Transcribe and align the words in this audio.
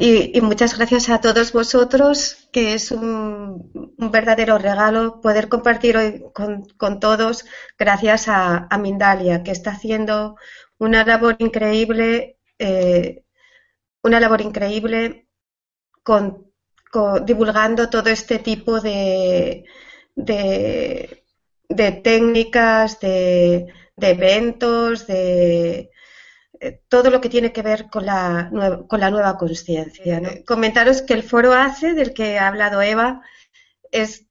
Y, 0.00 0.40
muchas 0.42 0.76
gracias 0.76 1.08
a 1.08 1.20
todos 1.20 1.52
vosotros, 1.52 2.48
que 2.52 2.74
es 2.74 2.92
un, 2.92 3.72
verdadero 3.98 4.56
regalo 4.56 5.20
poder 5.20 5.48
compartir 5.48 5.96
hoy 5.96 6.24
con, 6.32 7.00
todos, 7.00 7.44
gracias 7.76 8.26
a, 8.28 8.68
Mindalia, 8.78 9.42
que 9.42 9.50
está 9.50 9.72
haciendo 9.72 10.36
una 10.78 11.04
labor 11.04 11.34
increíble, 11.40 12.38
eh, 12.60 13.24
una 14.02 14.20
labor 14.20 14.40
increíble 14.40 15.26
con, 16.04 16.52
divulgando 17.24 17.90
todo 17.90 18.08
este 18.08 18.38
tipo 18.38 18.80
de, 18.80 19.64
de, 20.14 21.22
técnicas, 22.04 23.00
de 23.00 23.66
eventos, 23.96 25.08
de, 25.08 25.90
todo 26.88 27.10
lo 27.10 27.20
que 27.20 27.28
tiene 27.28 27.52
que 27.52 27.62
ver 27.62 27.88
con 27.90 28.06
la, 28.06 28.50
con 28.88 29.00
la 29.00 29.10
nueva 29.10 29.36
conciencia. 29.36 30.20
Comentaros 30.46 31.02
que 31.02 31.14
el 31.14 31.22
foro 31.22 31.52
ACE, 31.52 31.94
del 31.94 32.14
que 32.14 32.38
ha 32.38 32.48
hablado 32.48 32.82
Eva, 32.82 33.22
es 33.90 34.28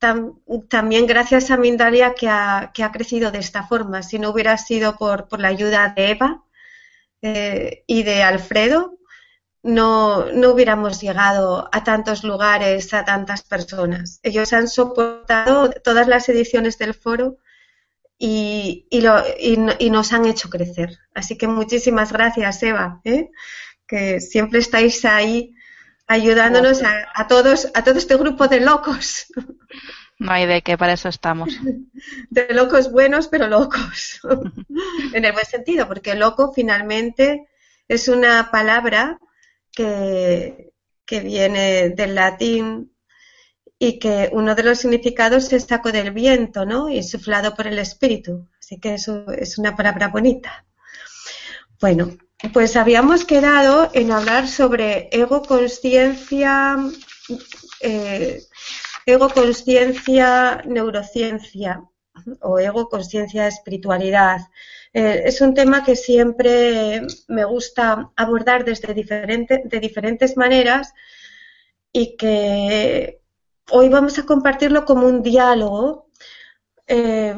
también 0.70 1.08
gracias 1.08 1.52
a 1.52 1.58
Mindalia 1.58 2.14
que 2.14 2.30
ha, 2.30 2.72
que 2.74 2.84
ha, 2.84 2.92
crecido 2.92 3.32
de 3.32 3.40
esta 3.40 3.64
forma. 3.64 4.04
Si 4.04 4.20
no 4.20 4.30
hubiera 4.30 4.58
sido 4.58 4.96
por, 4.98 5.28
por 5.28 5.40
la 5.40 5.48
ayuda 5.48 5.94
de 5.96 6.12
Eva 6.12 6.44
eh, 7.22 7.84
y 7.88 8.04
de 8.04 8.24
Alfredo, 8.24 8.98
no, 9.64 10.26
no, 10.32 10.52
hubiéramos 10.52 11.02
llegado 11.02 11.70
a 11.72 11.84
tantos 11.84 12.24
lugares, 12.24 12.94
a 12.94 13.04
tantas 13.04 13.44
personas. 13.44 14.20
Ellos 14.24 14.54
han 14.54 14.68
soportado 14.68 15.72
todas 15.84 16.08
las 16.08 16.30
ediciones 16.30 16.78
del 16.78 16.94
foro 16.94 17.38
y, 18.20 18.88
y, 18.90 19.02
lo, 19.02 19.24
y, 19.40 19.90
nos 19.90 20.14
han 20.14 20.26
hecho 20.26 20.50
crecer. 20.50 20.98
Así 21.14 21.38
que 21.38 21.48
muchísimas 21.48 22.12
gracias, 22.12 22.64
Eva, 22.64 23.02
¿eh? 23.04 23.30
que 23.88 24.20
siempre 24.20 24.60
estáis 24.60 25.06
ahí 25.06 25.54
ayudándonos 26.08 26.82
a, 26.84 27.28
todos, 27.28 27.70
a 27.74 27.84
todo 27.84 27.98
este 27.98 28.16
grupo 28.16 28.48
de 28.48 28.62
locos. 28.62 29.28
No 30.20 30.32
hay 30.32 30.48
de 30.48 30.62
qué, 30.64 30.78
para 30.78 30.94
eso 30.94 31.10
estamos. 31.10 31.60
De 32.30 32.48
locos 32.54 32.92
buenos, 32.92 33.28
pero 33.28 33.48
locos. 33.48 34.20
en 35.14 35.26
el 35.26 35.32
buen 35.32 35.46
sentido, 35.46 35.88
porque 35.88 36.16
loco 36.16 36.54
finalmente 36.54 37.48
es 37.88 38.08
una 38.08 38.50
palabra 38.50 39.20
que, 39.72 40.72
que 41.06 41.20
viene 41.20 41.90
del 41.90 42.16
latín 42.16 42.97
y 43.80 44.00
que 44.00 44.30
uno 44.32 44.56
de 44.56 44.64
los 44.64 44.80
significados 44.80 45.54
es 45.54 45.66
saco 45.66 45.92
del 45.92 46.12
viento, 46.12 46.66
¿no? 46.66 46.90
Y 46.90 47.04
suflado 47.04 47.54
por 47.54 47.68
el 47.68 47.78
espíritu. 47.80 48.48
Así 48.60 48.80
que 48.80 48.96
eso 48.96 49.26
es 49.32 49.58
una 49.58 49.76
palabra 49.76 50.08
bonita. 50.08 50.66
Bueno, 51.80 52.18
pues 52.54 52.76
habíamos 52.76 53.24
quedado 53.24 53.92
en 53.94 54.12
hablar 54.12 54.48
sobre 54.48 55.10
ego 55.12 55.44
conciencia, 55.44 56.78
eh, 57.82 58.42
ego 59.06 59.30
conciencia, 59.30 60.64
neurociencia 60.66 61.84
o 62.42 62.58
ego 62.58 62.90
conciencia 62.90 63.48
espiritualidad. 63.48 64.40
Eh, 64.92 65.22
es 65.26 65.40
un 65.42 65.54
tema 65.54 65.84
que 65.84 65.96
siempre 65.96 67.06
me 67.28 67.46
gusta 67.46 68.12
abordar 68.16 68.66
desde 68.66 68.94
de 68.94 69.80
diferentes 69.80 70.36
maneras 70.36 70.94
y 71.92 72.18
que 72.18 73.22
hoy 73.72 73.90
vamos 73.90 74.18
a 74.20 74.26
compartirlo 74.26 74.86
como 74.86 75.08
un 75.08 75.22
diálogo, 75.22 76.10
eh, 76.88 77.36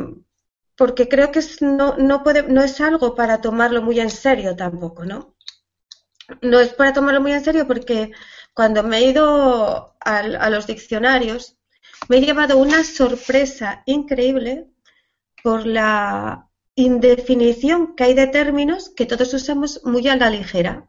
porque 0.75 1.09
creo 1.09 1.31
que 1.31 1.41
no, 1.62 2.63
es 2.63 2.81
algo 2.81 3.16
para 3.16 3.41
tomarlo 3.41 3.81
muy 3.81 4.00
en 4.00 4.09
serio 4.09 4.56
tampoco, 4.56 5.06
¿no? 5.06 5.35
No 6.41 6.59
es 6.59 6.73
para 6.73 6.94
tomarlo 6.94 7.22
muy 7.22 7.34
en 7.34 7.44
serio 7.44 7.68
porque 7.68 8.12
cuando 8.53 8.84
me 8.84 9.00
he 9.00 9.09
ido 9.09 9.95
a, 10.00 10.50
los 10.50 10.68
diccionarios, 10.68 11.57
me 12.07 12.18
he 12.18 12.22
llevado 12.22 12.57
una 12.57 12.84
sorpresa 12.84 13.84
increíble 13.85 14.68
por 15.44 15.66
la 15.66 16.50
indefinición 16.75 17.95
que 17.95 18.06
hay 18.06 18.13
de 18.13 18.28
términos 18.28 18.89
que 18.89 19.06
todos 19.06 19.34
usamos 19.34 19.81
muy 19.84 20.07
a 20.07 20.16
la 20.16 20.29
ligera 20.29 20.88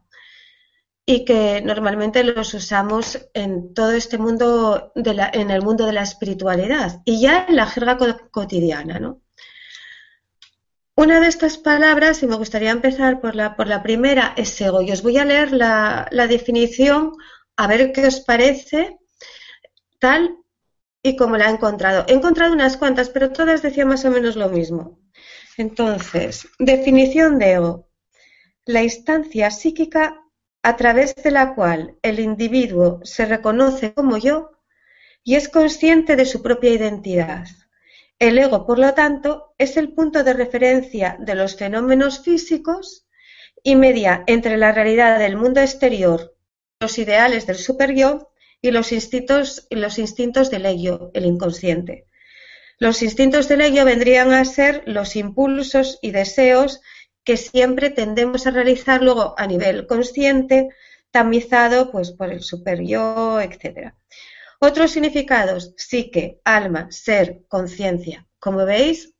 y 1.05 1.25
que 1.25 1.61
normalmente 1.61 2.23
los 2.23 2.53
usamos 2.53 3.29
en 3.33 3.73
todo 3.73 3.91
este 3.91 4.17
mundo, 4.17 4.91
en 4.95 5.51
el 5.51 5.61
mundo 5.61 5.85
de 5.85 5.93
la 5.93 6.03
espiritualidad 6.03 7.01
y 7.05 7.21
ya 7.21 7.45
en 7.47 7.55
la 7.55 7.65
jerga 7.65 7.97
cotidiana, 8.31 8.99
¿no? 8.99 9.21
Una 10.95 11.19
de 11.19 11.27
estas 11.27 11.57
palabras, 11.57 12.21
y 12.21 12.27
me 12.27 12.35
gustaría 12.35 12.69
empezar 12.69 13.21
por 13.21 13.35
la, 13.35 13.55
por 13.55 13.67
la 13.67 13.81
primera, 13.81 14.33
es 14.37 14.59
ego. 14.61 14.81
Y 14.81 14.91
os 14.91 15.01
voy 15.01 15.17
a 15.17 15.25
leer 15.25 15.51
la, 15.51 16.07
la 16.11 16.27
definición 16.27 17.13
a 17.55 17.65
ver 17.65 17.91
qué 17.91 18.05
os 18.05 18.19
parece, 18.19 18.97
tal 19.99 20.37
y 21.01 21.15
como 21.15 21.37
la 21.37 21.47
he 21.47 21.53
encontrado. 21.53 22.05
He 22.07 22.13
encontrado 22.13 22.53
unas 22.53 22.77
cuantas, 22.77 23.09
pero 23.09 23.31
todas 23.31 23.61
decían 23.61 23.87
más 23.87 24.05
o 24.05 24.11
menos 24.11 24.35
lo 24.35 24.49
mismo. 24.49 24.99
Entonces, 25.57 26.47
definición 26.59 27.39
de 27.39 27.53
ego. 27.53 27.89
La 28.65 28.83
instancia 28.83 29.49
psíquica 29.49 30.21
a 30.63 30.75
través 30.77 31.15
de 31.15 31.31
la 31.31 31.55
cual 31.55 31.97
el 32.01 32.19
individuo 32.19 32.99
se 33.03 33.25
reconoce 33.25 33.93
como 33.93 34.17
yo 34.17 34.51
y 35.23 35.35
es 35.35 35.49
consciente 35.49 36.15
de 36.15 36.25
su 36.25 36.41
propia 36.41 36.71
identidad. 36.71 37.45
El 38.19 38.37
ego, 38.37 38.67
por 38.67 38.77
lo 38.77 38.93
tanto, 38.93 39.53
es 39.57 39.77
el 39.77 39.93
punto 39.93 40.23
de 40.23 40.33
referencia 40.33 41.17
de 41.19 41.35
los 41.35 41.55
fenómenos 41.55 42.19
físicos 42.23 43.07
y 43.63 43.75
media 43.75 44.23
entre 44.27 44.57
la 44.57 44.71
realidad 44.71 45.17
del 45.17 45.37
mundo 45.37 45.61
exterior, 45.61 46.35
los 46.79 46.97
ideales 46.97 47.47
del 47.47 47.57
superyo 47.57 48.29
y 48.61 48.71
los 48.71 48.91
instintos, 48.91 49.67
los 49.71 49.97
instintos 49.97 50.51
del 50.51 50.67
ello, 50.67 51.09
el 51.13 51.25
inconsciente. 51.25 52.07
Los 52.77 53.03
instintos 53.03 53.47
del 53.47 53.61
ello 53.61 53.85
vendrían 53.85 54.31
a 54.33 54.45
ser 54.45 54.83
los 54.85 55.15
impulsos 55.15 55.99
y 56.01 56.11
deseos 56.11 56.81
que 57.23 57.37
siempre 57.37 57.89
tendemos 57.89 58.47
a 58.47 58.51
realizar 58.51 59.01
luego 59.01 59.35
a 59.37 59.47
nivel 59.47 59.87
consciente, 59.87 60.69
tamizado 61.11 61.91
pues 61.91 62.11
por 62.11 62.31
el 62.31 62.41
yo, 62.87 63.39
etcétera. 63.41 63.95
Otros 64.59 64.91
significados, 64.91 65.73
psique, 65.77 66.39
alma, 66.43 66.91
ser, 66.91 67.41
conciencia. 67.47 68.27
Como 68.39 68.65
veis, 68.65 69.13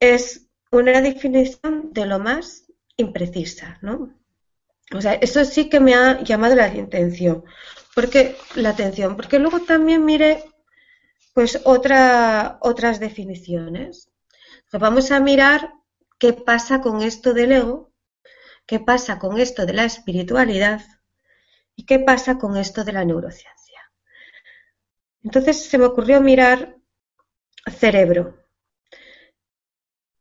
es 0.00 0.48
una 0.70 1.00
definición 1.00 1.92
de 1.92 2.06
lo 2.06 2.18
más 2.18 2.66
imprecisa, 2.96 3.78
¿no? 3.82 4.14
O 4.94 5.00
sea, 5.00 5.14
eso 5.14 5.44
sí 5.44 5.68
que 5.68 5.80
me 5.80 5.94
ha 5.94 6.22
llamado 6.22 6.54
la 6.54 6.66
atención, 6.66 7.44
porque 7.94 8.36
la 8.54 8.70
atención, 8.70 9.16
porque 9.16 9.38
luego 9.38 9.60
también 9.60 10.04
mire 10.04 10.44
pues 11.34 11.60
otra, 11.64 12.58
otras 12.62 12.98
definiciones. 12.98 14.10
vamos 14.72 15.10
a 15.10 15.20
mirar 15.20 15.72
qué 16.18 16.32
pasa 16.32 16.80
con 16.80 17.02
esto 17.02 17.32
del 17.32 17.52
ego, 17.52 17.92
qué 18.66 18.80
pasa 18.80 19.18
con 19.18 19.38
esto 19.38 19.66
de 19.66 19.72
la 19.72 19.84
espiritualidad 19.84 20.82
y 21.76 21.86
qué 21.86 21.98
pasa 21.98 22.38
con 22.38 22.56
esto 22.56 22.84
de 22.84 22.92
la 22.92 23.04
neurociencia. 23.04 23.92
Entonces 25.22 25.64
se 25.64 25.78
me 25.78 25.86
ocurrió 25.86 26.20
mirar 26.20 26.76
cerebro. 27.70 28.36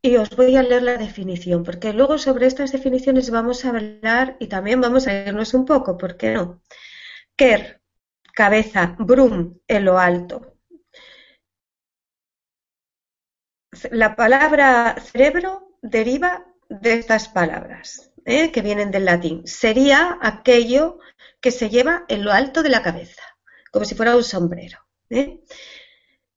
Y 0.01 0.15
os 0.15 0.35
voy 0.35 0.55
a 0.55 0.63
leer 0.63 0.83
la 0.83 0.97
definición, 0.97 1.63
porque 1.63 1.91
luego 1.91 2.17
sobre 2.17 2.45
estas 2.45 2.71
definiciones 2.71 3.29
vamos 3.31 3.65
a 3.65 3.69
hablar 3.69 4.37
y 4.39 4.47
también 4.47 4.79
vamos 4.79 5.07
a 5.07 5.13
irnos 5.13 5.53
un 5.53 5.65
poco, 5.65 5.97
¿por 5.97 6.15
qué 6.15 6.33
no? 6.33 6.61
Ker, 7.35 7.81
cabeza, 8.33 8.95
brum, 8.99 9.59
en 9.67 9.85
lo 9.85 9.97
alto. 9.97 10.53
la 13.91 14.15
palabra 14.15 14.95
cerebro 14.99 15.66
deriva 15.81 16.45
de 16.69 16.93
estas 16.93 17.29
palabras 17.29 18.11
¿eh? 18.25 18.51
que 18.51 18.61
vienen 18.61 18.91
del 18.91 19.05
latín. 19.05 19.47
Sería 19.47 20.17
aquello 20.21 20.99
que 21.39 21.51
se 21.51 21.69
lleva 21.69 22.05
en 22.07 22.23
lo 22.23 22.31
alto 22.31 22.63
de 22.63 22.69
la 22.69 22.83
cabeza, 22.83 23.21
como 23.71 23.85
si 23.85 23.95
fuera 23.95 24.15
un 24.15 24.23
sombrero. 24.23 24.79
¿eh? 25.09 25.39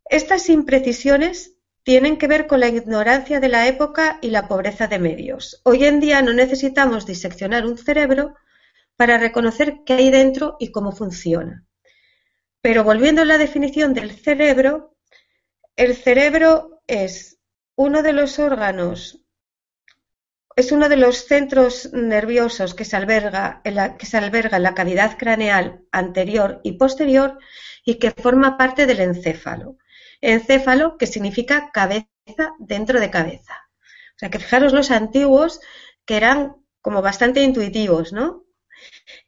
Estas 0.04 0.48
imprecisiones 0.48 1.56
tienen 1.82 2.18
que 2.18 2.26
ver 2.26 2.46
con 2.46 2.60
la 2.60 2.68
ignorancia 2.68 3.40
de 3.40 3.48
la 3.48 3.66
época 3.66 4.18
y 4.22 4.30
la 4.30 4.48
pobreza 4.48 4.86
de 4.86 4.98
medios. 4.98 5.60
Hoy 5.64 5.84
en 5.84 6.00
día 6.00 6.22
no 6.22 6.32
necesitamos 6.32 7.06
diseccionar 7.06 7.66
un 7.66 7.78
cerebro 7.78 8.34
para 8.96 9.18
reconocer 9.18 9.78
qué 9.86 9.94
hay 9.94 10.10
dentro 10.10 10.56
y 10.60 10.72
cómo 10.72 10.92
funciona. 10.92 11.64
Pero 12.60 12.84
volviendo 12.84 13.22
a 13.22 13.24
la 13.24 13.38
definición 13.38 13.94
del 13.94 14.10
cerebro, 14.12 14.94
el 15.76 15.96
cerebro 15.96 16.82
es 16.86 17.38
uno 17.76 18.02
de 18.02 18.12
los 18.12 18.38
órganos, 18.38 19.24
es 20.56 20.72
uno 20.72 20.88
de 20.88 20.96
los 20.96 21.26
centros 21.26 21.92
nerviosos 21.92 22.74
que 22.74 22.84
se 22.84 22.96
alberga 22.96 23.60
en 23.64 23.76
la, 23.76 23.96
que 23.96 24.06
se 24.06 24.16
alberga 24.16 24.56
en 24.56 24.64
la 24.64 24.74
cavidad 24.74 25.16
craneal 25.16 25.82
anterior 25.92 26.60
y 26.64 26.72
posterior 26.72 27.38
y 27.84 27.94
que 27.98 28.10
forma 28.10 28.56
parte 28.56 28.86
del 28.86 29.00
encéfalo. 29.00 29.76
Encéfalo 30.20 30.98
que 30.98 31.06
significa 31.06 31.70
cabeza 31.72 32.06
dentro 32.58 33.00
de 33.00 33.10
cabeza. 33.10 33.54
O 34.16 34.18
sea 34.18 34.30
que 34.30 34.38
fijaros 34.38 34.72
los 34.72 34.90
antiguos 34.90 35.60
que 36.04 36.16
eran 36.16 36.56
como 36.82 37.00
bastante 37.02 37.42
intuitivos, 37.42 38.12
¿no? 38.12 38.44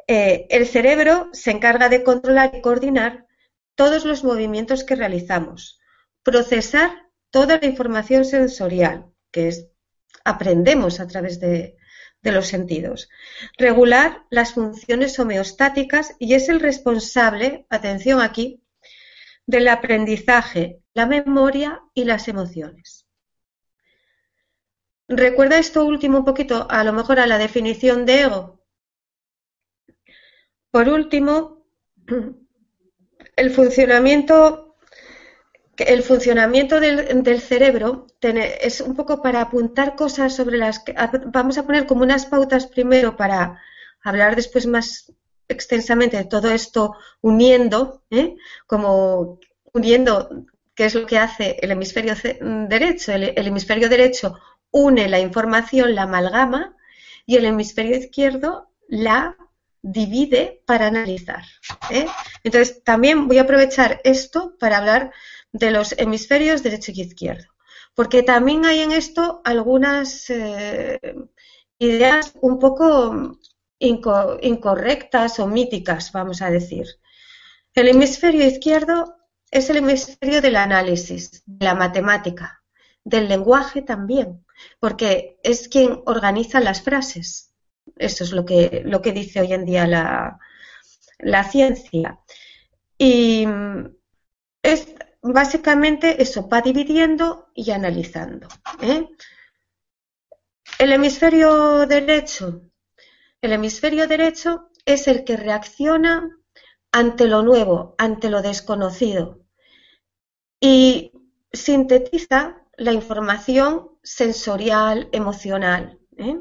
Eh, 0.07 0.47
el 0.51 0.67
cerebro 0.67 1.29
se 1.33 1.51
encarga 1.51 1.89
de 1.89 2.03
controlar 2.03 2.53
y 2.55 2.61
coordinar 2.61 3.27
todos 3.75 4.05
los 4.05 4.25
movimientos 4.25 4.85
que 4.85 4.97
realizamos, 4.97 5.81
procesar 6.23 7.09
toda 7.31 7.59
la 7.59 7.67
información 7.67 8.25
sensorial, 8.25 9.07
que 9.31 9.49
es, 9.49 9.72
aprendemos 10.25 11.01
a 11.01 11.07
través 11.07 11.41
de, 11.41 11.77
los 12.23 12.47
sentidos, 12.47 13.09
regular 13.59 14.25
las 14.31 14.55
funciones 14.55 15.19
homeostáticas 15.19 16.15
y 16.21 16.35
es 16.35 16.49
el 16.49 16.61
responsable, 16.61 17.67
atención 17.69 18.21
aquí, 18.21 18.63
del 19.47 19.67
aprendizaje, 19.69 20.81
la 20.95 21.07
memoria 21.07 21.83
y 21.95 22.05
las 22.05 22.29
emociones. 22.29 23.07
Recuerda 25.09 25.59
esto 25.59 25.85
último 25.85 26.19
un 26.19 26.25
poquito, 26.25 26.67
a 26.71 26.85
lo 26.85 26.93
mejor 26.93 27.19
a 27.19 27.27
la 27.27 27.39
definición 27.39 28.07
de 28.07 28.21
ego. 28.21 28.63
Por 30.71 30.89
último, 30.89 31.67
el 33.37 33.51
funcionamiento, 33.51 34.72
el 35.77 36.03
funcionamiento 36.03 36.81
del, 36.81 37.41
cerebro 37.41 38.07
es 38.21 38.81
un 38.81 38.95
poco 38.95 39.23
para 39.23 39.41
apuntar 39.41 39.97
cosas 39.97 40.35
sobre 40.35 40.59
las 40.59 40.81
que 40.81 40.95
vamos 41.27 41.59
a 41.59 41.65
poner 41.65 41.87
como 41.87 42.03
unas 42.03 42.27
pautas 42.27 42.67
primero 42.67 43.17
para 43.17 43.61
hablar 44.03 44.37
después 44.37 44.67
más 44.67 45.13
extensamente 45.49 46.17
de 46.17 46.25
todo 46.25 46.51
esto 46.51 46.95
uniendo, 47.21 48.03
¿eh? 48.11 48.37
como 48.67 49.39
uniendo 49.73 50.47
qué 50.75 50.87
es 50.87 50.95
lo 50.95 51.07
que 51.07 51.19
hace 51.19 51.57
el 51.61 51.71
hemisferio 51.71 52.15
derecho. 52.69 53.13
El, 53.13 53.33
el, 53.37 53.47
hemisferio 53.47 53.89
derecho 53.89 54.39
une 54.71 55.09
la 55.09 55.21
información, 55.21 55.95
la 55.95 56.03
amalgama, 56.03 56.77
y 57.27 57.37
el 57.37 57.45
hemisferio 57.45 57.97
izquierdo 57.97 58.71
la 58.89 59.37
divide 59.83 60.63
para 60.67 60.87
analizar. 60.87 61.45
¿eh? 61.91 62.07
Entonces, 62.45 62.83
también 62.85 63.27
voy 63.27 63.39
a 63.39 63.43
aprovechar 63.43 64.01
esto 64.05 64.57
para 64.59 64.79
hablar 64.79 65.13
de 65.53 65.71
los 65.71 65.95
hemisferios 65.99 66.63
derecho 66.63 66.93
y 66.95 67.03
izquierdo, 67.03 67.45
porque 67.95 68.23
también 68.23 68.65
hay 68.65 68.81
en 68.81 68.93
esto 68.93 69.41
algunas 69.45 70.29
eh, 70.31 70.99
ideas 71.79 72.33
un 72.41 72.59
poco 72.59 73.39
incorrectas 73.79 75.39
o 75.39 75.47
míticas, 75.47 76.13
vamos 76.13 76.41
a 76.41 76.51
decir. 76.51 76.87
El 77.75 77.89
hemisferio 77.89 78.47
izquierdo 78.47 79.17
es 79.51 79.69
el 79.71 79.79
hemisferio 79.79 80.41
del 80.41 80.57
análisis, 80.57 81.43
de 81.45 81.65
la 81.65 81.75
matemática, 81.75 82.63
del 83.05 83.29
lenguaje 83.29 83.83
también, 83.83 84.45
porque 84.79 85.39
es 85.43 85.69
quien 85.69 86.03
organiza 86.07 86.61
las 86.61 86.83
frases. 86.83 87.53
Eso 87.97 88.25
es 88.25 88.33
lo 88.33 88.45
que, 88.45 88.83
lo 88.85 89.03
que 89.03 89.13
dice 89.13 89.41
hoy 89.41 89.53
en 89.53 89.65
día 89.65 89.87
la, 89.87 90.39
la 91.19 91.45
ciencia. 91.45 92.21
Y 92.97 93.47
es 94.63 94.95
básicamente 95.23 96.23
eso, 96.23 96.49
va 96.49 96.61
dividiendo 96.61 97.49
y 97.55 97.71
analizando. 97.71 98.49
¿eh? 98.81 99.09
El 100.79 100.93
hemisferio 100.93 101.87
derecho. 101.87 102.63
El 103.41 103.53
hemisferio 103.53 104.07
derecho 104.07 104.71
es 104.85 105.07
el 105.09 105.25
que 105.25 105.37
reacciona 105.37 106.29
ante 106.91 107.27
lo 107.27 107.43
nuevo, 107.43 107.95
ante 107.99 108.31
lo 108.31 108.43
desconocido. 108.43 109.41
Y 110.61 111.13
sintetiza 111.53 112.63
la 112.77 112.93
información 112.93 113.91
sensorial, 114.03 115.09
emocional. 115.13 115.99
¿eh? 116.17 116.39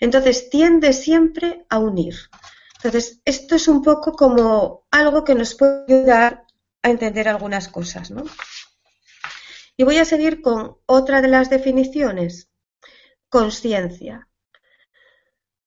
Entonces 0.00 0.50
tiende 0.50 0.92
siempre 0.92 1.66
a 1.68 1.78
unir. 1.78 2.14
Entonces, 2.76 3.20
esto 3.24 3.56
es 3.56 3.68
un 3.68 3.82
poco 3.82 4.12
como 4.12 4.86
algo 4.90 5.24
que 5.24 5.34
nos 5.34 5.54
puede 5.54 5.84
ayudar 5.88 6.45
a 6.86 6.90
entender 6.90 7.28
algunas 7.28 7.68
cosas, 7.68 8.12
¿no? 8.12 8.24
Y 9.76 9.82
voy 9.82 9.98
a 9.98 10.04
seguir 10.04 10.40
con 10.40 10.78
otra 10.86 11.20
de 11.20 11.28
las 11.28 11.50
definiciones, 11.50 12.48
conciencia. 13.28 14.28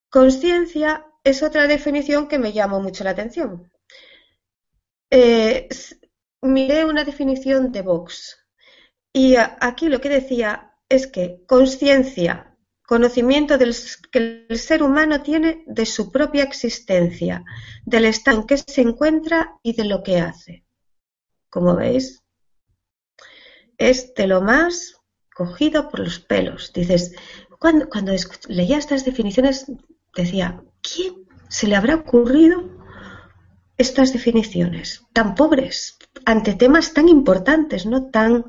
Conciencia 0.10 1.06
es 1.24 1.44
otra 1.44 1.68
definición 1.68 2.27
que 2.30 2.39
me 2.39 2.54
llamó 2.54 2.80
mucho 2.80 3.04
la 3.04 3.12
atención. 3.12 3.69
Eh, 5.12 5.68
miré 6.42 6.86
una 6.86 7.04
definición 7.04 7.71
de 7.74 7.81
Vox 7.81 8.38
y 9.12 9.36
aquí 9.36 9.89
lo 9.89 10.00
que 10.00 10.10
decía 10.10 10.74
es 10.88 11.06
que 11.07 11.44
conciencia 11.48 12.56
conocimiento 12.88 13.57
del, 13.57 13.75
que 14.12 14.45
el 14.50 14.57
ser 14.57 14.81
humano 14.81 15.21
tiene 15.21 15.63
de 15.68 15.86
su 15.86 16.12
propia 16.12 16.44
existencia, 16.44 17.44
del 17.86 18.06
estado 18.06 18.39
en 18.39 18.48
que 18.48 18.57
se 18.57 18.81
encuentra 18.81 19.60
y 19.62 19.74
de 19.74 19.86
lo 19.86 20.01
que 20.01 20.19
hace. 20.19 20.63
Como 21.50 21.75
veis, 21.75 22.24
es 23.78 24.13
de 24.13 24.28
lo 24.28 24.42
más 24.42 24.98
cogido 25.34 25.90
por 25.90 26.01
los 26.01 26.19
pelos. 26.19 26.72
Dices, 26.74 27.16
cuando, 27.59 27.90
cuando 27.90 28.14
leía 28.47 28.78
estas 28.78 29.06
definiciones, 29.06 29.66
decía, 30.16 30.64
¿quién 30.81 31.28
se 31.47 31.68
le 31.68 31.76
habrá 31.76 31.95
ocurrido 31.95 32.64
estas 33.78 34.12
definiciones 34.12 35.04
tan 35.14 35.35
pobres 35.35 35.97
ante 36.26 36.54
temas 36.54 36.94
tan 36.94 37.07
importantes, 37.07 37.85
no 37.85 38.09
tan 38.09 38.45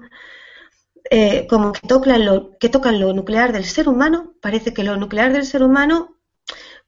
eh, 1.09 1.47
como 1.49 1.73
que 1.73 1.87
tocan, 1.87 2.25
lo, 2.25 2.59
que 2.59 2.69
tocan 2.69 3.01
lo 3.01 3.13
nuclear 3.13 3.53
del 3.53 3.65
ser 3.65 3.89
humano, 3.89 4.35
parece 4.43 4.75
que 4.75 4.85
lo 4.85 4.97
nuclear 4.97 5.33
del 5.33 5.47
ser 5.47 5.63
humano 5.63 6.19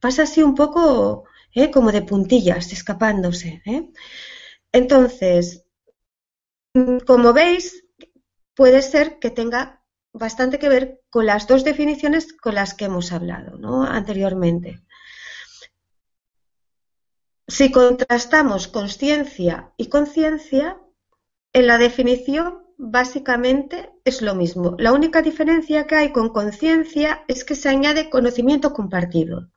pasa 0.01 0.25
así 0.25 0.43
un 0.43 0.55
poco 0.55 1.25
eh, 1.55 1.71
como 1.71 1.93
de 1.93 2.03
puntillas, 2.03 2.73
escapándose. 2.73 3.63
Eh. 3.65 3.91
Entonces, 4.73 5.62
como 7.07 7.33
veis, 7.33 7.85
puede 8.55 8.83
ser 8.83 9.19
que 9.19 9.31
tenga 9.31 9.83
bastante 10.13 10.59
que 10.59 10.69
ver 10.69 11.03
con 11.11 11.27
las 11.27 11.47
dos 11.47 11.65
definiciones 11.65 12.33
con 12.33 12.55
las 12.55 12.75
que 12.75 12.87
hemos 12.87 13.13
hablado 13.13 13.83
anteriormente. 13.83 14.81
Si 17.49 17.71
contrastamos 17.71 18.69
conciencia 18.69 19.73
y 19.77 19.89
conciencia, 19.89 20.79
en 21.53 21.67
la 21.67 21.77
definición 21.79 22.63
básicamente 22.79 23.93
es 24.05 24.23
lo 24.23 24.35
mismo. 24.35 24.75
La 24.79 24.93
única 24.93 25.23
diferencia 25.23 25.87
que 25.87 25.97
hay 25.97 26.13
con 26.13 26.31
conciencia 26.31 27.25
es 27.29 27.45
que 27.45 27.55
se 27.55 27.69
añade 27.69 28.11
conocimiento 28.11 28.73
compartido. 28.73 29.51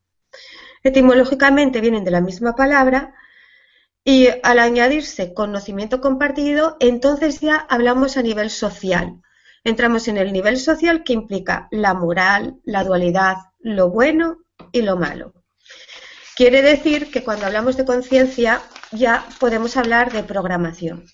Etimológicamente 0.83 1.81
vienen 1.81 2.03
de 2.03 2.11
la 2.11 2.21
misma 2.21 2.55
palabra 2.55 3.15
y 4.07 4.27
al 4.43 4.59
añadirse 4.59 5.33
conocimiento 5.33 5.99
compartido, 5.99 6.77
entonces 6.79 7.39
ya 7.41 7.55
hablamos 7.57 8.17
a 8.17 8.21
nivel 8.21 8.51
social. 8.51 9.19
Entramos 9.63 10.07
en 10.07 10.17
el 10.17 10.31
nivel 10.31 10.59
social 10.59 11.03
que 11.03 11.13
implica 11.13 11.67
la 11.71 11.95
moral, 11.95 12.59
la 12.63 12.83
dualidad, 12.83 13.37
lo 13.59 13.89
bueno 13.89 14.37
y 14.71 14.83
lo 14.83 14.95
malo. 14.95 15.33
Quiere 16.35 16.61
decir 16.61 17.09
que 17.09 17.23
cuando 17.23 17.47
hablamos 17.47 17.77
de 17.77 17.85
conciencia 17.85 18.61
ya 18.91 19.27
podemos 19.39 19.75
hablar 19.75 20.11
de 20.11 20.21
programación 20.21 21.05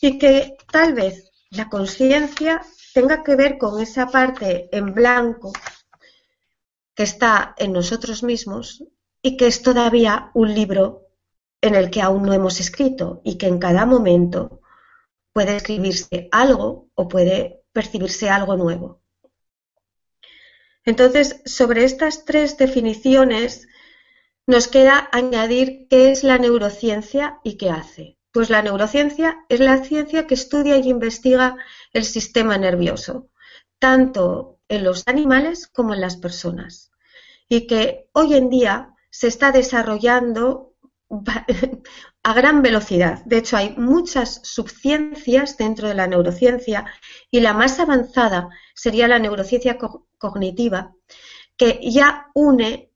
y 0.00 0.18
que 0.18 0.56
tal 0.72 0.94
vez 0.94 1.30
la 1.50 1.68
conciencia 1.68 2.62
tenga 2.94 3.22
que 3.22 3.36
ver 3.36 3.58
con 3.58 3.78
esa 3.82 4.06
parte 4.06 4.70
en 4.72 4.94
blanco 4.94 5.52
que 6.94 7.02
está 7.02 7.54
en 7.58 7.72
nosotros 7.72 8.22
mismos 8.22 8.84
y 9.20 9.36
que 9.36 9.48
es 9.48 9.60
todavía 9.62 10.30
un 10.32 10.54
libro 10.54 11.09
en 11.60 11.74
el 11.74 11.90
que 11.90 12.00
aún 12.00 12.22
no 12.22 12.32
hemos 12.32 12.60
escrito 12.60 13.20
y 13.24 13.36
que 13.36 13.46
en 13.46 13.58
cada 13.58 13.86
momento 13.86 14.60
puede 15.32 15.56
escribirse 15.56 16.28
algo 16.32 16.88
o 16.94 17.08
puede 17.08 17.62
percibirse 17.72 18.30
algo 18.30 18.56
nuevo. 18.56 19.02
Entonces, 20.84 21.42
sobre 21.44 21.84
estas 21.84 22.24
tres 22.24 22.56
definiciones, 22.56 23.68
nos 24.46 24.66
queda 24.66 25.08
añadir 25.12 25.86
qué 25.88 26.10
es 26.10 26.24
la 26.24 26.38
neurociencia 26.38 27.38
y 27.44 27.56
qué 27.56 27.70
hace. 27.70 28.18
Pues 28.32 28.48
la 28.48 28.62
neurociencia 28.62 29.44
es 29.48 29.60
la 29.60 29.84
ciencia 29.84 30.26
que 30.26 30.34
estudia 30.34 30.76
y 30.78 30.88
investiga 30.88 31.56
el 31.92 32.04
sistema 32.04 32.56
nervioso, 32.58 33.28
tanto 33.78 34.58
en 34.68 34.84
los 34.84 35.06
animales 35.06 35.66
como 35.66 35.94
en 35.94 36.00
las 36.00 36.16
personas, 36.16 36.92
y 37.48 37.66
que 37.66 38.08
hoy 38.12 38.34
en 38.34 38.50
día 38.50 38.94
se 39.10 39.26
está 39.26 39.50
desarrollando 39.50 40.69
a 42.22 42.34
gran 42.34 42.62
velocidad. 42.62 43.24
De 43.24 43.38
hecho, 43.38 43.56
hay 43.56 43.74
muchas 43.76 44.40
subciencias 44.44 45.56
dentro 45.56 45.88
de 45.88 45.94
la 45.94 46.06
neurociencia 46.06 46.86
y 47.30 47.40
la 47.40 47.52
más 47.52 47.80
avanzada 47.80 48.48
sería 48.74 49.08
la 49.08 49.18
neurociencia 49.18 49.76
cognitiva, 50.18 50.94
que 51.56 51.80
ya 51.82 52.28
une 52.34 52.90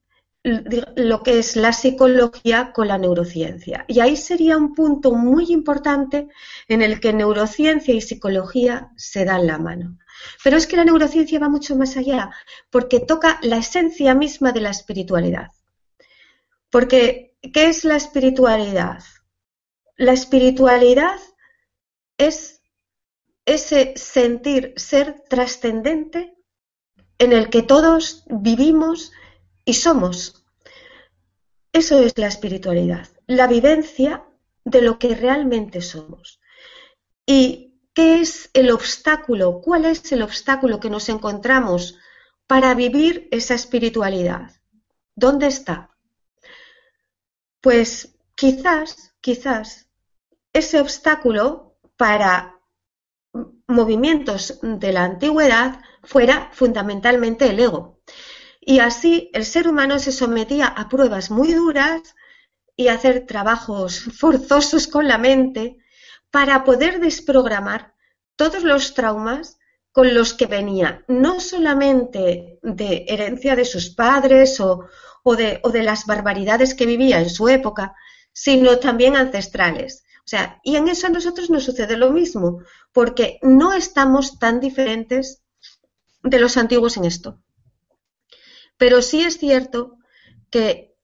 lo 0.45 1.23
que 1.23 1.39
es 1.39 1.57
la 1.57 1.73
psicología 1.73 2.73
con 2.73 2.89
la 2.89 2.99
neurociencia. 2.99 3.87
Y 3.89 4.01
ahí 4.01 4.15
sería 4.15 4.59
un 4.59 4.75
punto 4.75 5.13
muy 5.13 5.47
importante 5.51 6.29
en 6.69 6.83
el 6.83 7.01
que 7.01 7.15
neurociencia 7.15 7.95
y 7.95 8.03
psicología 8.03 8.91
se 8.97 9.25
dan 9.25 9.47
la 9.47 9.59
mano. 9.59 9.97
Pero 10.43 10.59
es 10.59 10.67
que 10.67 10.77
la 10.77 10.85
neurociencia 10.85 11.39
va 11.39 11.49
mucho 11.49 11.77
más 11.77 11.97
allá, 11.97 12.31
porque 12.71 13.01
toca 13.01 13.39
la 13.43 13.57
esencia 13.57 14.15
misma 14.15 14.53
de 14.53 14.61
la 14.61 14.71
espiritualidad. 14.71 15.49
Porque, 16.75 17.37
¿qué 17.53 17.69
es 17.69 17.85
la 17.85 17.95
espiritualidad? 17.95 19.05
La 19.95 20.13
espiritualidad 20.13 21.21
es 22.19 22.63
ese 23.47 23.93
sentir 23.97 24.75
ser 24.75 25.23
trascendente 25.29 26.37
en 27.19 27.33
el 27.33 27.49
que 27.49 27.63
todos 27.63 28.25
vivimos 28.27 29.13
y 29.65 29.75
somos. 29.75 30.45
Eso 31.73 32.01
es 32.01 32.19
la 32.19 32.27
espiritualidad, 32.27 33.07
la 33.29 33.47
vivencia 33.47 34.25
de 34.65 34.83
lo 34.83 34.99
que 34.99 35.15
realmente 35.15 35.81
somos. 35.81 36.41
¿Y 37.25 37.79
qué 37.95 38.21
es 38.21 38.51
el 38.53 38.73
obstáculo? 38.73 39.61
¿Cuál 39.61 39.85
es 39.85 40.11
el 40.11 40.23
obstáculo 40.23 40.81
que 40.81 40.91
nos 40.91 41.09
encontramos 41.09 41.97
para 42.49 42.75
vivir 42.75 43.29
esa 43.31 43.55
espiritualidad? 43.55 44.51
¿Dónde 45.15 45.47
está? 45.47 45.94
Pues 47.65 48.19
quizás, 48.35 49.15
quizás, 49.23 49.89
ese 50.53 50.79
obstáculo 50.79 51.79
para 51.97 52.61
movimientos 53.67 54.59
de 54.61 54.93
la 54.93 55.05
antigüedad 55.05 55.81
fuera 56.03 56.51
fundamentalmente 56.53 57.49
el 57.49 57.59
ego. 57.59 58.03
Y 58.61 58.81
así 58.81 59.31
el 59.33 59.47
ser 59.47 59.67
humano 59.67 59.99
se 59.99 60.13
sometía 60.13 60.67
a 60.67 60.91
pruebas 60.91 61.31
muy 61.31 61.55
duras 61.55 62.03
y 62.77 62.89
a 62.89 62.95
hacer 62.97 63.25
trabajos 63.25 64.11
forzosos 64.15 64.87
con 64.87 65.09
la 65.09 65.17
mente 65.17 65.79
para 66.31 66.65
poder 66.65 67.01
desprogramar 67.01 67.95
todos 68.37 68.63
los 68.63 68.93
traumas 68.93 69.59
con 69.91 70.13
los 70.13 70.35
que 70.35 70.45
venía, 70.45 71.03
no 71.09 71.41
solamente 71.41 72.59
de 72.63 73.07
herencia 73.09 73.57
de 73.57 73.65
sus 73.65 73.89
padres 73.89 74.61
o, 74.61 74.87
de, 75.25 75.61
o 75.63 75.71
de 75.71 75.83
las 75.83 76.05
barbaridades 76.05 76.75
que 76.75 76.87
vivía 76.87 77.21
en 77.21 77.31
su 77.31 77.49
época, 77.49 77.95
sino 78.33 78.79
también 78.79 79.17
ancestrales. 79.17 80.05
O 80.19 80.29
sea, 80.29 80.61
y 80.63 80.77
en 80.77 80.89
eso 80.89 81.07
a 81.07 81.11
nosotros 81.11 81.51
nos 81.51 81.65
sucede 81.65 81.97
lo 81.97 82.11
mismo, 82.11 82.61
porque 82.93 83.39
no 83.43 83.73
estamos 83.73 84.39
tan 84.39 84.61
diferentes 84.61 85.43
de 86.23 86.39
los 86.39 86.57
antiguos 86.57 86.97
en 86.97 87.05
esto. 87.05 87.43
Pero 88.77 89.03
sí 89.03 89.23
es 89.23 89.39
cierto 89.39 89.99
que 90.51 90.97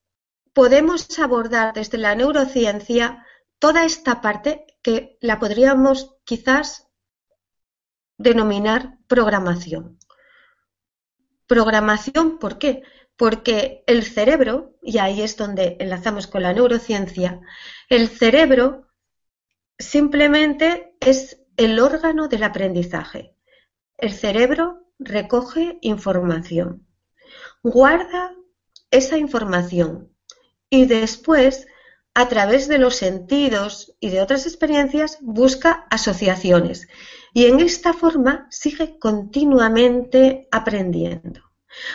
podemos 0.53 1.19
abordar 1.19 1.75
desde 1.75 1.99
la 1.99 2.15
neurociencia 2.15 3.27
toda 3.59 3.85
esta 3.85 4.21
parte 4.21 4.67
que 4.83 5.19
la 5.21 5.39
podríamos 5.39 6.17
quizás 6.25 6.89
denominar 8.17 8.99
programación. 9.07 9.99
Programación, 11.47 12.39
¿por 12.39 12.59
qué? 12.59 12.83
Porque 13.21 13.85
el 13.87 14.03
cerebro, 14.03 14.79
y 14.83 14.97
ahí 14.99 15.21
es 15.21 15.37
donde 15.37 15.77
enlazamos 15.79 16.27
con 16.27 16.43
la 16.43 16.55
neurociencia, 16.55 17.41
el 17.89 18.09
cerebro 18.09 18.89
simplemente 19.79 20.95
es 21.01 21.43
el 21.57 21.79
órgano 21.79 22.29
del 22.29 22.43
aprendizaje. 22.43 23.37
El 23.99 24.13
cerebro 24.13 24.87
recoge 24.99 25.79
información 25.83 26.87
guarda 27.63 28.35
esa 28.91 29.19
información 29.19 30.15
y 30.69 30.87
después, 30.87 31.67
a 32.15 32.29
través 32.29 32.69
de 32.69 32.79
los 32.79 32.97
sentidos 32.97 33.95
y 34.01 34.11
de 34.11 34.21
otras 34.21 34.47
experiencias, 34.47 35.19
busca 35.21 35.87
asociaciones. 35.91 36.89
Y 37.33 37.47
en 37.47 37.61
esta 37.61 37.93
forma 37.93 38.47
sigue 38.51 38.99
continuamente 38.99 40.49
aprendiendo. 40.51 41.50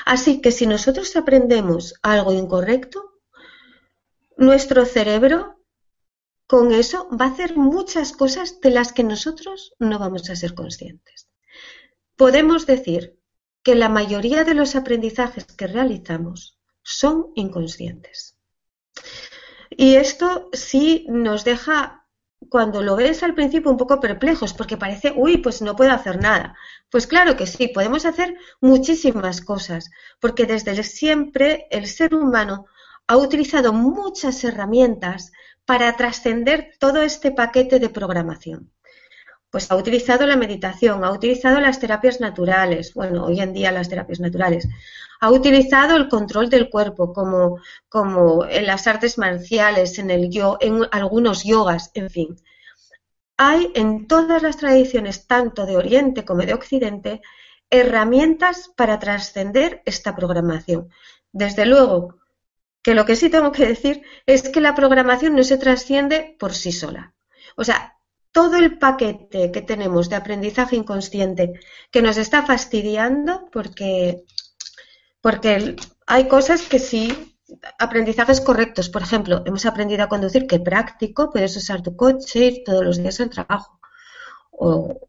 Así 0.06 0.42
que 0.42 0.52
si 0.52 0.68
nosotros 0.68 1.16
aprendemos 1.16 1.96
algo 2.02 2.32
incorrecto, 2.34 3.20
nuestro 4.38 4.86
cerebro 4.86 5.56
con 6.48 6.72
eso 6.74 7.10
va 7.10 7.26
a 7.26 7.30
hacer 7.30 7.58
muchas 7.58 8.12
cosas 8.12 8.60
de 8.62 8.70
las 8.70 8.94
que 8.94 9.04
nosotros 9.04 9.74
no 9.80 9.98
vamos 9.98 10.30
a 10.30 10.36
ser 10.36 10.54
conscientes. 10.54 11.28
Podemos 12.16 12.66
decir 12.66 13.20
que 13.64 13.76
la 13.76 13.90
mayoría 13.90 14.44
de 14.44 14.54
los 14.54 14.76
aprendizajes 14.76 15.46
que 15.46 15.68
realizamos 15.68 16.60
son 16.84 17.32
inconscientes. 17.36 18.38
Y 19.72 19.96
esto 19.96 20.50
sí 20.54 21.06
nos 21.10 21.44
deja, 21.44 22.05
cuando 22.50 22.82
lo 22.82 22.96
ves 22.96 23.24
al 23.24 23.34
principio, 23.34 23.72
un 23.72 23.78
poco 23.78 24.00
perplejos, 24.00 24.54
porque 24.54 24.78
parece, 24.78 25.14
uy, 25.16 25.38
pues 25.38 25.62
no 25.62 25.76
puedo 25.76 25.92
hacer 25.92 26.20
nada. 26.22 26.56
Pues 26.90 27.08
claro 27.08 27.36
que 27.36 27.48
sí, 27.48 27.68
podemos 27.68 28.06
hacer 28.06 28.38
muchísimas 28.62 29.42
cosas, 29.42 29.90
porque 30.20 30.46
desde 30.46 30.82
siempre 30.84 31.68
el 31.72 31.88
ser 31.88 32.14
humano 32.14 32.66
ha 33.08 33.18
utilizado 33.18 33.74
muchas 33.74 34.44
herramientas 34.44 35.32
para 35.66 35.96
trascender 35.96 36.74
todo 36.80 37.02
este 37.02 37.32
paquete 37.32 37.80
de 37.80 37.90
programación 37.90 38.75
pues 39.56 39.72
ha 39.72 39.78
utilizado 39.78 40.28
la 40.28 40.36
meditación, 40.36 41.06
ha 41.06 41.12
utilizado 41.12 41.62
las 41.62 41.80
terapias 41.80 42.20
naturales, 42.20 42.94
bueno, 42.94 43.24
hoy 43.24 43.40
en 43.40 43.54
día 43.54 43.72
las 43.72 43.88
terapias 43.88 44.20
naturales, 44.20 44.68
ha 45.22 45.32
utilizado 45.32 45.96
el 45.96 46.10
control 46.10 46.50
del 46.50 46.70
cuerpo 46.70 47.14
como, 47.14 48.46
en 48.50 48.66
las 48.66 48.86
artes 48.86 49.18
marciales, 49.18 49.98
en, 49.98 50.12
el 50.12 50.30
yo, 50.30 50.58
en 50.60 50.82
algunos 50.92 51.46
yogas, 51.46 51.90
en 51.94 52.10
fin. 52.10 52.36
Hay 53.38 53.72
en 53.76 54.08
todas 54.08 54.44
las 54.44 54.58
tradiciones, 54.58 55.26
tanto 55.26 55.66
de 55.66 55.78
Oriente 55.78 56.26
como 56.26 56.42
de 56.42 56.54
Occidente, 56.54 57.22
herramientas 57.70 58.70
para 58.76 59.00
trascender 59.00 59.82
esta 59.86 60.18
programación. 60.18 60.90
Desde 61.32 61.66
luego, 61.66 62.18
que 62.82 62.94
lo 62.94 63.06
que 63.06 63.16
sí 63.16 63.30
tengo 63.30 63.54
que 63.54 63.66
decir 63.66 64.02
es 64.26 64.50
que 64.50 64.60
la 64.60 64.76
programación 64.76 65.34
no 65.34 65.46
se 65.46 65.58
trasciende 65.58 66.36
por 66.38 66.54
sí 66.54 66.74
sola. 66.74 67.14
O 67.56 67.64
sea, 67.64 67.95
todo 68.36 68.58
el 68.58 68.78
paquete 68.78 69.50
que 69.50 69.62
tenemos 69.62 70.10
de 70.10 70.18
aprendizaje 70.18 70.76
inconsciente 70.76 71.54
que 71.90 72.02
nos 72.02 72.18
está 72.18 72.46
fastidiando 72.46 73.48
porque, 73.50 74.26
porque 75.22 75.78
hay 76.06 76.28
cosas 76.28 76.64
que 76.64 76.80
sí, 76.80 77.38
aprendizajes 77.80 78.42
correctos. 78.42 78.90
Por 78.90 79.04
ejemplo, 79.04 79.42
hemos 79.46 79.66
aprendido 79.66 80.04
a 80.04 80.10
conducir, 80.10 80.48
que 80.48 80.60
práctico, 80.60 81.30
puedes 81.32 81.56
usar 81.56 81.82
tu 81.82 81.96
coche 81.96 82.40
ir 82.48 82.64
todos 82.66 82.84
los 82.84 82.98
días 82.98 83.22
al 83.22 83.30
trabajo. 83.30 83.80
O, 84.52 85.00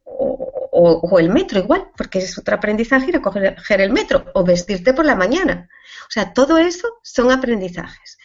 o, 0.71 1.19
el 1.19 1.29
metro 1.29 1.59
igual, 1.59 1.91
porque 1.97 2.21
es 2.21 2.39
otro 2.39 2.55
aprendizaje 2.55 3.09
ir 3.09 3.17
a 3.17 3.23
coger 3.23 3.81
el 3.81 3.93
metro 3.93 4.25
o 4.35 4.45
vestirte 4.45 4.95
por 4.95 5.05
la 5.05 5.17
mañana. 5.17 5.69
O 6.03 6.11
sea, 6.11 6.33
todo 6.33 6.59
eso 6.59 6.87
son 7.03 7.33
aprendizajes 7.33 8.19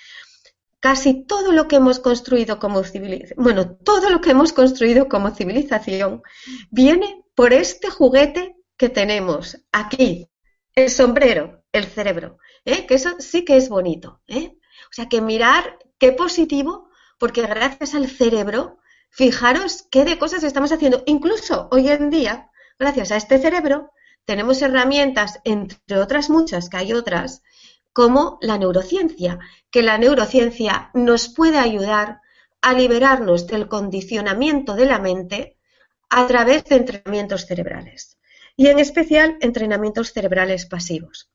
casi 0.82 1.24
todo 1.24 1.54
lo 1.54 1.68
que 1.68 1.78
hemos 1.78 2.00
construido 2.00 2.60
como 2.60 2.84
civilización, 2.84 3.42
bueno, 3.42 3.78
todo 3.78 4.10
lo 4.10 4.20
que 4.20 4.32
hemos 4.32 4.52
construido 4.52 5.08
como 5.08 5.30
civilización 5.30 6.24
viene 6.72 7.24
por 7.36 7.54
este 7.54 7.90
juguete 7.90 8.58
que 8.78 8.90
tenemos 8.90 9.58
aquí, 9.72 10.28
el 10.76 10.90
sombrero, 10.90 11.64
el 11.72 11.86
cerebro, 11.86 12.40
¿eh? 12.66 12.88
que 12.88 12.96
eso 12.96 13.12
sí 13.20 13.46
que 13.46 13.58
es 13.58 13.70
bonito. 13.70 14.22
¿eh? 14.28 14.58
O 14.86 14.94
sea, 14.94 15.08
que 15.08 15.22
mirar 15.22 15.78
qué 16.00 16.12
positivo, 16.12 16.90
porque 17.20 17.44
gracias 17.44 17.94
al 17.94 18.10
cerebro, 18.10 18.80
fijaros 19.12 19.86
qué 19.92 20.04
de 20.04 20.18
cosas 20.18 20.44
estamos 20.44 20.72
haciendo. 20.72 21.04
Incluso 21.06 21.70
hoy 21.72 21.90
en 21.90 22.10
día, 22.10 22.50
gracias 22.80 23.12
a 23.12 23.18
este 23.18 23.38
cerebro, 23.38 23.92
tenemos 24.26 24.62
herramientas, 24.64 25.40
entre 25.44 26.00
otras 26.00 26.32
muchas, 26.32 26.70
que 26.70 26.78
hay 26.78 26.94
otras, 26.94 27.44
como 27.94 28.40
la 28.42 28.58
neurociencia, 28.58 29.40
que 29.72 29.82
la 29.82 29.98
neurociencia 29.98 30.92
nos 30.94 31.30
puede 31.30 31.58
ayudar 31.58 32.22
a 32.62 32.74
liberarnos 32.74 33.48
del 33.48 33.68
condicionamiento 33.68 34.76
de 34.76 34.86
la 34.86 35.00
mente 35.00 35.58
a 36.10 36.28
través 36.28 36.66
de 36.66 36.76
entrenamientos 36.76 37.46
cerebrales. 37.46 38.18
y 38.58 38.68
en 38.68 38.80
especial 38.80 39.38
entrenamientos 39.40 40.12
cerebrales 40.12 40.66
pasivos. 40.66 41.32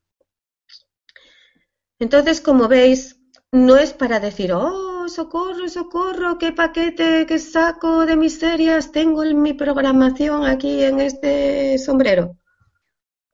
Entonces, 1.99 2.41
como 2.43 2.69
veis, 2.69 3.19
no 3.51 3.77
es 3.79 3.95
para 3.95 4.21
decir, 4.21 4.53
oh, 4.53 5.09
socorro, 5.09 5.69
socorro, 5.69 6.39
qué 6.39 6.53
paquete, 6.53 7.27
qué 7.27 7.39
saco 7.39 8.05
de 8.07 8.17
miserias 8.17 8.93
tengo 8.93 9.25
en 9.25 9.41
mi 9.41 9.55
programación 9.55 10.45
aquí 10.45 10.85
en 10.85 11.01
este 11.01 11.79
sombrero. 11.79 12.37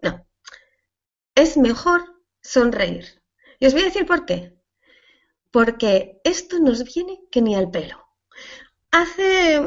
No, 0.00 0.24
es 1.34 1.56
mejor 1.56 2.22
sonreír. 2.40 3.20
Y 3.58 3.66
os 3.66 3.72
voy 3.72 3.82
a 3.82 3.86
decir 3.86 4.06
por 4.06 4.24
qué. 4.26 4.61
Porque 5.52 6.20
esto 6.24 6.58
nos 6.58 6.82
viene 6.82 7.20
que 7.30 7.42
ni 7.42 7.54
al 7.54 7.70
pelo. 7.70 7.98
Hace 8.90 9.60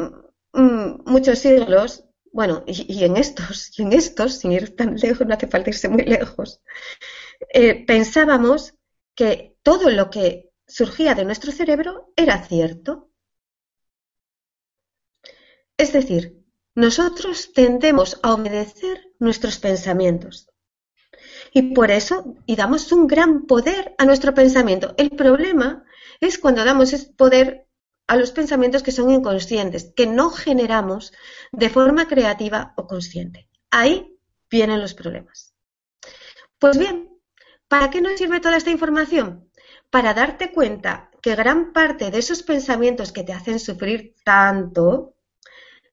mm, 0.53 1.03
muchos 1.05 1.39
siglos, 1.39 2.03
bueno, 2.33 2.63
y, 2.67 3.03
en 3.05 3.15
estos, 3.15 3.77
y 3.79 3.83
en 3.83 3.93
estos, 3.93 4.39
sin 4.39 4.51
ir 4.51 4.75
tan 4.75 4.95
lejos, 4.95 5.25
no 5.25 5.33
hace 5.33 5.47
falta 5.47 5.69
irse 5.69 5.87
muy 5.87 6.03
lejos, 6.03 6.61
eh, 7.53 7.85
pensábamos 7.85 8.73
que 9.15 9.55
todo 9.63 9.89
lo 9.89 10.09
que 10.09 10.51
surgía 10.67 11.15
de 11.15 11.25
nuestro 11.25 11.51
cerebro 11.51 12.11
era 12.15 12.43
cierto. 12.43 13.09
Es 15.77 15.93
decir, 15.93 16.43
nosotros 16.73 17.53
tendemos 17.53 18.19
a 18.23 18.33
obedecer 18.33 19.13
nuestros 19.19 19.59
pensamientos. 19.59 20.49
Y 21.53 21.73
por 21.73 21.91
eso, 21.91 22.35
y 22.45 22.55
damos 22.55 22.91
un 22.91 23.07
gran 23.07 23.43
poder 23.43 23.95
a 23.97 24.05
nuestro 24.05 24.33
pensamiento. 24.33 24.93
El 24.97 25.11
problema 25.11 25.83
es 26.19 26.37
cuando 26.37 26.65
damos 26.65 26.93
poder 27.17 27.67
a 28.07 28.15
los 28.15 28.31
pensamientos 28.31 28.83
que 28.83 28.91
son 28.91 29.09
inconscientes, 29.09 29.91
que 29.95 30.05
no 30.05 30.29
generamos 30.29 31.13
de 31.51 31.69
forma 31.69 32.07
creativa 32.07 32.73
o 32.77 32.87
consciente. 32.87 33.47
Ahí 33.71 34.17
vienen 34.49 34.79
los 34.79 34.93
problemas. 34.93 35.53
Pues 36.59 36.77
bien, 36.77 37.15
¿Para 37.67 37.89
qué 37.89 37.99
nos 37.99 38.17
sirve 38.17 38.39
toda 38.39 38.57
esta 38.57 38.69
información? 38.69 39.49
Para 39.89 40.13
darte 40.13 40.51
cuenta 40.51 41.09
que 41.21 41.35
gran 41.35 41.73
parte 41.73 42.11
de 42.11 42.19
esos 42.19 42.43
pensamientos 42.43 43.11
que 43.11 43.23
te 43.23 43.33
hacen 43.33 43.59
sufrir 43.59 44.13
tanto 44.23 45.15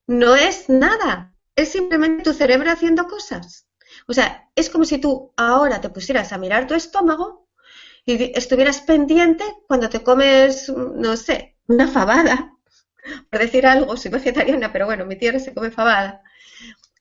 no 0.07 0.37
es 0.37 0.69
nada, 0.69 1.35
es 1.57 1.73
simplemente 1.73 2.25
tu 2.25 2.35
cerebro 2.35 2.71
haciendo 2.71 3.07
cosas. 3.07 3.67
O 4.09 4.13
sea, 4.13 4.49
es 4.55 4.71
como 4.71 4.85
si 4.85 4.99
tú 4.99 5.33
ahora 5.37 5.81
te 5.81 5.91
pusieras 5.91 6.33
a 6.33 6.39
mirar 6.39 6.67
tu 6.67 6.75
estómago 6.75 7.49
y 8.05 8.37
estuvieras 8.37 8.81
pendiente 8.81 9.45
cuando 9.69 9.89
te 9.89 10.03
comes, 10.03 10.69
no 10.69 11.17
sé, 11.17 11.57
una 11.69 11.89
fabada, 11.89 12.53
por 13.31 13.41
decir 13.41 13.67
algo, 13.67 13.97
soy 13.97 14.11
vegetariana, 14.11 14.73
pero 14.73 14.87
bueno, 14.87 15.07
mi 15.07 15.17
tierra 15.17 15.39
se 15.39 15.55
come 15.55 15.71
fabada. 15.71 16.23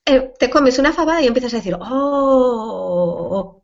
Eh, 0.06 0.32
te 0.40 0.50
comes 0.50 0.80
una 0.80 0.94
fabada 0.94 1.22
y 1.22 1.28
empiezas 1.28 1.54
a 1.54 1.58
decir, 1.58 1.78
oh, 1.80 3.62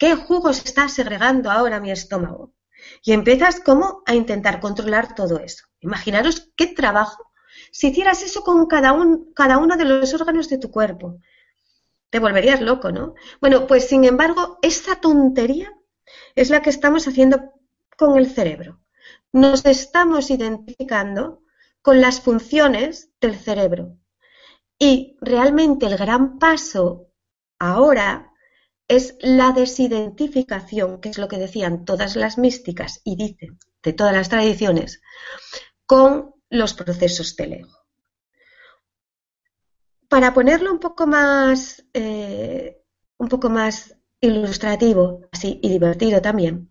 ¿Qué 0.00 0.16
jugos 0.16 0.64
está 0.64 0.88
segregando 0.88 1.50
ahora 1.50 1.78
mi 1.78 1.90
estómago? 1.90 2.54
Y 3.02 3.12
empiezas 3.12 3.60
como 3.60 4.02
a 4.06 4.14
intentar 4.14 4.58
controlar 4.58 5.14
todo 5.14 5.38
eso. 5.38 5.66
Imaginaros 5.80 6.50
qué 6.56 6.68
trabajo 6.68 7.30
si 7.70 7.88
hicieras 7.88 8.22
eso 8.22 8.42
con 8.42 8.66
cada, 8.66 8.96
cada 9.34 9.58
uno 9.58 9.76
de 9.76 9.84
los 9.84 10.14
órganos 10.14 10.48
de 10.48 10.56
tu 10.56 10.70
cuerpo. 10.70 11.18
Te 12.10 12.18
volverías 12.18 12.60
loco, 12.60 12.90
¿no? 12.90 13.14
Bueno, 13.40 13.66
pues 13.66 13.88
sin 13.88 14.04
embargo, 14.04 14.58
esa 14.62 14.96
tontería 14.96 15.72
es 16.34 16.50
la 16.50 16.62
que 16.62 16.70
estamos 16.70 17.06
haciendo 17.06 17.52
con 17.96 18.18
el 18.18 18.28
cerebro. 18.28 18.80
Nos 19.32 19.64
estamos 19.64 20.30
identificando 20.30 21.42
con 21.82 22.00
las 22.00 22.20
funciones 22.20 23.10
del 23.20 23.36
cerebro. 23.36 23.96
Y 24.78 25.16
realmente 25.20 25.86
el 25.86 25.96
gran 25.96 26.38
paso 26.38 27.08
ahora 27.58 28.32
es 28.88 29.16
la 29.20 29.52
desidentificación, 29.52 31.00
que 31.00 31.10
es 31.10 31.18
lo 31.18 31.28
que 31.28 31.38
decían 31.38 31.84
todas 31.84 32.16
las 32.16 32.38
místicas 32.38 33.00
y 33.04 33.14
dicen 33.16 33.58
de 33.82 33.92
todas 33.92 34.12
las 34.12 34.28
tradiciones, 34.28 35.00
con 35.86 36.34
los 36.50 36.74
procesos 36.74 37.36
del 37.36 37.52
ego. 37.52 37.79
Para 40.10 40.34
ponerlo 40.34 40.70
un 40.70 40.78
poco 40.78 41.06
más, 41.06 41.82
eh, 41.94 42.84
un 43.16 43.28
poco 43.28 43.48
más 43.48 43.96
ilustrativo 44.20 45.22
y 45.42 45.68
divertido 45.70 46.20
también, 46.20 46.70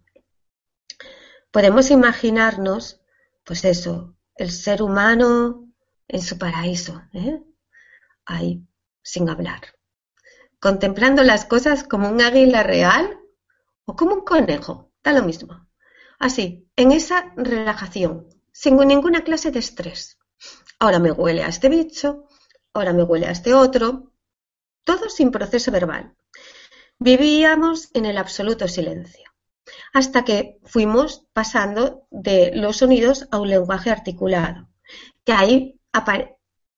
podemos 1.49 1.89
imaginarnos, 1.89 3.01
pues 3.43 3.65
eso, 3.65 4.15
el 4.35 4.51
ser 4.51 4.83
humano 4.83 5.67
en 6.07 6.21
su 6.21 6.37
paraíso, 6.37 7.01
¿eh? 7.13 7.41
ahí, 8.25 8.63
sin 9.01 9.27
hablar 9.27 9.61
contemplando 10.59 11.23
las 11.23 11.45
cosas 11.45 11.83
como 11.83 12.09
un 12.09 12.21
águila 12.21 12.63
real 12.63 13.19
o 13.85 13.95
como 13.95 14.13
un 14.13 14.21
conejo, 14.21 14.91
da 15.03 15.13
lo 15.13 15.23
mismo. 15.23 15.67
Así, 16.19 16.69
en 16.75 16.91
esa 16.91 17.33
relajación, 17.37 18.27
sin 18.51 18.77
ninguna 18.77 19.23
clase 19.23 19.51
de 19.51 19.59
estrés. 19.59 20.17
Ahora 20.79 20.99
me 20.99 21.11
huele 21.11 21.43
a 21.43 21.47
este 21.47 21.69
bicho, 21.69 22.25
ahora 22.73 22.93
me 22.93 23.03
huele 23.03 23.27
a 23.27 23.31
este 23.31 23.53
otro, 23.53 24.11
todo 24.83 25.09
sin 25.09 25.31
proceso 25.31 25.71
verbal. 25.71 26.15
Vivíamos 26.97 27.89
en 27.93 28.05
el 28.05 28.17
absoluto 28.17 28.67
silencio, 28.67 29.31
hasta 29.93 30.23
que 30.23 30.59
fuimos 30.63 31.27
pasando 31.33 32.07
de 32.09 32.51
los 32.55 32.77
sonidos 32.77 33.27
a 33.31 33.39
un 33.39 33.49
lenguaje 33.49 33.89
articulado, 33.89 34.69
que 35.23 35.33
ahí 35.33 35.79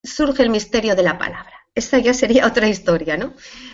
surge 0.03 0.43
el 0.43 0.49
misterio 0.49 0.95
de 0.95 1.03
la 1.03 1.17
palabra 1.17 1.61
esa 1.73 1.99
ya 1.99 2.13
sería 2.13 2.47
otra 2.47 2.67
historia, 2.67 3.17
¿no? 3.17 3.33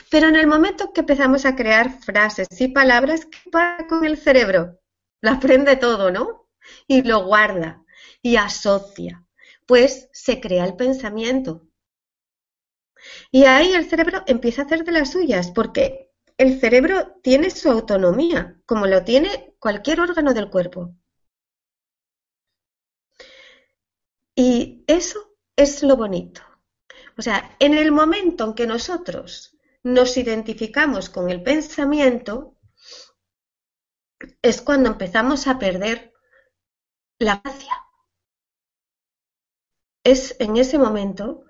Pero 0.10 0.28
en 0.28 0.36
el 0.36 0.48
momento 0.48 0.94
que 0.94 1.02
empezamos 1.02 1.46
a 1.46 1.56
crear 1.56 2.00
frases 2.02 2.48
y 2.60 2.68
palabras, 2.68 3.26
¿qué 3.26 3.50
pasa 3.52 3.88
con 3.88 4.06
el 4.06 4.18
cerebro? 4.18 4.80
Lo 5.22 5.32
aprende 5.32 5.76
todo, 5.78 6.12
¿no? 6.12 6.48
Y 6.88 7.02
lo 7.02 7.26
guarda 7.26 7.84
y 8.22 8.36
asocia. 8.36 9.26
Pues 9.66 10.10
se 10.12 10.40
crea 10.40 10.66
el 10.66 10.76
pensamiento. 10.76 11.67
Y 13.32 13.46
ahí 13.46 13.74
el 13.74 13.90
cerebro 13.90 14.24
empieza 14.28 14.62
a 14.62 14.66
hacer 14.66 14.84
de 14.84 14.92
las 14.92 15.12
suyas, 15.12 15.52
porque 15.52 16.12
el 16.38 16.60
cerebro 16.60 17.20
tiene 17.24 17.50
su 17.50 17.70
autonomía, 17.70 18.62
como 18.66 18.86
lo 18.86 19.04
tiene 19.04 19.56
cualquier 19.60 20.02
órgano 20.02 20.34
del 20.34 20.50
cuerpo. 20.50 20.96
Y 24.36 24.84
eso 24.88 25.36
es 25.56 25.82
lo 25.82 25.98
bonito. 25.98 26.42
O 27.18 27.24
sea, 27.24 27.56
en 27.60 27.74
el 27.74 27.92
momento 27.92 28.44
en 28.46 28.54
que 28.54 28.68
nosotros 28.68 29.58
nos 29.82 30.18
identificamos 30.18 31.10
con 31.10 31.32
el 31.32 31.42
pensamiento, 31.42 32.56
es 34.42 34.62
cuando 34.62 34.90
empezamos 34.90 35.48
a 35.48 35.58
perder 35.58 36.14
la 37.20 37.42
gracia. 37.44 37.74
Es 40.04 40.36
en 40.40 40.58
ese 40.58 40.78
momento 40.78 41.47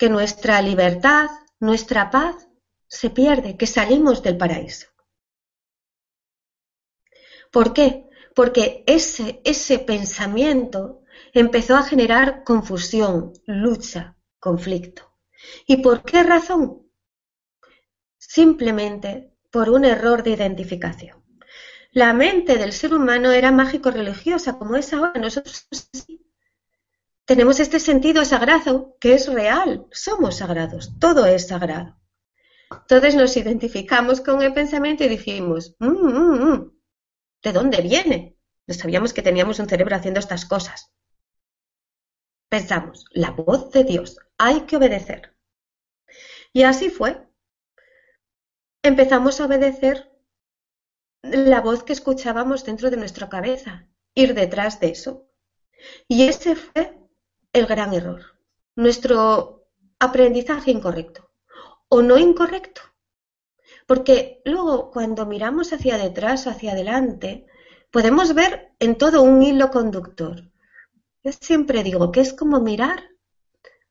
que 0.00 0.08
nuestra 0.08 0.62
libertad, 0.62 1.28
nuestra 1.58 2.10
paz 2.10 2.48
se 2.86 3.10
pierde, 3.10 3.58
que 3.58 3.66
salimos 3.66 4.22
del 4.22 4.38
paraíso. 4.38 4.86
¿Por 7.52 7.74
qué? 7.74 8.08
Porque 8.34 8.82
ese, 8.86 9.42
ese 9.44 9.78
pensamiento 9.78 11.02
empezó 11.34 11.76
a 11.76 11.82
generar 11.82 12.44
confusión, 12.44 13.34
lucha, 13.44 14.16
conflicto. 14.38 15.02
¿Y 15.66 15.82
por 15.82 16.02
qué 16.02 16.22
razón? 16.22 16.90
Simplemente 18.16 19.34
por 19.50 19.68
un 19.68 19.84
error 19.84 20.22
de 20.22 20.30
identificación. 20.30 21.22
La 21.92 22.14
mente 22.14 22.56
del 22.56 22.72
ser 22.72 22.94
humano 22.94 23.32
era 23.32 23.52
mágico-religiosa, 23.52 24.56
como 24.56 24.76
es 24.76 24.94
ahora. 24.94 25.20
Nosotros 25.20 25.68
tenemos 27.30 27.60
este 27.60 27.78
sentido 27.78 28.24
sagrado 28.24 28.96
que 28.98 29.14
es 29.14 29.32
real. 29.32 29.86
Somos 29.92 30.38
sagrados, 30.38 30.98
todo 30.98 31.26
es 31.26 31.46
sagrado. 31.46 31.96
Entonces 32.72 33.14
nos 33.14 33.36
identificamos 33.36 34.20
con 34.20 34.42
el 34.42 34.52
pensamiento 34.52 35.04
y 35.04 35.08
dijimos, 35.10 35.76
mm, 35.78 35.86
mm, 35.86 36.54
mm, 36.54 36.72
¿de 37.44 37.52
dónde 37.52 37.82
viene? 37.82 38.36
No 38.66 38.74
sabíamos 38.74 39.12
que 39.12 39.22
teníamos 39.22 39.60
un 39.60 39.68
cerebro 39.68 39.94
haciendo 39.94 40.18
estas 40.18 40.44
cosas. 40.44 40.92
Pensamos, 42.48 43.04
la 43.12 43.30
voz 43.30 43.70
de 43.70 43.84
Dios, 43.84 44.18
hay 44.36 44.62
que 44.62 44.78
obedecer. 44.78 45.36
Y 46.52 46.64
así 46.64 46.90
fue. 46.90 47.28
Empezamos 48.82 49.40
a 49.40 49.44
obedecer 49.44 50.10
la 51.22 51.60
voz 51.60 51.84
que 51.84 51.92
escuchábamos 51.92 52.64
dentro 52.64 52.90
de 52.90 52.96
nuestra 52.96 53.28
cabeza, 53.28 53.86
ir 54.16 54.34
detrás 54.34 54.80
de 54.80 54.88
eso. 54.88 55.30
Y 56.08 56.24
ese 56.24 56.56
fue 56.56 56.99
el 57.52 57.66
gran 57.66 57.94
error, 57.94 58.20
nuestro 58.76 59.66
aprendizaje 59.98 60.70
incorrecto 60.70 61.30
o 61.88 62.02
no 62.02 62.18
incorrecto. 62.18 62.80
Porque 63.86 64.40
luego 64.44 64.90
cuando 64.90 65.26
miramos 65.26 65.72
hacia 65.72 65.98
detrás 65.98 66.46
hacia 66.46 66.72
adelante, 66.72 67.46
podemos 67.90 68.34
ver 68.34 68.72
en 68.78 68.96
todo 68.96 69.22
un 69.22 69.42
hilo 69.42 69.70
conductor. 69.70 70.50
Yo 71.24 71.32
siempre 71.32 71.82
digo 71.82 72.12
que 72.12 72.20
es 72.20 72.32
como 72.32 72.60
mirar 72.60 73.10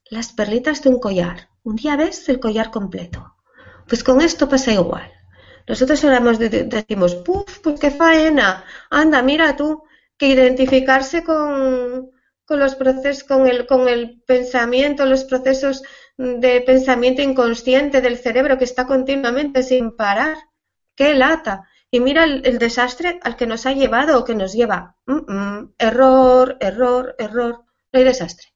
las 0.10 0.32
perlitas 0.34 0.82
de 0.82 0.89
un 0.89 1.00
collar. 1.00 1.50
Un 1.63 1.76
día 1.76 1.98
ves 1.98 2.28
el 2.30 2.39
collar 2.39 2.72
completo, 2.72 3.36
Pues 3.88 4.04
con 4.04 4.22
esto 4.22 4.48
pasa 4.48 4.72
igual. 4.72 5.12
Nosotros 5.67 6.02
de, 6.02 6.63
decimos, 6.63 7.15
puf, 7.15 7.60
pues 7.60 7.80
qué 7.80 7.91
faena, 7.91 8.63
anda, 8.89 9.22
mira 9.22 9.56
tú, 9.56 9.84
que 10.17 10.28
identificarse 10.28 11.24
con, 11.24 12.12
con 12.49 12.59
los 12.59 12.73
procesos, 12.73 13.23
con 13.23 13.47
el, 13.47 13.67
con 13.67 13.88
el 13.88 14.23
pensamiento, 14.25 15.05
los 15.05 15.23
procesos 15.23 15.83
de 16.17 16.62
pensamiento 16.62 17.21
inconsciente 17.21 18.01
del 18.01 18.17
cerebro 18.17 18.57
que 18.57 18.63
está 18.63 18.88
continuamente 18.88 19.62
sin 19.62 19.95
parar. 19.95 20.35
¡Qué 20.95 21.13
lata! 21.13 21.69
Y 21.91 21.99
mira 21.99 22.23
el, 22.23 22.57
desastre 22.57 23.19
al 23.21 23.35
que 23.35 23.45
nos 23.45 23.67
ha 23.67 23.73
llevado 23.73 24.17
o 24.17 24.25
que 24.25 24.33
nos 24.33 24.53
lleva. 24.53 24.97
error, 25.77 26.57
error, 26.59 27.15
error. 27.19 27.65
No 27.93 27.99
hay 27.99 28.03
desastre. 28.03 28.47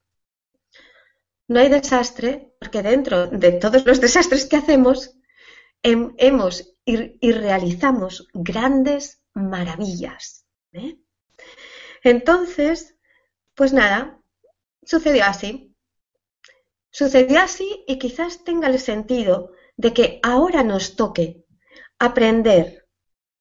No 1.48 1.60
hay 1.60 1.70
desastre 1.70 2.52
porque 2.60 2.82
dentro 2.82 3.28
de 3.28 3.52
todos 3.52 3.86
los 3.86 4.02
desastres 4.02 4.46
que 4.46 4.58
hacemos 4.58 5.16
hemos 5.84 6.76
y, 6.84 7.32
realizamos 7.32 8.28
grandes 8.34 9.22
maravillas. 9.36 10.48
¿eh? 10.72 10.98
Entonces, 12.04 12.93
pues 13.56 13.74
nada, 13.74 14.20
sucedió 14.84 15.26
así. 15.26 15.76
Sucedió 16.92 17.42
así 17.42 17.84
y 17.88 17.98
quizás 17.98 18.44
tenga 18.44 18.68
el 18.68 18.80
sentido 18.80 19.52
de 19.78 19.94
que 19.94 20.20
ahora 20.22 20.64
nos 20.64 20.96
toque 20.96 21.44
aprender 21.98 22.88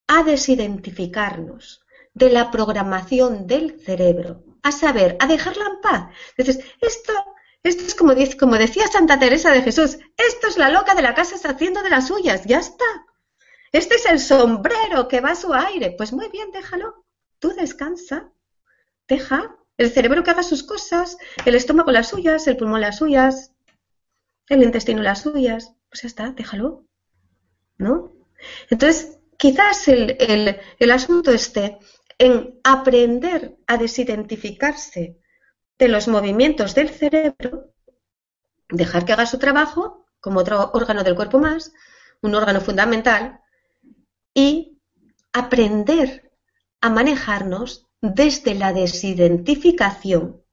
a 0.06 0.22
desidentificarnos 0.22 1.84
de 2.14 2.30
la 2.30 2.50
programación 2.50 3.46
del 3.46 3.80
cerebro, 3.80 4.44
a 4.62 4.72
saber, 4.72 5.16
a 5.20 5.26
dejarla 5.26 5.66
en 5.66 5.80
paz. 5.80 6.14
Entonces, 6.36 6.64
esto, 6.80 7.12
esto 7.62 7.84
es 7.84 7.94
como, 7.94 8.14
como 8.38 8.56
decía 8.56 8.86
Santa 8.86 9.18
Teresa 9.18 9.50
de 9.50 9.62
Jesús, 9.62 9.98
esto 10.16 10.48
es 10.48 10.58
la 10.58 10.70
loca 10.70 10.94
de 10.94 11.02
la 11.02 11.14
casa 11.14 11.34
está 11.34 11.50
haciendo 11.50 11.82
de 11.82 11.90
las 11.90 12.08
suyas, 12.08 12.44
ya 12.44 12.58
está. 12.58 12.84
Este 13.72 13.94
es 13.94 14.06
el 14.06 14.20
sombrero 14.20 15.08
que 15.08 15.20
va 15.20 15.30
a 15.30 15.34
su 15.34 15.52
aire. 15.54 15.94
Pues 15.96 16.12
muy 16.12 16.28
bien, 16.28 16.50
déjalo. 16.52 17.06
Tú 17.38 17.54
descansa. 17.54 18.30
Deja 19.08 19.56
el 19.82 19.90
cerebro 19.90 20.22
que 20.22 20.30
haga 20.30 20.42
sus 20.42 20.62
cosas, 20.62 21.18
el 21.44 21.54
estómago 21.54 21.90
las 21.90 22.08
suyas, 22.08 22.46
el 22.46 22.56
pulmón 22.56 22.80
las 22.80 22.98
suyas, 22.98 23.52
el 24.48 24.62
intestino 24.62 25.02
las 25.02 25.22
suyas. 25.22 25.74
Pues 25.88 26.02
ya 26.02 26.08
está, 26.08 26.30
déjalo. 26.32 26.86
¿No? 27.78 28.12
Entonces, 28.70 29.18
quizás 29.36 29.88
el, 29.88 30.16
el 30.78 30.90
asunto 30.90 31.32
esté 31.32 31.78
en 32.18 32.60
aprender 32.62 33.56
a 33.66 33.76
desidentificarse 33.76 35.18
de 35.78 35.88
los 35.88 36.06
movimientos 36.08 36.74
del 36.74 36.90
cerebro, 36.90 37.72
dejar 38.68 39.04
que 39.04 39.12
haga 39.12 39.26
su 39.26 39.38
trabajo 39.38 40.06
como 40.20 40.40
otro 40.40 40.70
órgano 40.74 41.02
del 41.02 41.16
cuerpo 41.16 41.38
más, 41.38 41.72
un 42.20 42.34
órgano 42.34 42.60
fundamental, 42.60 43.40
y 44.32 44.78
aprender 45.32 46.32
a 46.80 46.90
manejarnos 46.90 47.88
desde 48.02 48.54
la 48.54 48.72
desidentificación 48.72 50.44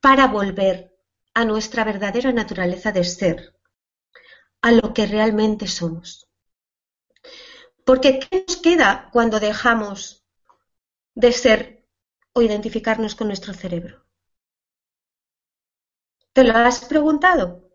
para 0.00 0.28
volver 0.28 0.96
a 1.34 1.44
nuestra 1.44 1.84
verdadera 1.84 2.32
naturaleza 2.32 2.92
de 2.92 3.02
ser, 3.02 3.56
a 4.60 4.70
lo 4.72 4.94
que 4.94 5.06
realmente 5.06 5.66
somos. 5.66 6.28
Porque 7.84 8.20
¿qué 8.20 8.44
nos 8.46 8.58
queda 8.58 9.08
cuando 9.12 9.40
dejamos 9.40 10.24
de 11.14 11.32
ser 11.32 11.88
o 12.34 12.42
identificarnos 12.42 13.14
con 13.14 13.28
nuestro 13.28 13.54
cerebro? 13.54 14.04
¿Te 16.32 16.44
lo 16.44 16.56
has 16.56 16.84
preguntado? 16.84 17.68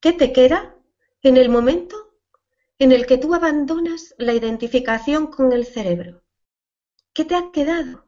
¿Qué 0.00 0.12
te 0.12 0.32
queda 0.32 0.76
en 1.22 1.36
el 1.36 1.48
momento 1.48 2.12
en 2.78 2.90
el 2.90 3.06
que 3.06 3.16
tú 3.16 3.32
abandonas 3.32 4.12
la 4.18 4.34
identificación 4.34 5.28
con 5.28 5.52
el 5.52 5.64
cerebro. 5.64 6.21
¿Qué 7.14 7.24
te 7.24 7.34
ha 7.34 7.50
quedado? 7.52 8.06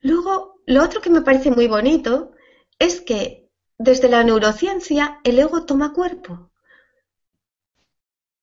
Luego, 0.00 0.60
lo 0.66 0.82
otro 0.82 1.00
que 1.00 1.10
me 1.10 1.22
parece 1.22 1.50
muy 1.50 1.66
bonito 1.66 2.32
es 2.78 3.00
que 3.00 3.48
desde 3.78 4.08
la 4.08 4.22
neurociencia 4.22 5.20
el 5.24 5.38
ego 5.38 5.64
toma 5.64 5.92
cuerpo. 5.92 6.50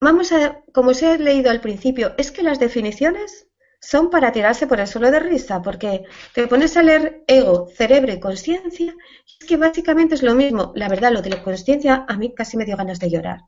Vamos 0.01 0.31
a, 0.31 0.63
como 0.73 0.89
os 0.91 1.01
he 1.03 1.17
leído 1.17 1.49
al 1.51 1.61
principio, 1.61 2.13
es 2.17 2.31
que 2.31 2.43
las 2.43 2.59
definiciones 2.59 3.47
son 3.79 4.09
para 4.09 4.31
tirarse 4.31 4.65
por 4.67 4.79
el 4.79 4.87
suelo 4.87 5.11
de 5.11 5.19
risa, 5.19 5.61
porque 5.61 6.03
te 6.33 6.47
pones 6.47 6.75
a 6.75 6.83
leer 6.83 7.23
ego, 7.27 7.67
cerebro 7.75 8.11
y 8.11 8.19
conciencia, 8.19 8.93
y 9.25 9.31
es 9.39 9.47
que 9.47 9.57
básicamente 9.57 10.15
es 10.15 10.23
lo 10.23 10.33
mismo. 10.35 10.71
La 10.75 10.89
verdad, 10.89 11.11
lo 11.11 11.21
de 11.21 11.29
la 11.29 11.43
conciencia 11.43 12.05
a 12.07 12.17
mí 12.17 12.33
casi 12.33 12.57
me 12.57 12.65
dio 12.65 12.77
ganas 12.77 12.99
de 12.99 13.09
llorar, 13.09 13.41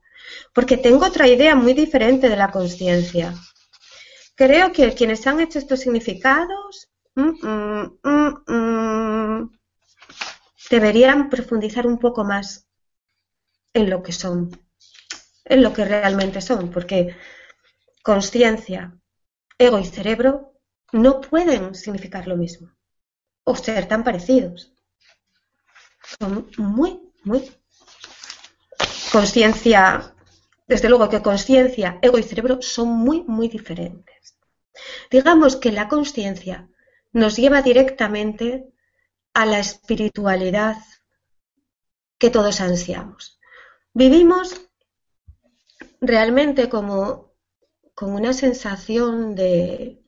porque 0.54 0.78
tengo 0.78 1.06
otra 1.06 1.28
idea 1.28 1.56
muy 1.56 1.74
diferente 1.74 2.30
de 2.30 2.36
la 2.38 2.52
conciencia. 2.52 3.34
Creo 4.38 4.72
que 4.72 4.94
quienes 4.94 5.26
han 5.26 5.40
hecho 5.40 5.58
estos 5.58 5.80
significados 5.80 6.90
mm, 7.16 7.48
mm, 8.04 8.44
mm, 8.46 9.52
deberían 10.70 11.28
profundizar 11.28 11.88
un 11.88 11.98
poco 11.98 12.24
más 12.24 12.68
en 13.74 13.90
lo 13.90 14.04
que 14.04 14.12
son, 14.12 14.52
en 15.44 15.64
lo 15.64 15.74
que 15.74 15.86
realmente 15.86 16.40
son, 16.42 16.70
porque 16.70 17.16
conciencia, 18.04 18.96
ego 19.58 19.80
y 19.80 19.86
cerebro 19.86 20.54
no 20.92 21.20
pueden 21.20 21.74
significar 21.74 22.28
lo 22.28 22.38
mismo 22.38 22.72
o 23.44 23.56
ser 23.56 23.88
tan 23.88 24.04
parecidos. 24.04 24.72
Son 26.20 26.48
muy, 26.60 27.00
muy... 27.24 27.52
Conciencia, 29.12 30.14
desde 30.68 30.90
luego 30.90 31.10
que 31.10 31.22
conciencia, 31.22 31.98
ego 32.02 32.18
y 32.18 32.24
cerebro 32.24 32.62
son 32.62 32.90
muy, 32.90 33.24
muy 33.24 33.48
diferentes. 33.48 34.38
Digamos 35.10 35.56
que 35.56 35.72
la 35.72 35.88
conciencia 35.88 36.70
nos 37.14 37.38
lleva 37.38 37.62
directamente 37.62 38.68
a 39.34 39.46
la 39.46 39.60
espiritualidad 39.60 40.78
que 42.18 42.30
todos 42.30 42.60
ansiamos. 42.60 43.40
Vivimos 43.94 44.70
realmente 46.02 46.70
como 46.70 47.34
con 47.96 48.12
una 48.14 48.34
sensación 48.34 49.36
de 49.36 50.04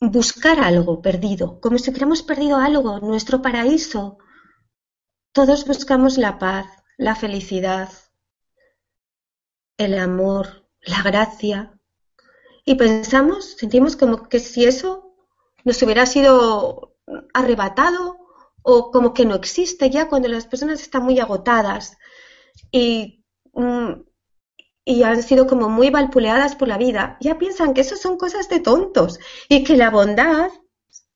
buscar 0.00 0.58
algo 0.60 1.00
perdido, 1.00 1.60
como 1.60 1.78
si 1.78 1.90
hubiéramos 1.90 2.22
perdido 2.22 2.56
algo, 2.56 2.98
nuestro 2.98 3.40
paraíso. 3.40 4.18
Todos 5.32 5.64
buscamos 5.64 6.18
la 6.18 6.38
paz, 6.38 6.66
la 6.98 7.14
felicidad, 7.14 7.88
el 9.84 9.98
amor, 9.98 10.66
la 10.82 11.02
gracia. 11.02 11.78
Y 12.64 12.76
pensamos, 12.76 13.56
sentimos 13.58 13.96
como 13.96 14.28
que 14.28 14.38
si 14.38 14.64
eso 14.64 15.14
nos 15.64 15.82
hubiera 15.82 16.06
sido 16.06 16.94
arrebatado 17.34 18.18
o 18.62 18.90
como 18.90 19.12
que 19.12 19.24
no 19.24 19.34
existe 19.34 19.90
ya 19.90 20.08
cuando 20.08 20.28
las 20.28 20.46
personas 20.46 20.80
están 20.80 21.02
muy 21.02 21.18
agotadas 21.18 21.96
y 22.70 23.24
mm, 23.54 23.92
y 24.84 25.02
han 25.02 25.22
sido 25.22 25.46
como 25.46 25.68
muy 25.68 25.90
valpuleadas 25.90 26.56
por 26.56 26.68
la 26.68 26.78
vida, 26.78 27.16
ya 27.20 27.38
piensan 27.38 27.74
que 27.74 27.82
eso 27.82 27.96
son 27.96 28.16
cosas 28.16 28.48
de 28.48 28.60
tontos 28.60 29.20
y 29.48 29.64
que 29.64 29.76
la 29.76 29.90
bondad 29.90 30.50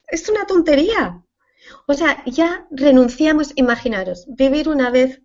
es 0.07 0.29
una 0.29 0.47
tontería. 0.47 1.23
O 1.87 1.95
sea, 1.95 2.23
ya 2.27 2.67
renunciamos, 2.71 3.53
imaginaros, 3.57 4.27
vivir 4.29 4.69
una 4.69 4.91
vez 4.91 5.23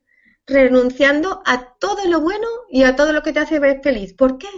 renunciando 0.47 1.41
a 1.45 1.75
todo 1.75 2.06
lo 2.08 2.19
bueno 2.21 2.47
y 2.69 2.84
a 2.84 2.95
todo 2.95 3.13
lo 3.13 3.23
que 3.23 3.34
te 3.34 3.39
hace 3.39 3.60
ver 3.60 3.82
feliz. 3.82 4.13
¿Por 4.13 4.38
qué? 4.38 4.49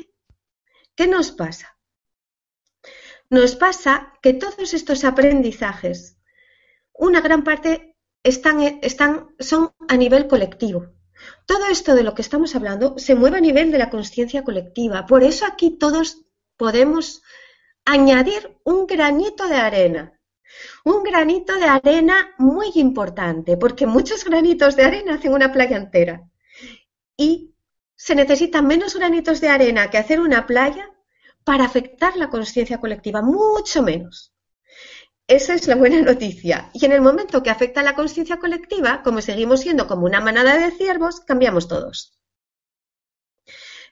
¿Qué 0.96 1.08
nos 1.08 1.32
pasa? 1.32 1.78
Nos 3.30 3.56
pasa 3.56 4.14
que 4.22 4.34
todos 4.34 4.74
estos 4.74 5.04
aprendizajes, 5.04 6.18
una 6.94 7.22
gran 7.22 7.44
parte 7.44 7.98
están, 8.24 8.80
son 9.40 9.74
a 9.88 9.98
nivel 9.98 10.28
colectivo. 10.28 10.94
Todo 11.46 11.66
esto 11.66 11.96
de 11.96 12.04
lo 12.04 12.14
que 12.14 12.22
estamos 12.22 12.56
hablando 12.56 12.98
se 12.98 13.16
mueve 13.16 13.38
a 13.38 13.42
nivel 13.42 13.72
de 13.72 13.78
la 13.78 13.90
conciencia 13.90 14.44
colectiva. 14.44 15.06
Por 15.06 15.24
eso 15.24 15.46
aquí 15.46 15.72
todos 15.78 16.26
podemos 16.58 17.24
añadir 17.86 18.58
un 18.64 18.88
granito 18.88 19.48
de 19.48 19.56
arena. 19.56 20.20
Un 20.84 21.04
granito 21.04 21.56
de 21.56 21.66
arena 21.66 22.34
muy 22.38 22.72
importante, 22.76 23.58
porque 23.58 23.86
muchos 23.86 24.24
granitos 24.24 24.76
de 24.76 24.84
arena 24.84 25.16
hacen 25.16 25.34
una 25.34 25.52
playa 25.52 25.78
entera. 25.78 26.30
Y 27.18 27.54
se 27.96 28.16
necesitan 28.16 28.68
menos 28.68 28.96
granitos 28.96 29.40
de 29.42 29.50
arena 29.50 29.90
que 29.90 29.98
hacer 29.98 30.20
una 30.20 30.46
playa 30.46 30.90
para 31.44 31.66
afectar 31.66 32.16
la 32.18 32.30
conciencia 32.30 32.80
colectiva, 32.80 33.22
mucho 33.22 33.84
menos. 33.84 34.34
Esa 35.28 35.54
es 35.54 35.68
la 35.68 35.76
buena 35.76 36.02
noticia. 36.02 36.70
Y 36.74 36.86
en 36.86 36.92
el 36.92 37.02
momento 37.02 37.42
que 37.44 37.50
afecta 37.50 37.82
la 37.82 37.96
conciencia 37.96 38.38
colectiva, 38.38 39.02
como 39.04 39.22
seguimos 39.22 39.62
siendo 39.62 39.88
como 39.88 40.06
una 40.06 40.20
manada 40.20 40.58
de 40.58 40.72
ciervos, 40.72 41.22
cambiamos 41.22 41.68
todos. 41.68 42.20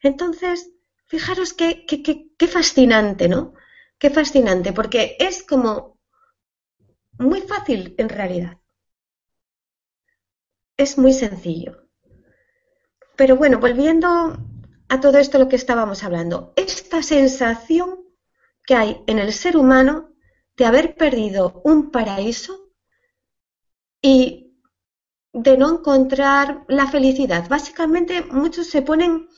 Entonces, 0.04 0.71
fijaros 1.06 1.54
qué, 1.54 1.86
qué, 1.86 2.47
fascinante, 2.47 3.30
¿no? 3.30 3.54
Qué 3.97 4.10
fascinante, 4.10 4.74
porque 4.74 5.15
es 5.19 5.43
como 5.43 5.90
muy 7.21 7.41
fácil 7.41 7.95
en 7.97 8.10
realidad. 8.10 8.57
es 10.77 10.97
muy 10.97 11.13
sencillo. 11.13 11.88
Pero 13.15 13.36
bueno, 13.36 13.60
volviendo 13.60 14.36
a 14.89 14.99
todo 14.99 15.19
esto 15.19 15.38
lo 15.38 15.47
que 15.47 15.55
estábamos 15.55 16.03
hablando, 16.03 16.53
esta 16.55 17.03
sensación 17.03 17.99
que 18.65 18.75
hay 18.75 19.03
en 19.05 19.19
el 19.19 19.31
ser 19.31 19.57
humano 19.57 20.15
de 20.57 20.65
haber 20.65 20.95
perdido 20.95 21.62
un 21.63 21.91
paraíso 21.91 22.71
y 24.01 24.57
de 25.34 25.57
no 25.57 25.71
encontrar 25.71 26.65
la 26.67 26.88
felicidad. 26.88 27.47
Básicamente 27.47 28.23
muchos 28.23 28.67
se 28.67 28.81
ponen 28.81 29.29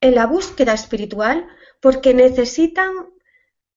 en 0.00 0.14
la 0.14 0.26
búsqueda 0.26 0.74
espiritual 0.74 1.48
porque 1.80 2.14
necesitan 2.14 2.90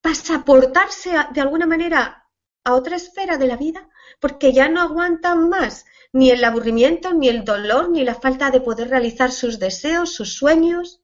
pasaportarse 0.01 1.11
de 1.33 1.41
alguna 1.41 1.65
manera 1.65 2.24
a 2.65 2.73
otra 2.73 2.97
esfera 2.97 3.37
de 3.37 3.47
la 3.47 3.55
vida 3.55 3.87
porque 4.19 4.51
ya 4.51 4.67
no 4.67 4.81
aguantan 4.81 5.49
más 5.49 5.85
ni 6.11 6.31
el 6.31 6.43
aburrimiento, 6.43 7.13
ni 7.13 7.29
el 7.29 7.45
dolor, 7.45 7.89
ni 7.89 8.03
la 8.03 8.15
falta 8.15 8.51
de 8.51 8.61
poder 8.61 8.89
realizar 8.89 9.31
sus 9.31 9.59
deseos, 9.59 10.13
sus 10.13 10.33
sueños. 10.33 11.01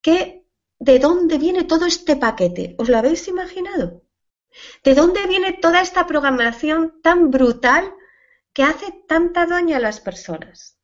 ¿Qué, 0.00 0.46
¿De 0.78 0.98
dónde 1.00 1.38
viene 1.38 1.64
todo 1.64 1.86
este 1.86 2.16
paquete? 2.16 2.76
¿Os 2.78 2.88
lo 2.88 2.98
habéis 2.98 3.26
imaginado? 3.26 4.02
¿De 4.84 4.94
dónde 4.94 5.26
viene 5.26 5.52
toda 5.54 5.80
esta 5.80 6.06
programación 6.06 7.00
tan 7.02 7.30
brutal 7.30 7.92
que 8.52 8.62
hace 8.62 8.92
tanta 9.08 9.46
daño 9.46 9.76
a 9.76 9.80
las 9.80 10.00
personas? 10.00 10.78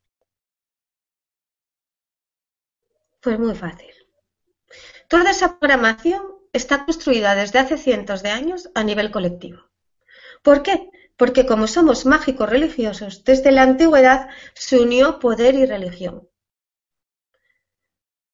Pues 3.20 3.38
muy 3.38 3.54
fácil. 3.54 3.94
Toda 5.08 5.30
esa 5.30 5.58
programación 5.58 6.33
está 6.54 6.86
construida 6.86 7.34
desde 7.34 7.58
hace 7.58 7.76
cientos 7.76 8.22
de 8.22 8.30
años 8.30 8.70
a 8.74 8.82
nivel 8.84 9.10
colectivo. 9.10 9.60
¿Por 10.42 10.62
qué? 10.62 10.88
Porque 11.16 11.46
como 11.46 11.66
somos 11.66 12.06
mágicos 12.06 12.48
religiosos, 12.48 13.24
desde 13.24 13.52
la 13.52 13.62
antigüedad 13.62 14.28
se 14.54 14.80
unió 14.80 15.18
poder 15.18 15.54
y 15.56 15.66
religión. 15.66 16.28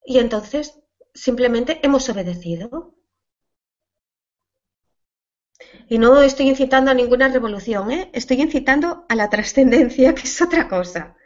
Y 0.04 0.18
entonces 0.18 0.78
simplemente 1.14 1.80
hemos 1.82 2.08
obedecido. 2.08 2.94
Y 5.88 5.98
no 5.98 6.20
estoy 6.20 6.48
incitando 6.48 6.90
a 6.90 6.94
ninguna 6.94 7.28
revolución, 7.28 7.90
¿eh? 7.90 8.10
estoy 8.12 8.40
incitando 8.40 9.06
a 9.08 9.14
la 9.14 9.30
trascendencia, 9.30 10.14
que 10.14 10.22
es 10.22 10.42
otra 10.42 10.68
cosa. 10.68 11.16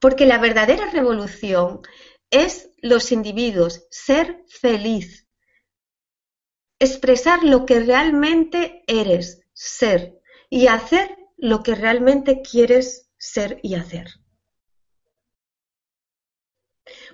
Porque 0.00 0.24
la 0.24 0.38
verdadera 0.38 0.90
revolución 0.90 1.82
es 2.30 2.70
los 2.78 3.12
individuos, 3.12 3.86
ser 3.90 4.44
feliz, 4.48 5.23
expresar 6.84 7.42
lo 7.42 7.66
que 7.66 7.80
realmente 7.80 8.84
eres, 8.86 9.40
ser, 9.52 10.20
y 10.48 10.66
hacer 10.68 11.16
lo 11.36 11.62
que 11.62 11.74
realmente 11.74 12.42
quieres 12.42 13.10
ser 13.16 13.58
y 13.62 13.74
hacer. 13.74 14.08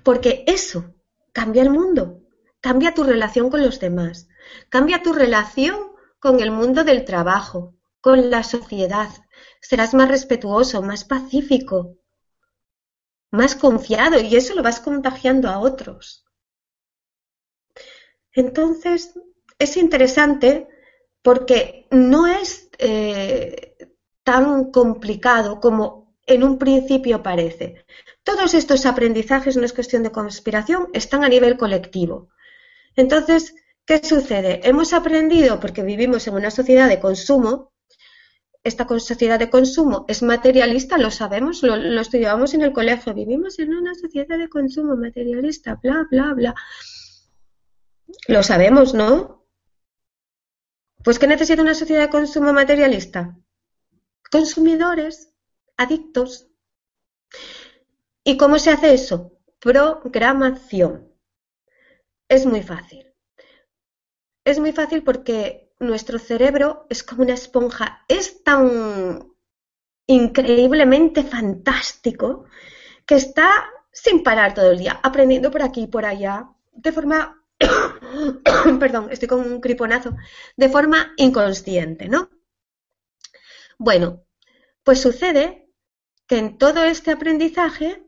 Porque 0.02 0.44
eso 0.46 0.94
cambia 1.32 1.62
el 1.62 1.70
mundo, 1.70 2.22
cambia 2.60 2.94
tu 2.94 3.04
relación 3.04 3.50
con 3.50 3.62
los 3.62 3.80
demás, 3.80 4.28
cambia 4.68 5.02
tu 5.02 5.12
relación 5.12 5.92
con 6.18 6.40
el 6.40 6.50
mundo 6.50 6.84
del 6.84 7.04
trabajo, 7.04 7.76
con 8.00 8.30
la 8.30 8.42
sociedad. 8.42 9.10
Serás 9.60 9.94
más 9.94 10.08
respetuoso, 10.08 10.82
más 10.82 11.04
pacífico, 11.04 11.96
más 13.30 13.54
confiado 13.54 14.20
y 14.20 14.36
eso 14.36 14.54
lo 14.54 14.62
vas 14.62 14.80
contagiando 14.80 15.48
a 15.48 15.58
otros. 15.58 16.24
Entonces, 18.32 19.14
es 19.60 19.76
interesante 19.76 20.66
porque 21.22 21.86
no 21.90 22.26
es 22.26 22.70
eh, 22.78 23.76
tan 24.24 24.72
complicado 24.72 25.60
como 25.60 26.16
en 26.26 26.42
un 26.42 26.58
principio 26.58 27.22
parece. 27.22 27.84
Todos 28.24 28.54
estos 28.54 28.86
aprendizajes, 28.86 29.56
no 29.56 29.64
es 29.64 29.72
cuestión 29.72 30.02
de 30.02 30.12
conspiración, 30.12 30.88
están 30.94 31.24
a 31.24 31.28
nivel 31.28 31.58
colectivo. 31.58 32.30
Entonces, 32.96 33.54
¿qué 33.84 34.02
sucede? 34.02 34.60
Hemos 34.64 34.92
aprendido, 34.94 35.60
porque 35.60 35.82
vivimos 35.82 36.26
en 36.26 36.34
una 36.34 36.50
sociedad 36.50 36.88
de 36.88 37.00
consumo, 37.00 37.72
esta 38.64 38.86
sociedad 38.98 39.38
de 39.38 39.50
consumo 39.50 40.04
es 40.08 40.22
materialista, 40.22 40.98
lo 40.98 41.10
sabemos, 41.10 41.62
lo, 41.62 41.76
lo, 41.76 42.00
estudiábamos 42.00 42.54
en 42.54 42.62
el 42.62 42.72
colegio, 42.72 43.14
vivimos 43.14 43.58
en 43.58 43.74
una 43.74 43.94
sociedad 43.94 44.38
de 44.38 44.48
consumo 44.48 44.96
materialista, 44.96 45.78
bla, 45.82 46.06
bla, 46.10 46.32
bla. 46.34 46.54
Lo 48.28 48.42
sabemos, 48.42 48.94
¿no? 48.94 49.39
Pues 51.02 51.18
¿qué 51.18 51.26
necesita 51.26 51.62
una 51.62 51.74
sociedad 51.74 52.02
de 52.02 52.10
consumo 52.10 52.52
materialista? 52.52 53.36
Consumidores, 54.30 55.32
adictos. 55.76 56.48
¿Y 58.22 58.36
cómo 58.36 58.58
se 58.58 58.70
hace 58.70 58.92
eso? 58.92 59.32
Programación. 59.60 61.10
Es 62.28 62.44
muy 62.44 62.62
fácil. 62.62 63.06
Es 64.44 64.58
muy 64.58 64.72
fácil 64.72 65.02
porque 65.02 65.72
nuestro 65.78 66.18
cerebro 66.18 66.86
es 66.90 67.02
como 67.02 67.22
una 67.22 67.34
esponja, 67.34 68.04
es 68.06 68.44
tan 68.44 69.32
increíblemente 70.06 71.22
fantástico 71.22 72.44
que 73.06 73.14
está 73.14 73.50
sin 73.90 74.22
parar 74.22 74.52
todo 74.52 74.70
el 74.72 74.78
día, 74.78 75.00
aprendiendo 75.02 75.50
por 75.50 75.62
aquí 75.62 75.82
y 75.82 75.86
por 75.86 76.04
allá, 76.04 76.50
de 76.72 76.92
forma 76.92 77.39
perdón, 78.80 79.08
estoy 79.10 79.28
con 79.28 79.40
un 79.40 79.60
criponazo, 79.60 80.16
de 80.56 80.68
forma 80.68 81.12
inconsciente, 81.16 82.08
¿no? 82.08 82.30
Bueno, 83.78 84.24
pues 84.84 85.00
sucede 85.00 85.68
que 86.26 86.38
en 86.38 86.58
todo 86.58 86.84
este 86.84 87.10
aprendizaje, 87.10 88.04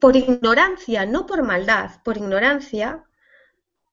por 0.00 0.16
ignorancia, 0.16 1.06
no 1.06 1.26
por 1.26 1.42
maldad, 1.42 2.02
por 2.04 2.16
ignorancia, 2.16 3.04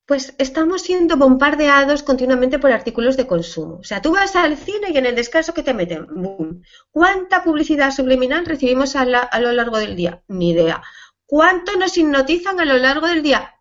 pues 0.06 0.36
estamos 0.38 0.82
siendo 0.82 1.18
bombardeados 1.18 2.04
continuamente 2.04 2.60
por 2.60 2.72
artículos 2.72 3.16
de 3.16 3.28
consumo. 3.28 3.78
O 3.78 3.84
sea, 3.84 4.02
tú 4.02 4.12
vas 4.14 4.36
al 4.36 4.58
cine 4.58 4.90
y 4.92 4.98
en 4.98 5.06
el 5.06 5.16
descanso 5.16 5.54
que 5.54 5.64
te 5.64 5.74
meten, 5.74 6.08
¡boom! 6.08 6.62
¿Cuánta 6.92 7.44
publicidad 7.44 7.92
subliminal 7.92 8.46
recibimos 8.46 8.96
a, 8.96 9.02
a 9.02 9.40
lo 9.40 9.52
largo 9.54 9.78
del 9.78 9.96
día? 9.96 10.24
Ni 10.28 10.52
idea. 10.52 10.84
¿Cuánto 11.26 11.78
nos 11.78 11.98
hipnotizan 11.98 12.60
a 12.60 12.66
lo 12.66 12.78
largo 12.78 13.08
del 13.08 13.24
día? 13.24 13.53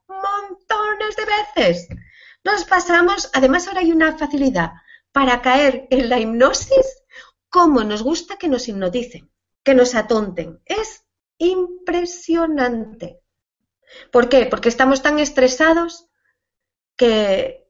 Montones 0.76 1.16
de 1.16 1.24
veces. 1.24 1.88
Nos 2.44 2.64
pasamos, 2.64 3.30
además 3.32 3.68
ahora 3.68 3.80
hay 3.80 3.92
una 3.92 4.16
facilidad 4.18 4.72
para 5.12 5.42
caer 5.42 5.86
en 5.90 6.08
la 6.08 6.18
hipnosis, 6.18 7.02
como 7.48 7.84
nos 7.84 8.02
gusta 8.02 8.36
que 8.36 8.48
nos 8.48 8.68
hipnoticen, 8.68 9.30
que 9.62 9.74
nos 9.74 9.94
atonten. 9.94 10.60
Es 10.64 11.04
impresionante. 11.38 13.20
¿Por 14.10 14.28
qué? 14.28 14.46
Porque 14.46 14.68
estamos 14.68 15.02
tan 15.02 15.18
estresados 15.18 16.08
que, 16.96 17.68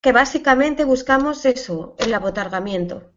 que 0.00 0.12
básicamente 0.12 0.84
buscamos 0.84 1.44
eso, 1.44 1.96
el 1.98 2.14
abotargamiento. 2.14 3.12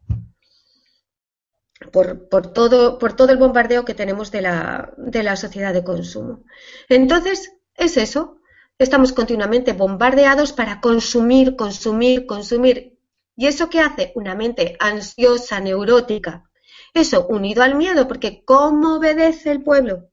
Por, 1.92 2.30
por, 2.30 2.54
todo, 2.54 2.98
por 2.98 3.14
todo 3.14 3.32
el 3.32 3.38
bombardeo 3.38 3.86
que 3.86 3.94
tenemos 3.94 4.32
de 4.32 4.42
la, 4.42 4.94
de 4.98 5.22
la 5.22 5.36
sociedad 5.36 5.74
de 5.74 5.84
consumo. 5.84 6.44
Entonces, 6.88 7.52
es 7.76 7.98
eso, 7.98 8.40
estamos 8.84 9.14
continuamente 9.14 9.74
bombardeados 9.74 10.54
para 10.54 10.82
consumir, 10.82 11.56
consumir, 11.56 12.26
consumir. 12.26 13.00
¿Y 13.36 13.48
eso 13.48 13.70
qué 13.70 13.80
hace? 13.80 14.12
Una 14.16 14.36
mente 14.36 14.76
ansiosa, 14.80 15.60
neurótica. 15.60 16.50
Eso 16.94 17.26
unido 17.28 17.64
al 17.64 17.76
miedo, 17.76 18.08
porque 18.08 18.44
¿cómo 18.46 18.98
obedece 18.98 19.52
el 19.52 19.64
pueblo? 19.64 20.10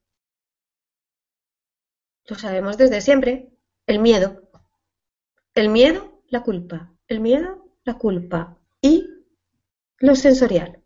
Lo 2.27 2.37
sabemos 2.37 2.79
desde 2.79 3.01
siempre. 3.01 3.51
El 3.87 3.99
miedo. 3.99 4.49
El 5.55 5.69
miedo, 5.69 6.23
la 6.29 6.43
culpa. 6.43 6.95
El 7.09 7.21
miedo, 7.21 7.67
la 7.85 7.99
culpa. 7.99 8.57
Y 8.81 9.05
lo 9.99 10.15
sensorial. 10.15 10.83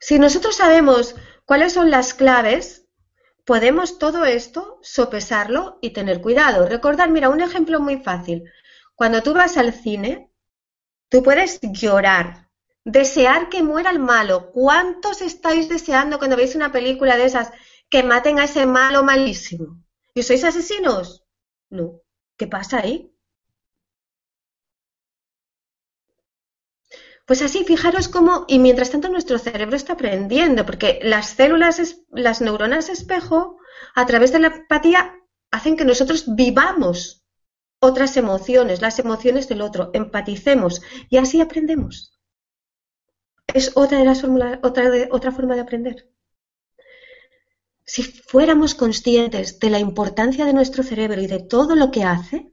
Si 0.00 0.18
nosotros 0.18 0.56
sabemos 0.56 1.16
cuáles 1.44 1.72
son 1.72 1.90
las 1.90 2.14
claves 2.14 2.83
podemos 3.44 3.98
todo 3.98 4.24
esto 4.24 4.78
sopesarlo 4.82 5.78
y 5.80 5.90
tener 5.90 6.20
cuidado. 6.20 6.66
Recordar, 6.66 7.10
mira, 7.10 7.28
un 7.28 7.40
ejemplo 7.40 7.80
muy 7.80 7.98
fácil. 7.98 8.44
Cuando 8.94 9.22
tú 9.22 9.34
vas 9.34 9.56
al 9.56 9.72
cine, 9.72 10.30
tú 11.08 11.22
puedes 11.22 11.60
llorar, 11.62 12.48
desear 12.84 13.48
que 13.48 13.62
muera 13.62 13.90
el 13.90 13.98
malo. 13.98 14.50
¿Cuántos 14.52 15.22
estáis 15.22 15.68
deseando 15.68 16.18
cuando 16.18 16.36
veis 16.36 16.54
una 16.54 16.72
película 16.72 17.16
de 17.16 17.26
esas 17.26 17.50
que 17.90 18.02
maten 18.02 18.38
a 18.38 18.44
ese 18.44 18.66
malo 18.66 19.02
malísimo? 19.02 19.82
¿Y 20.14 20.22
sois 20.22 20.44
asesinos? 20.44 21.24
No. 21.70 22.00
¿Qué 22.36 22.46
pasa 22.46 22.78
ahí? 22.78 23.13
Pues 27.26 27.40
así, 27.40 27.64
fijaros 27.64 28.08
cómo, 28.08 28.44
y 28.48 28.58
mientras 28.58 28.90
tanto 28.90 29.08
nuestro 29.08 29.38
cerebro 29.38 29.76
está 29.76 29.94
aprendiendo, 29.94 30.66
porque 30.66 31.00
las 31.02 31.30
células, 31.30 31.96
las 32.10 32.42
neuronas 32.42 32.90
espejo, 32.90 33.56
a 33.94 34.04
través 34.04 34.32
de 34.32 34.40
la 34.40 34.48
empatía, 34.48 35.16
hacen 35.50 35.76
que 35.76 35.86
nosotros 35.86 36.34
vivamos 36.34 37.24
otras 37.78 38.16
emociones, 38.16 38.82
las 38.82 38.98
emociones 38.98 39.48
del 39.48 39.62
otro, 39.62 39.90
empaticemos 39.94 40.82
y 41.08 41.16
así 41.16 41.40
aprendemos. 41.40 42.18
es 43.52 43.72
otra, 43.74 43.98
de 43.98 44.04
las 44.04 44.20
fórmulas, 44.20 44.58
otra, 44.62 44.90
de, 44.90 45.08
otra 45.10 45.32
forma 45.32 45.54
de 45.54 45.60
aprender. 45.60 46.10
Si 47.86 48.02
fuéramos 48.02 48.74
conscientes 48.74 49.58
de 49.60 49.70
la 49.70 49.78
importancia 49.78 50.44
de 50.44 50.54
nuestro 50.54 50.82
cerebro 50.82 51.20
y 51.20 51.26
de 51.26 51.40
todo 51.40 51.76
lo 51.76 51.90
que 51.90 52.04
hace, 52.04 52.52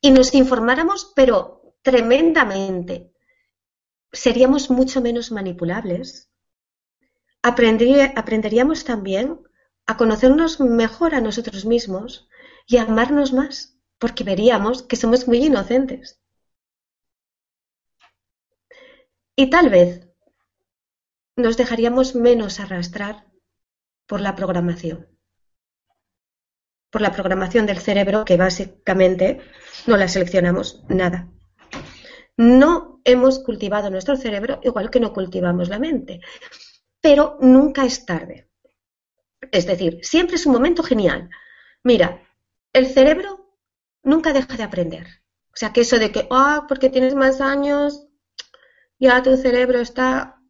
y 0.00 0.10
nos 0.10 0.34
informáramos, 0.34 1.12
pero 1.14 1.74
tremendamente, 1.82 3.13
seríamos 4.14 4.70
mucho 4.70 5.00
menos 5.00 5.30
manipulables. 5.30 6.30
aprenderíamos 7.42 8.84
también 8.84 9.40
a 9.86 9.96
conocernos 9.96 10.60
mejor 10.60 11.14
a 11.14 11.20
nosotros 11.20 11.66
mismos 11.66 12.28
y 12.66 12.78
a 12.78 12.82
amarnos 12.84 13.32
más, 13.32 13.78
porque 13.98 14.24
veríamos 14.24 14.82
que 14.82 14.96
somos 14.96 15.28
muy 15.28 15.44
inocentes. 15.44 16.20
Y 19.36 19.50
tal 19.50 19.68
vez 19.68 20.08
nos 21.36 21.56
dejaríamos 21.56 22.14
menos 22.14 22.60
arrastrar 22.60 23.26
por 24.06 24.20
la 24.20 24.36
programación. 24.36 25.08
Por 26.90 27.00
la 27.02 27.10
programación 27.10 27.66
del 27.66 27.78
cerebro 27.78 28.24
que 28.24 28.36
básicamente 28.36 29.40
no 29.86 29.96
la 29.96 30.06
seleccionamos 30.06 30.84
nada. 30.88 31.33
No 32.36 33.00
hemos 33.04 33.38
cultivado 33.40 33.90
nuestro 33.90 34.16
cerebro 34.16 34.60
igual 34.62 34.90
que 34.90 35.00
no 35.00 35.12
cultivamos 35.12 35.68
la 35.68 35.78
mente. 35.78 36.20
Pero 37.00 37.38
nunca 37.40 37.84
es 37.84 38.06
tarde. 38.06 38.48
Es 39.50 39.66
decir, 39.66 40.00
siempre 40.02 40.36
es 40.36 40.46
un 40.46 40.52
momento 40.52 40.82
genial. 40.82 41.30
Mira, 41.82 42.22
el 42.72 42.86
cerebro 42.86 43.56
nunca 44.02 44.32
deja 44.32 44.56
de 44.56 44.62
aprender. 44.62 45.06
O 45.52 45.56
sea, 45.56 45.72
que 45.72 45.82
eso 45.82 45.98
de 45.98 46.10
que, 46.10 46.26
ah, 46.30 46.66
porque 46.68 46.90
tienes 46.90 47.14
más 47.14 47.40
años, 47.40 48.08
ya 48.98 49.22
tu 49.22 49.36
cerebro 49.36 49.78
está 49.80 50.40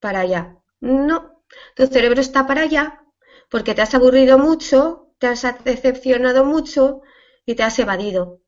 para 0.00 0.20
allá. 0.20 0.56
No, 0.80 1.44
tu 1.76 1.86
cerebro 1.86 2.20
está 2.20 2.46
para 2.46 2.62
allá 2.62 3.02
porque 3.50 3.74
te 3.74 3.82
has 3.82 3.94
aburrido 3.94 4.38
mucho, 4.38 5.14
te 5.18 5.26
has 5.26 5.42
decepcionado 5.64 6.44
mucho 6.44 7.02
y 7.46 7.54
te 7.54 7.62
has 7.62 7.78
evadido. 7.78 8.41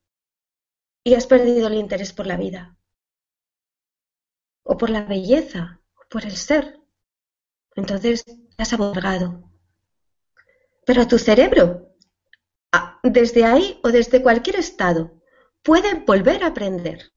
Y 1.05 1.15
has 1.15 1.27
perdido 1.27 1.69
el 1.69 1.75
interés 1.75 2.13
por 2.13 2.27
la 2.27 2.37
vida. 2.37 2.77
O 4.63 4.77
por 4.79 4.91
la 4.91 5.03
belleza, 5.03 5.81
o 5.95 6.09
por 6.09 6.25
el 6.25 6.37
ser. 6.37 6.81
Entonces 7.77 8.25
te 8.25 8.63
has 8.63 8.73
aborgado. 8.73 9.51
Pero 10.87 11.07
tu 11.07 11.19
cerebro, 11.19 11.95
desde 13.03 13.45
ahí 13.45 13.79
o 13.83 13.89
desde 13.91 14.23
cualquier 14.23 14.57
estado, 14.57 15.21
puede 15.63 15.95
volver 15.95 16.43
a 16.43 16.49
aprender. 16.49 17.13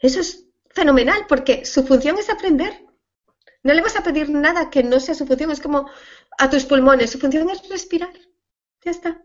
Eso 0.00 0.20
es 0.20 0.46
fenomenal 0.70 1.26
porque 1.26 1.64
su 1.64 1.86
función 1.86 2.18
es 2.18 2.28
aprender. 2.28 2.84
No 3.62 3.72
le 3.72 3.82
vas 3.82 3.96
a 3.96 4.02
pedir 4.02 4.28
nada 4.30 4.70
que 4.70 4.82
no 4.82 5.00
sea 5.00 5.14
su 5.14 5.26
función. 5.26 5.50
Es 5.50 5.60
como 5.60 5.90
a 6.38 6.50
tus 6.50 6.64
pulmones. 6.66 7.10
Su 7.10 7.18
función 7.18 7.48
es 7.50 7.68
respirar. 7.68 8.12
Ya 8.84 8.90
está. 8.90 9.22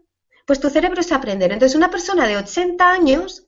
Pues 0.52 0.60
tu 0.60 0.70
cerebro 0.70 1.00
es 1.00 1.14
aprender. 1.14 1.54
Entonces, 1.54 1.78
una 1.78 1.90
persona 1.90 2.28
de 2.28 2.36
80 2.36 2.92
años 2.92 3.48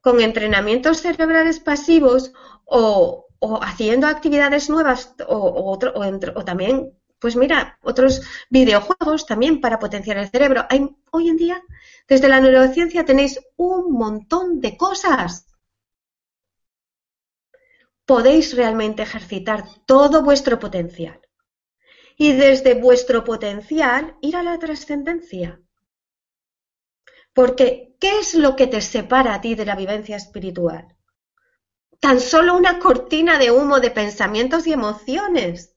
con 0.00 0.18
entrenamientos 0.18 1.02
cerebrales 1.02 1.60
pasivos 1.60 2.32
o, 2.64 3.28
haciendo 3.60 4.06
actividades 4.06 4.70
nuevas 4.70 5.14
o, 5.28 5.78
o, 5.78 6.44
también, 6.46 6.98
pues 7.18 7.36
mira, 7.36 7.78
otros 7.82 8.22
videojuegos 8.48 9.26
también 9.26 9.60
para 9.60 9.78
potenciar 9.78 10.16
el 10.16 10.30
cerebro. 10.30 10.64
Hay, 10.70 10.96
hoy 11.10 11.28
en 11.28 11.36
día, 11.36 11.62
desde 12.08 12.30
la 12.30 12.40
neurociencia 12.40 13.04
tenéis 13.04 13.38
un 13.56 13.92
montón 13.92 14.62
de 14.62 14.78
cosas 14.78 15.44
podéis 18.06 18.56
realmente 18.56 19.02
ejercitar 19.02 19.64
todo 19.84 20.22
vuestro 20.22 20.58
potencial. 20.58 21.20
Y 22.16 22.32
desde 22.32 22.72
vuestro 22.72 23.22
potencial 23.22 24.16
ir 24.22 24.36
a 24.36 24.42
la 24.42 24.58
trascendencia. 24.58 25.60
Porque, 27.34 27.96
¿qué 28.00 28.18
es 28.18 28.34
lo 28.34 28.56
que 28.56 28.66
te 28.66 28.80
separa 28.80 29.34
a 29.34 29.40
ti 29.40 29.54
de 29.54 29.64
la 29.64 29.76
vivencia 29.76 30.16
espiritual? 30.16 30.96
Tan 32.00 32.20
solo 32.20 32.56
una 32.56 32.78
cortina 32.78 33.38
de 33.38 33.50
humo 33.50 33.80
de 33.80 33.90
pensamientos 33.90 34.66
y 34.66 34.72
emociones. 34.72 35.74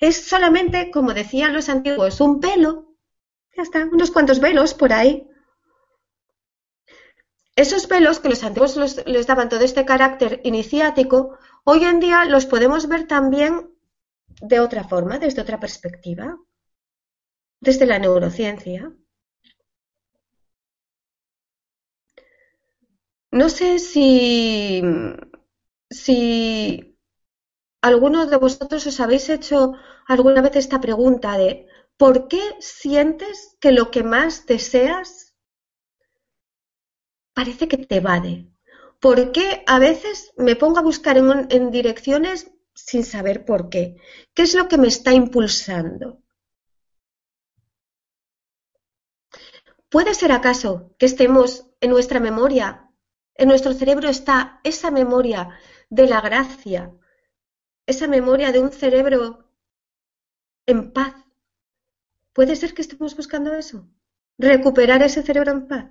Es 0.00 0.28
solamente, 0.28 0.90
como 0.90 1.14
decían 1.14 1.52
los 1.52 1.68
antiguos, 1.68 2.20
un 2.20 2.40
velo. 2.40 2.96
Ya 3.56 3.62
está, 3.62 3.84
unos 3.90 4.10
cuantos 4.10 4.40
velos 4.40 4.74
por 4.74 4.92
ahí 4.92 5.28
esos 7.58 7.88
velos 7.88 8.20
que 8.20 8.28
los 8.28 8.44
antiguos 8.44 8.76
les 9.04 9.26
daban 9.26 9.48
todo 9.48 9.62
este 9.62 9.84
carácter 9.84 10.40
iniciático, 10.44 11.36
hoy 11.64 11.82
en 11.82 11.98
día 11.98 12.24
los 12.24 12.46
podemos 12.46 12.86
ver 12.86 13.08
también 13.08 13.74
de 14.40 14.60
otra 14.60 14.84
forma, 14.84 15.18
desde 15.18 15.42
otra 15.42 15.58
perspectiva, 15.58 16.38
desde 17.58 17.86
la 17.86 17.98
neurociencia. 17.98 18.92
No 23.30 23.48
sé 23.48 23.78
si, 23.78 24.82
si 25.90 26.98
alguno 27.82 28.26
de 28.26 28.36
vosotros 28.36 28.86
os 28.86 29.00
habéis 29.00 29.28
hecho 29.28 29.74
alguna 30.06 30.42
vez 30.42 30.56
esta 30.56 30.80
pregunta 30.80 31.36
de 31.36 31.66
¿por 31.96 32.28
qué 32.28 32.42
sientes 32.60 33.56
que 33.60 33.72
lo 33.72 33.90
que 33.90 34.02
más 34.02 34.46
deseas 34.46 35.28
parece 37.38 37.68
que 37.68 37.76
te 37.76 37.98
evade. 38.02 38.48
¿Por 38.98 39.30
qué 39.30 39.62
a 39.68 39.78
veces 39.78 40.32
me 40.36 40.56
pongo 40.56 40.80
a 40.80 40.82
buscar 40.90 41.16
en, 41.16 41.70
direcciones 41.70 42.50
sin 42.74 43.04
saber 43.04 43.44
por 43.44 43.68
qué? 43.68 43.94
¿Qué 44.34 44.42
es 44.42 44.54
lo 44.56 44.66
que 44.66 44.76
me 44.76 44.88
está 44.88 45.12
impulsando? 45.12 46.20
¿Puede 49.88 50.14
ser 50.14 50.32
acaso 50.32 50.96
que 50.98 51.06
estemos 51.06 51.66
en 51.80 51.90
nuestra 51.90 52.18
memoria, 52.18 52.87
en 53.38 53.48
nuestro 53.48 53.72
cerebro 53.72 54.08
está 54.08 54.60
esa 54.64 54.90
memoria 54.90 55.58
de 55.88 56.06
la 56.06 56.20
gracia, 56.20 56.92
esa 57.86 58.06
memoria 58.06 58.52
de 58.52 58.60
un 58.60 58.72
cerebro 58.72 59.48
en 60.66 60.92
paz? 60.92 61.14
¿Puede 62.34 62.56
ser 62.56 62.74
que 62.74 62.82
estemos 62.82 63.16
buscando 63.16 63.54
eso? 63.54 63.88
¿Recuperar 64.38 65.02
ese 65.02 65.22
cerebro 65.22 65.52
en 65.52 65.68
paz? 65.68 65.86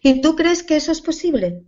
¿Y 0.00 0.20
tú 0.20 0.36
crees 0.36 0.62
que 0.62 0.76
eso 0.76 0.92
es 0.92 1.02
posible? 1.02 1.66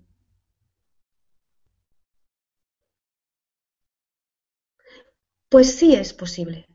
Pues 5.48 5.76
sí 5.76 5.94
es 5.94 6.12
posible. 6.12 6.66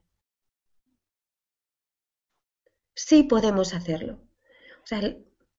Sí 2.96 3.24
podemos 3.24 3.74
hacerlo. 3.74 4.14
O 4.84 4.88
sea, 4.88 5.00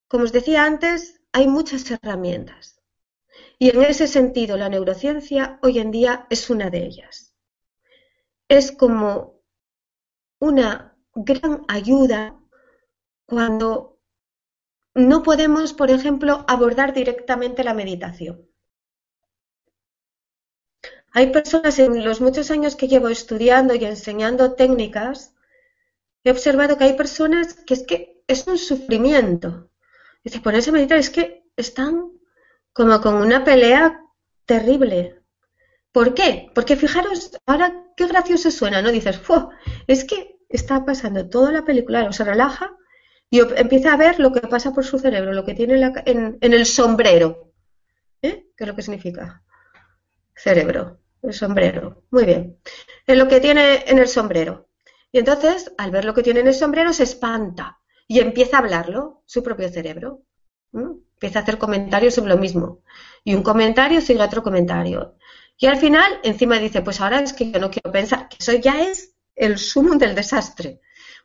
como 0.09 0.25
os 0.25 0.33
decía 0.33 0.65
antes, 0.65 1.24
hay 1.35 1.49
muchas 1.49 1.91
herramientas. 1.91 2.81
Y 3.59 3.71
en 3.71 3.83
ese 3.83 4.07
sentido, 4.07 4.57
la 4.57 4.69
neurociencia 4.69 5.59
hoy 5.63 5.81
en 5.81 5.91
día 5.91 6.27
es 6.31 6.49
una 6.49 6.71
de 6.71 6.87
ellas. 6.87 7.35
Es 8.49 8.71
como 8.71 9.43
una 10.39 10.97
gran 11.13 11.65
ayuda 11.67 12.41
cuando 13.27 13.99
no 14.95 15.25
podemos, 15.25 15.73
por 15.73 15.91
ejemplo, 15.91 16.45
abordar 16.47 16.95
directamente 16.95 17.65
la 17.65 17.75
meditación. 17.75 18.49
Hay 21.11 21.33
personas 21.33 21.81
en 21.81 22.05
los 22.05 22.21
muchos 22.21 22.53
años 22.53 22.77
que 22.77 22.87
llevo 22.87 23.09
estudiando 23.09 23.75
y 23.75 23.85
enseñando 23.85 24.55
técnicas, 24.55 25.35
he 26.23 26.31
observado 26.31 26.79
que 26.79 26.85
hay 26.85 26.97
personas 26.97 27.55
que 27.55 27.75
es 27.75 27.83
que 27.83 28.23
es 28.29 28.47
un 28.47 28.57
sufrimiento. 28.57 29.69
Dice, 30.25 30.41
ponerse 30.41 30.71
a 30.71 30.73
meditar 30.73 30.99
es 30.99 31.11
que 31.11 31.45
están 31.55 32.11
como 32.73 33.01
con 33.01 33.15
una 33.17 33.45
pelea 33.45 34.01
terrible. 34.47 35.21
¿Por 35.93 36.15
qué? 36.15 36.51
Porque 36.55 36.77
fijaros, 36.77 37.31
ahora 37.47 37.85
qué 37.97 38.07
gracioso 38.07 38.51
suena, 38.51 38.83
¿no? 38.83 38.91
Dices, 38.91 39.21
es 39.87 40.05
que 40.05 40.37
está 40.49 40.85
pasando 40.85 41.29
toda 41.29 41.53
la 41.53 41.65
película, 41.65 42.05
o 42.09 42.13
se 42.13 42.25
relaja 42.25 42.75
y 43.31 43.41
empieza 43.41 43.93
a 43.93 43.97
ver 43.97 44.19
lo 44.19 44.33
que 44.33 44.41
pasa 44.41 44.73
por 44.73 44.85
su 44.85 44.99
cerebro, 44.99 45.33
lo 45.33 45.45
que 45.45 45.55
tiene 45.55 45.93
en, 46.07 46.39
el 46.41 46.67
sombrero. 46.67 47.53
¿Eh? 48.23 48.47
¿Qué 48.57 48.65
es 48.65 48.69
lo 48.69 48.75
que 48.75 48.83
significa? 48.83 49.43
Cerebro, 50.35 51.01
el 51.23 51.35
sombrero. 51.35 52.05
Muy 52.11 52.25
bien. 52.25 52.59
En 53.07 53.19
lo 53.19 53.29
que 53.29 53.41
tiene 53.41 53.85
en 53.87 53.99
el 53.99 54.09
sombrero. 54.09 54.69
Y 55.13 55.19
entonces, 55.19 55.73
al 55.79 55.91
ver 55.91 56.05
lo 56.05 56.15
que 56.15 56.23
tiene 56.23 56.41
en 56.41 56.49
el 56.49 56.55
sombrero, 56.55 56.93
se 56.93 57.05
espanta 57.05 57.79
y 58.07 58.21
empieza 58.21 58.57
a 58.57 58.61
hablarlo, 58.61 59.23
su 59.27 59.43
propio 59.43 59.69
cerebro. 59.69 60.23
Empieza 60.73 61.39
a 61.39 61.43
hacer 61.43 61.59
comentarios 61.59 62.15
sobre 62.15 62.31
lo 62.31 62.39
mismo. 62.39 62.83
Y 63.23 63.35
un 63.35 63.43
comentario 63.43 64.01
sigue 64.01 64.23
otro 64.23 64.43
comentario. 64.43 65.17
Y 65.57 65.67
al 65.67 65.77
final, 65.77 66.21
encima 66.23 66.59
dice, 66.59 66.83
pues 66.83 67.01
ahora 67.01 67.21
es 67.21 67.33
que 67.33 67.51
yo 67.51 67.61
no 67.61 67.71
quiero 67.71 67.93
pensar, 67.93 68.29
que 68.29 68.37
eso 68.41 68.53
ya 68.53 68.83
es 68.83 69.15
el 69.37 69.59
sumo 69.59 69.95
del 69.97 70.15
desastre 70.15 70.81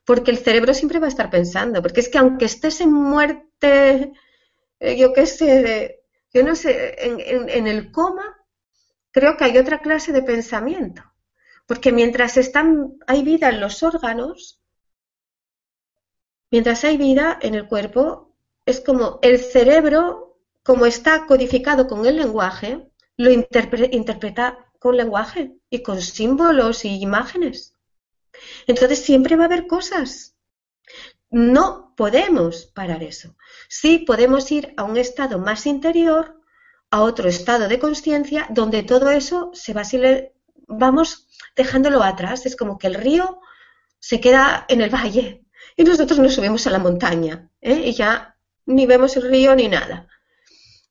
porque 0.10 0.32
el 0.32 0.40
cerebro 0.40 0.74
siempre 0.74 0.98
va 0.98 1.06
a 1.06 1.10
estar 1.10 1.30
pensando, 1.30 1.84
porque 1.84 2.00
es 2.00 2.10
que 2.10 2.18
aunque 2.18 2.46
estés 2.46 2.82
en 2.82 2.92
muerte, 2.92 4.12
eh, 4.80 4.98
yo 4.98 5.14
qué 5.14 5.28
sé, 5.28 6.02
yo 6.34 6.44
no 6.44 6.56
sé, 6.56 6.96
en, 7.00 7.68
el 7.68 7.92
coma 7.92 8.24
creo 9.12 9.38
que 9.38 9.44
hay 9.44 9.60
otra 9.60 9.82
clase 9.82 10.12
de 10.12 10.24
pensamiento, 10.24 11.04
porque 11.68 11.92
mientras 11.92 12.38
están, 12.38 12.96
hay 13.06 13.24
vida 13.24 13.50
en 13.50 13.60
los 13.60 13.84
órganos, 13.84 14.59
mientras 16.52 16.84
hay 16.84 16.98
vida 16.98 17.38
en 17.42 17.56
el 17.56 17.68
cuerpo, 17.68 18.36
es 18.66 18.82
como 18.82 19.20
el 19.22 19.40
cerebro, 19.40 20.38
como 20.64 20.86
está 20.86 21.26
codificado 21.26 21.88
con 21.88 22.06
el 22.06 22.18
lenguaje, 22.18 22.90
lo 23.18 23.30
interpreta 23.32 24.70
con 24.80 24.96
lenguaje 24.96 25.56
y 25.70 25.84
con 25.84 26.02
símbolos 26.02 26.86
y 26.86 27.02
imágenes. 27.02 27.76
Entonces 28.68 29.04
siempre 29.04 29.36
va 29.36 29.44
a 29.44 29.48
haber 29.48 29.68
cosas. 29.68 30.36
No 31.30 31.94
podemos 31.96 32.66
parar 32.68 33.04
eso. 33.04 33.36
Sí 33.68 34.00
podemos 34.00 34.52
ir 34.52 34.74
a 34.78 34.84
un 34.84 34.98
estado 34.98 35.38
más 35.38 35.66
interior, 35.66 36.40
a 36.92 37.02
otro 37.02 37.28
estado 37.28 37.68
de 37.68 37.78
conciencia, 37.78 38.48
donde 38.50 38.84
todo 38.84 39.10
eso 39.10 39.52
se 39.54 39.74
va 39.74 39.84
vamos 40.68 41.28
dejándolo 41.56 42.02
atrás. 42.02 42.46
Es 42.46 42.56
como 42.56 42.78
que 42.78 42.88
el 42.88 42.96
río 42.96 43.42
se 44.00 44.22
queda 44.22 44.66
en 44.70 44.82
el 44.82 44.90
valle 44.90 45.44
y 45.80 45.86
nosotros 45.86 46.20
nos 46.20 46.34
subimos 46.34 46.68
a 46.68 46.72
la 46.72 46.78
montaña 46.78 47.50
¿eh? 47.62 47.88
y 47.88 47.94
ya 47.94 48.38
ni 48.66 48.86
vemos 48.86 49.16
el 49.16 49.30
río 49.30 49.56
ni 49.56 49.70
nada. 49.70 50.10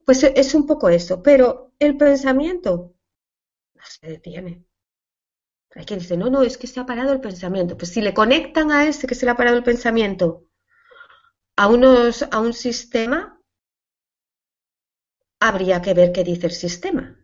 Pues 0.06 0.22
es 0.22 0.54
un 0.54 0.66
poco 0.66 0.88
eso, 0.88 1.22
pero 1.22 1.74
el 1.78 1.98
pensamiento 1.98 2.94
no 3.74 3.82
se 3.84 4.06
detiene. 4.06 4.64
Hay 5.74 5.84
quien 5.84 5.98
dice, 5.98 6.16
no, 6.16 6.30
no, 6.30 6.42
es 6.42 6.56
que 6.56 6.66
se 6.66 6.80
ha 6.80 6.86
parado 6.86 7.12
el 7.12 7.20
pensamiento. 7.20 7.76
Pues 7.76 7.90
si 7.90 8.00
le 8.00 8.14
conectan 8.14 8.72
a 8.72 8.88
ese 8.88 9.06
que 9.06 9.14
se 9.14 9.26
le 9.26 9.32
ha 9.32 9.36
parado 9.36 9.58
el 9.58 9.62
pensamiento 9.62 10.46
a, 11.54 11.68
unos, 11.68 12.22
a 12.22 12.40
un 12.40 12.54
sistema, 12.54 13.38
habría 15.38 15.82
que 15.82 15.92
ver 15.92 16.12
qué 16.12 16.24
dice 16.24 16.46
el 16.46 16.52
sistema. 16.52 17.20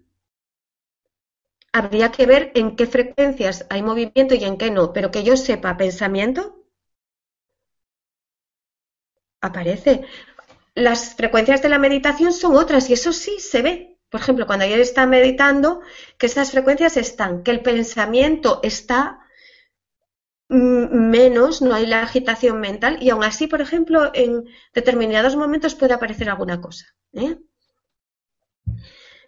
Habría 1.72 2.12
que 2.12 2.26
ver 2.26 2.52
en 2.54 2.76
qué 2.76 2.86
frecuencias 2.86 3.64
hay 3.70 3.82
movimiento 3.82 4.34
y 4.34 4.44
en 4.44 4.58
qué 4.58 4.70
no. 4.70 4.92
Pero 4.92 5.10
que 5.10 5.24
yo 5.24 5.38
sepa 5.38 5.78
pensamiento, 5.78 6.63
aparece. 9.44 10.04
Las 10.74 11.14
frecuencias 11.14 11.62
de 11.62 11.68
la 11.68 11.78
meditación 11.78 12.32
son 12.32 12.56
otras 12.56 12.90
y 12.90 12.94
eso 12.94 13.12
sí 13.12 13.38
se 13.38 13.62
ve. 13.62 13.98
Por 14.10 14.20
ejemplo, 14.20 14.46
cuando 14.46 14.64
ayer 14.64 14.80
está 14.80 15.06
meditando, 15.06 15.80
que 16.18 16.26
estas 16.26 16.50
frecuencias 16.50 16.96
están, 16.96 17.42
que 17.42 17.50
el 17.50 17.60
pensamiento 17.60 18.60
está 18.62 19.20
menos, 20.48 21.62
no 21.62 21.74
hay 21.74 21.86
la 21.86 22.02
agitación 22.02 22.60
mental 22.60 22.98
y 23.00 23.10
aún 23.10 23.24
así, 23.24 23.46
por 23.46 23.60
ejemplo, 23.60 24.10
en 24.14 24.44
determinados 24.72 25.36
momentos 25.36 25.74
puede 25.74 25.94
aparecer 25.94 26.28
alguna 26.28 26.60
cosa. 26.60 26.86
¿eh? 27.12 27.38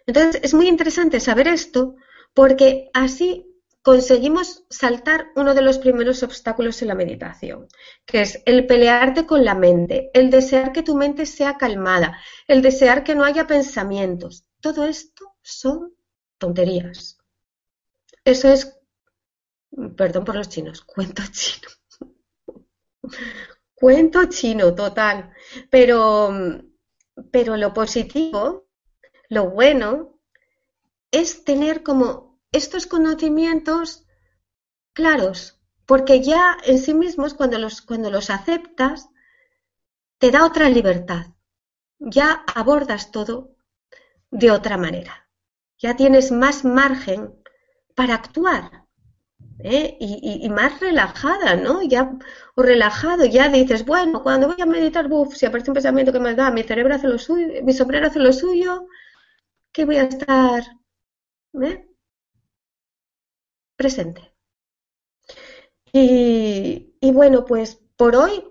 Entonces, 0.05 0.41
es 0.43 0.53
muy 0.53 0.67
interesante 0.67 1.19
saber 1.19 1.47
esto 1.47 1.95
porque 2.33 2.89
así 2.93 3.46
conseguimos 3.87 4.65
saltar 4.69 5.31
uno 5.37 5.53
de 5.53 5.61
los 5.61 5.77
primeros 5.77 6.21
obstáculos 6.21 6.81
en 6.81 6.89
la 6.89 6.93
meditación, 6.93 7.69
que 8.05 8.19
es 8.19 8.43
el 8.45 8.67
pelearte 8.67 9.25
con 9.25 9.45
la 9.45 9.55
mente, 9.55 10.11
el 10.13 10.29
desear 10.29 10.73
que 10.73 10.83
tu 10.83 10.93
mente 10.93 11.25
sea 11.25 11.55
calmada, 11.55 12.19
el 12.49 12.61
desear 12.61 13.05
que 13.05 13.15
no 13.15 13.23
haya 13.23 13.47
pensamientos. 13.47 14.43
Todo 14.59 14.83
esto 14.83 15.37
son 15.41 15.93
tonterías. 16.37 17.17
Eso 18.25 18.49
es, 18.49 18.77
perdón 19.95 20.25
por 20.25 20.35
los 20.35 20.49
chinos, 20.49 20.81
cuento 20.81 21.23
chino. 21.31 21.69
cuento 23.73 24.25
chino, 24.25 24.75
total. 24.75 25.31
Pero, 25.69 26.29
pero 27.31 27.55
lo 27.55 27.73
positivo, 27.73 28.67
lo 29.29 29.49
bueno, 29.49 30.19
es 31.09 31.45
tener 31.45 31.83
como 31.83 32.26
estos 32.51 32.87
conocimientos 32.87 34.05
claros, 34.93 35.59
porque 35.85 36.21
ya 36.21 36.57
en 36.65 36.79
sí 36.79 36.93
mismos, 36.93 37.33
cuando 37.33 37.57
los, 37.59 37.81
cuando 37.81 38.09
los 38.11 38.29
aceptas, 38.29 39.09
te 40.17 40.31
da 40.31 40.45
otra 40.45 40.69
libertad. 40.69 41.27
Ya 41.99 42.43
abordas 42.53 43.11
todo 43.11 43.55
de 44.31 44.51
otra 44.51 44.77
manera. 44.77 45.29
Ya 45.77 45.95
tienes 45.95 46.31
más 46.31 46.65
margen 46.65 47.33
para 47.95 48.15
actuar 48.15 48.87
¿eh? 49.59 49.97
y, 49.99 50.49
más 50.49 50.79
relajada, 50.79 51.55
¿no? 51.55 51.81
Ya, 51.83 52.11
o 52.55 52.61
relajado, 52.61 53.25
ya 53.25 53.49
dices, 53.49 53.85
bueno, 53.85 54.23
cuando 54.23 54.47
voy 54.47 54.61
a 54.61 54.65
meditar, 54.65 55.07
buf, 55.07 55.35
si 55.35 55.45
aparece 55.45 55.71
un 55.71 55.75
pensamiento 55.75 56.11
que 56.11 56.19
me 56.19 56.35
da, 56.35 56.51
mi 56.51 56.63
cerebro 56.63 56.95
hace 56.95 57.07
lo 57.07 57.17
suyo, 57.17 57.47
mi 57.63 57.73
sombrero 57.73 58.07
hace 58.07 58.19
lo 58.19 58.33
suyo, 58.33 58.87
que 59.71 59.85
voy 59.85 59.97
a 59.97 60.03
estar 60.03 60.63
¿eh? 61.61 61.86
Presente. 63.77 64.33
Y, 65.93 66.97
y, 66.99 67.11
bueno, 67.13 67.45
pues 67.45 67.79
por 67.95 68.15
hoy 68.15 68.43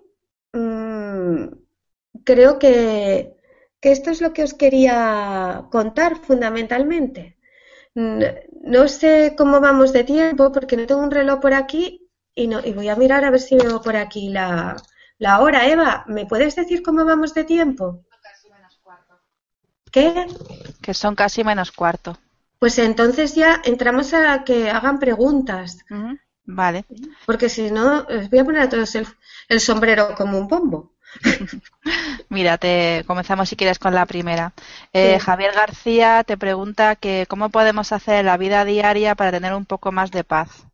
mmm, 0.53 1.49
creo 2.24 2.59
que 2.59 3.37
que 3.81 3.93
esto 3.93 4.11
es 4.11 4.20
lo 4.20 4.33
que 4.33 4.43
os 4.43 4.55
quería 4.55 5.66
contar 5.70 6.16
fundamentalmente. 6.16 7.39
No, 7.95 8.89
sé 8.89 9.35
cómo 9.39 9.61
vamos 9.61 9.93
de 9.93 10.05
tiempo 10.05 10.53
porque 10.53 10.77
no 10.77 10.87
tengo 10.87 11.03
un 11.03 11.11
reloj 11.11 11.41
por 11.41 11.55
aquí 11.55 12.11
y, 12.35 12.49
no, 12.49 12.59
y 12.64 12.72
voy 12.72 12.89
a 12.89 12.97
mirar 12.97 13.24
a 13.24 13.31
ver 13.31 13.41
si 13.41 13.57
veo 13.57 13.81
por 13.81 13.97
aquí 13.97 14.29
la, 14.29 14.77
la 15.18 15.41
hora. 15.41 15.68
Eva, 15.68 16.05
¿me 16.09 16.27
puedes 16.27 16.57
decir 16.57 16.83
cómo 16.83 17.05
vamos 17.05 17.33
de 17.33 17.45
tiempo? 17.45 18.05
Casi 18.20 18.51
menos 18.51 18.77
cuarto. 18.83 19.20
¿Qué? 19.91 20.27
Que 20.83 20.93
son 20.93 21.14
casi 21.14 21.45
menos 21.45 21.72
cuarto. 21.72 22.18
Pues 22.59 22.79
entonces 22.79 23.35
ya 23.35 23.61
entramos 23.65 24.15
a 24.15 24.45
que 24.45 24.71
hagan 24.71 24.99
preguntas. 24.99 25.85
Vale. 26.45 26.85
Porque 27.27 27.49
si 27.49 27.71
no, 27.71 28.07
os 28.09 28.31
voy 28.31 28.39
a 28.39 28.45
poner 28.45 28.63
a 28.63 28.69
todos 28.69 28.95
el 28.95 29.61
sombrero 29.61 30.15
como 30.15 30.39
un 30.39 30.49
pombo. 30.49 30.97
Mira, 32.29 32.59
te 32.59 33.05
comenzamos 33.07 33.49
si 33.49 33.57
quieres 33.57 33.79
con 33.79 33.95
la 33.95 34.07
primera. 34.07 34.53
Eh, 34.93 35.19
Javier 35.19 35.53
García 35.53 36.25
te 36.25 36.37
pregunta 36.37 36.97
que 36.97 37.27
cómo 37.29 37.51
podemos 37.51 37.93
hacer 37.93 38.25
la 38.25 38.37
vida 38.37 38.65
diaria 38.65 39.15
para 39.15 39.31
tener 39.31 39.55
un 39.55 39.67
poco 39.67 39.93
más 39.93 40.11
de 40.11 40.25
paz. 40.25 40.67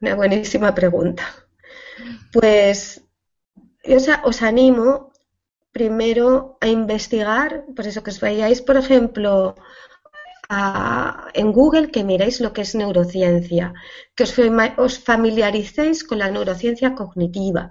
Una 0.00 0.14
buenísima 0.14 0.74
pregunta. 0.74 1.24
Pues 2.32 3.04
yo 3.84 3.98
os 4.24 4.42
animo 4.42 5.11
primero 5.72 6.58
a 6.60 6.68
investigar, 6.68 7.64
por 7.74 7.86
eso 7.86 8.02
que 8.02 8.10
os 8.10 8.20
vayáis, 8.20 8.60
por 8.60 8.76
ejemplo, 8.76 9.54
en 11.34 11.52
Google 11.52 11.90
que 11.90 12.04
miréis 12.04 12.40
lo 12.40 12.52
que 12.52 12.60
es 12.60 12.74
neurociencia, 12.74 13.72
que 14.14 14.24
os, 14.24 14.98
familiaricéis 14.98 16.04
con 16.04 16.18
la 16.18 16.30
neurociencia 16.30 16.94
cognitiva, 16.94 17.70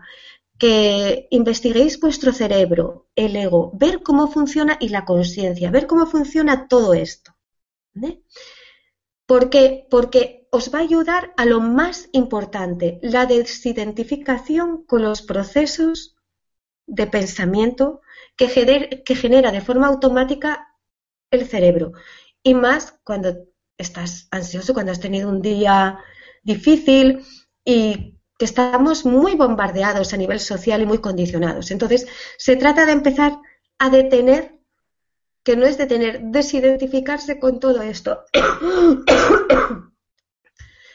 que 0.58 1.28
investiguéis 1.30 2.00
vuestro 2.00 2.34
cerebro, 2.34 3.08
el 3.16 3.36
ego, 3.36 3.72
ver 3.74 4.02
cómo 4.02 4.28
funciona 4.28 4.78
y 4.80 4.90
la 4.90 5.06
conciencia, 5.06 5.72
ver 5.72 5.86
cómo 5.86 6.06
funciona 6.08 6.68
todo 6.68 6.94
esto. 6.94 7.32
Porque, 9.28 9.88
porque 9.90 10.48
os 10.52 10.74
va 10.74 10.80
a 10.80 10.84
ayudar 10.84 11.34
a 11.38 11.46
lo 11.46 11.60
más 11.62 12.10
importante, 12.14 13.00
la 13.02 13.26
desidentificación 13.26 14.84
con 14.86 15.04
los 15.04 15.22
procesos 15.22 16.16
de 16.92 17.08
pensamiento 17.08 18.02
que, 18.36 18.50
genera 18.50 19.52
de 19.52 19.62
forma 19.62 19.88
automática 19.88 20.76
el 21.32 21.48
cerebro 21.48 21.94
y 22.44 22.54
más 22.54 23.00
cuando 23.06 23.48
estás 23.78 24.28
ansioso, 24.30 24.74
cuando 24.74 24.92
has 24.92 25.00
tenido 25.00 25.30
un 25.30 25.42
día 25.42 26.00
difícil 26.44 27.26
y 27.64 28.20
que 28.38 28.46
estamos 28.46 29.06
muy 29.06 29.36
bombardeados 29.36 30.14
a 30.14 30.18
nivel 30.18 30.42
social 30.42 30.82
y 30.82 30.86
muy 30.86 30.98
condicionados. 30.98 31.72
Entonces, 31.72 32.08
se 32.38 32.58
trata 32.58 32.86
de 32.86 32.92
empezar 32.92 33.40
a 33.78 33.90
detener, 33.90 34.60
que 35.44 35.56
no 35.56 35.66
es 35.66 35.78
detener, 35.78 36.22
desidentificarse 36.24 37.40
con 37.40 37.60
todo 37.60 37.82
esto, 37.84 38.26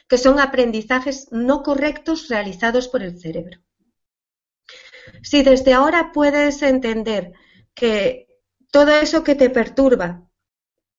que 0.09 0.19
son 0.19 0.41
aprendizajes 0.41 1.29
no 1.33 1.63
correctos 1.63 2.29
realizados 2.29 2.89
por 2.89 3.03
el 3.03 3.19
cerebro. 3.19 3.61
Si 5.23 5.43
desde 5.43 5.73
ahora 5.73 6.12
puedes 6.12 6.62
entender 6.62 7.33
que 7.75 8.27
todo 8.71 8.91
eso 8.91 9.25
que 9.25 9.35
te 9.35 9.51
perturba, 9.51 10.29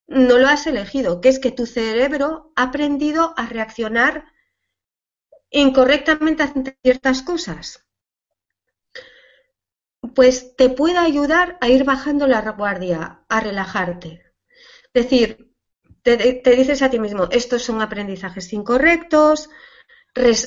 no 0.08 0.38
lo 0.38 0.48
has 0.48 0.68
elegido, 0.68 1.22
que 1.22 1.30
es 1.30 1.40
que 1.40 1.52
tu 1.52 1.66
cerebro 1.66 2.52
ha 2.56 2.64
aprendido 2.64 3.34
a 3.38 3.46
reaccionar 3.46 4.26
incorrectamente 5.50 6.44
ante 6.44 6.78
ciertas 6.82 7.22
cosas. 7.22 7.86
Pues 10.16 10.56
te 10.56 10.70
puede 10.70 10.98
ayudar 10.98 11.58
a 11.62 11.68
ir 11.70 11.84
bajando 11.84 12.28
la 12.28 12.42
guardia, 12.52 13.24
a 13.28 13.40
relajarte. 13.42 14.24
Es 14.94 15.04
decir, 15.04 15.54
te, 16.02 16.56
dices 16.56 16.82
a 16.82 16.90
ti 16.90 17.00
mismo, 17.00 17.28
estos 17.32 17.64
son 17.64 17.82
aprendizajes 17.82 18.54
incorrectos, 18.54 19.50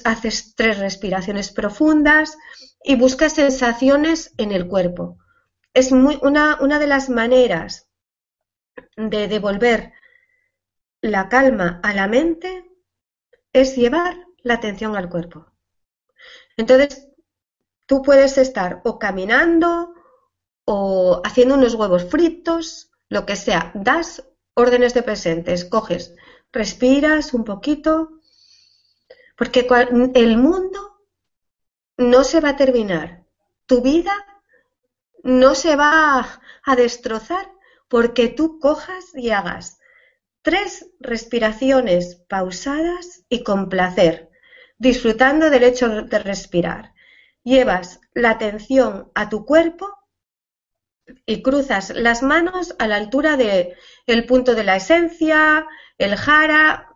haces 0.04 0.54
tres 0.54 0.78
respiraciones 0.78 1.50
profundas 1.50 2.36
y 2.82 2.96
buscas 2.96 3.34
sensaciones 3.34 4.32
en 4.38 4.52
el 4.52 4.66
cuerpo. 4.66 5.18
es 5.72 5.92
muy, 5.92 6.18
una, 6.22 6.58
una 6.60 6.78
de 6.78 6.86
las 6.86 7.08
maneras 7.08 7.88
de 8.96 9.28
devolver 9.28 9.92
la 11.00 11.28
calma 11.28 11.80
a 11.82 11.94
la 11.94 12.08
mente 12.08 12.70
es 13.52 13.76
llevar 13.76 14.16
la 14.42 14.54
atención 14.54 14.96
al 14.96 15.08
cuerpo. 15.08 15.46
Entonces, 16.56 17.08
tú 17.86 18.02
puedes 18.02 18.38
estar 18.38 18.80
o 18.84 18.98
caminando 18.98 19.94
o 20.64 21.20
haciendo 21.24 21.54
unos 21.54 21.74
huevos 21.74 22.04
fritos, 22.04 22.90
lo 23.08 23.26
que 23.26 23.36
sea, 23.36 23.72
das 23.74 24.28
órdenes 24.54 24.94
de 24.94 25.02
presentes, 25.02 25.64
coges, 25.64 26.14
respiras 26.52 27.34
un 27.34 27.44
poquito, 27.44 28.19
porque 29.40 29.66
el 30.16 30.36
mundo 30.36 31.00
no 31.96 32.24
se 32.24 32.40
va 32.40 32.50
a 32.50 32.56
terminar, 32.58 33.24
tu 33.64 33.80
vida 33.80 34.12
no 35.22 35.54
se 35.54 35.76
va 35.76 36.42
a 36.62 36.76
destrozar 36.76 37.50
porque 37.88 38.28
tú 38.28 38.58
cojas 38.58 39.14
y 39.14 39.30
hagas 39.30 39.78
tres 40.42 40.90
respiraciones 41.00 42.16
pausadas 42.28 43.24
y 43.30 43.42
con 43.42 43.70
placer, 43.70 44.28
disfrutando 44.76 45.48
del 45.48 45.62
hecho 45.62 45.88
de 45.88 46.18
respirar. 46.18 46.92
Llevas 47.42 48.02
la 48.12 48.32
atención 48.32 49.10
a 49.14 49.30
tu 49.30 49.46
cuerpo 49.46 49.88
y 51.24 51.40
cruzas 51.40 51.94
las 51.96 52.22
manos 52.22 52.76
a 52.78 52.86
la 52.86 52.96
altura 52.96 53.38
del 53.38 53.74
el 54.06 54.26
punto 54.26 54.54
de 54.54 54.64
la 54.64 54.76
esencia, 54.76 55.66
el 55.96 56.16
jara, 56.16 56.94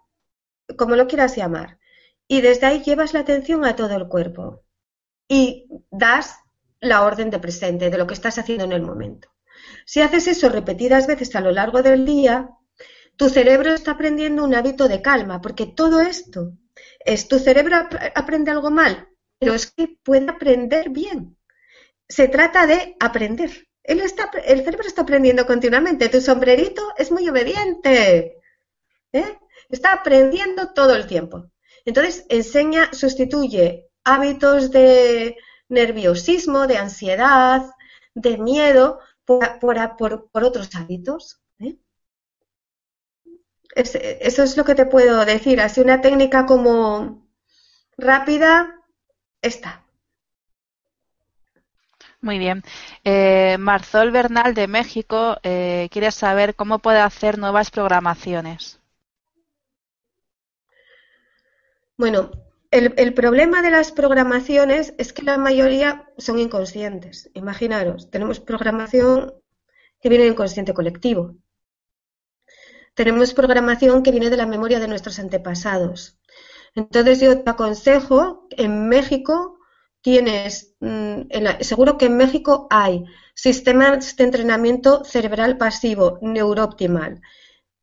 como 0.76 0.94
lo 0.94 1.06
quieras 1.06 1.36
llamar. 1.36 1.78
Y 2.34 2.40
desde 2.40 2.66
ahí 2.66 2.82
llevas 2.82 3.14
la 3.14 3.20
atención 3.20 3.64
a 3.64 3.76
todo 3.76 3.94
el 3.94 4.08
cuerpo 4.08 4.64
y 5.28 5.68
das 5.92 6.40
la 6.80 7.04
orden 7.04 7.30
de 7.30 7.38
presente 7.38 7.90
de 7.90 7.96
lo 7.96 8.08
que 8.08 8.14
estás 8.14 8.38
haciendo 8.38 8.64
en 8.64 8.72
el 8.72 8.82
momento. 8.82 9.28
Si 9.86 10.00
haces 10.00 10.26
eso 10.26 10.48
repetidas 10.48 11.06
veces 11.06 11.36
a 11.36 11.40
lo 11.40 11.52
largo 11.52 11.80
del 11.80 12.04
día, 12.04 12.50
tu 13.16 13.28
cerebro 13.28 13.72
está 13.72 13.92
aprendiendo 13.92 14.42
un 14.42 14.52
hábito 14.52 14.88
de 14.88 15.00
calma, 15.00 15.40
porque 15.40 15.66
todo 15.66 16.00
esto 16.00 16.54
es 16.98 17.28
tu 17.28 17.38
cerebro 17.38 17.76
aprende 18.16 18.50
algo 18.50 18.72
mal, 18.72 19.06
pero 19.38 19.54
es 19.54 19.70
que 19.70 19.96
puede 20.02 20.28
aprender 20.28 20.90
bien. 20.90 21.36
Se 22.08 22.26
trata 22.26 22.66
de 22.66 22.96
aprender. 22.98 23.68
Él 23.84 24.00
está, 24.00 24.32
el 24.44 24.64
cerebro 24.64 24.88
está 24.88 25.02
aprendiendo 25.02 25.46
continuamente. 25.46 26.08
Tu 26.08 26.20
sombrerito 26.20 26.82
es 26.98 27.12
muy 27.12 27.28
obediente. 27.28 28.38
¿eh? 29.12 29.38
Está 29.68 29.92
aprendiendo 29.92 30.72
todo 30.72 30.96
el 30.96 31.06
tiempo. 31.06 31.48
Entonces, 31.84 32.26
enseña, 32.28 32.92
sustituye 32.92 33.88
hábitos 34.04 34.70
de 34.70 35.36
nerviosismo, 35.68 36.66
de 36.66 36.78
ansiedad, 36.78 37.70
de 38.14 38.38
miedo 38.38 39.00
por, 39.24 40.44
otros 40.44 40.74
hábitos. 40.74 41.40
¿eh? 41.58 41.76
eso 43.74 44.42
es 44.42 44.56
lo 44.56 44.64
que 44.64 44.74
te 44.74 44.86
puedo 44.86 45.24
decir. 45.24 45.60
Así 45.60 45.80
una 45.80 46.00
técnica 46.00 46.46
como 46.46 47.28
rápida, 47.96 48.80
está. 49.42 49.84
Muy 52.20 52.38
bien. 52.38 52.62
Eh, 53.04 53.58
Marzol 53.58 54.10
Bernal 54.10 54.54
de 54.54 54.66
México 54.66 55.36
eh, 55.42 55.88
quiere 55.90 56.10
saber 56.10 56.54
cómo 56.54 56.78
puede 56.78 57.00
hacer 57.00 57.38
nuevas 57.38 57.70
programaciones. 57.70 58.80
Bueno, 61.96 62.30
el, 62.70 63.14
problema 63.14 63.62
de 63.62 63.70
las 63.70 63.92
programaciones 63.92 64.94
es 64.98 65.12
que 65.12 65.22
la 65.22 65.38
mayoría 65.38 66.10
son 66.18 66.40
inconscientes. 66.40 67.30
Imaginaros, 67.34 68.10
tenemos 68.10 68.40
programación 68.40 69.32
que 70.00 70.08
viene 70.08 70.24
del 70.24 70.32
inconsciente 70.32 70.74
colectivo. 70.74 71.36
Tenemos 72.94 73.32
programación 73.32 74.02
que 74.02 74.10
viene 74.10 74.28
de 74.28 74.36
la 74.36 74.46
memoria 74.46 74.80
de 74.80 74.88
nuestros 74.88 75.20
antepasados. 75.20 76.18
Entonces 76.74 77.20
yo 77.20 77.42
te 77.42 77.50
aconsejo, 77.50 78.48
en 78.50 78.88
México 78.88 79.58
tienes, 80.00 80.74
mm, 80.80 81.28
seguro 81.60 81.96
que 81.96 82.06
en 82.06 82.16
México 82.16 82.66
hay 82.70 83.04
sistemas 83.34 84.16
de 84.16 84.24
entrenamiento 84.24 85.04
cerebral 85.04 85.56
pasivo, 85.58 86.18
neurooptimal. 86.22 87.20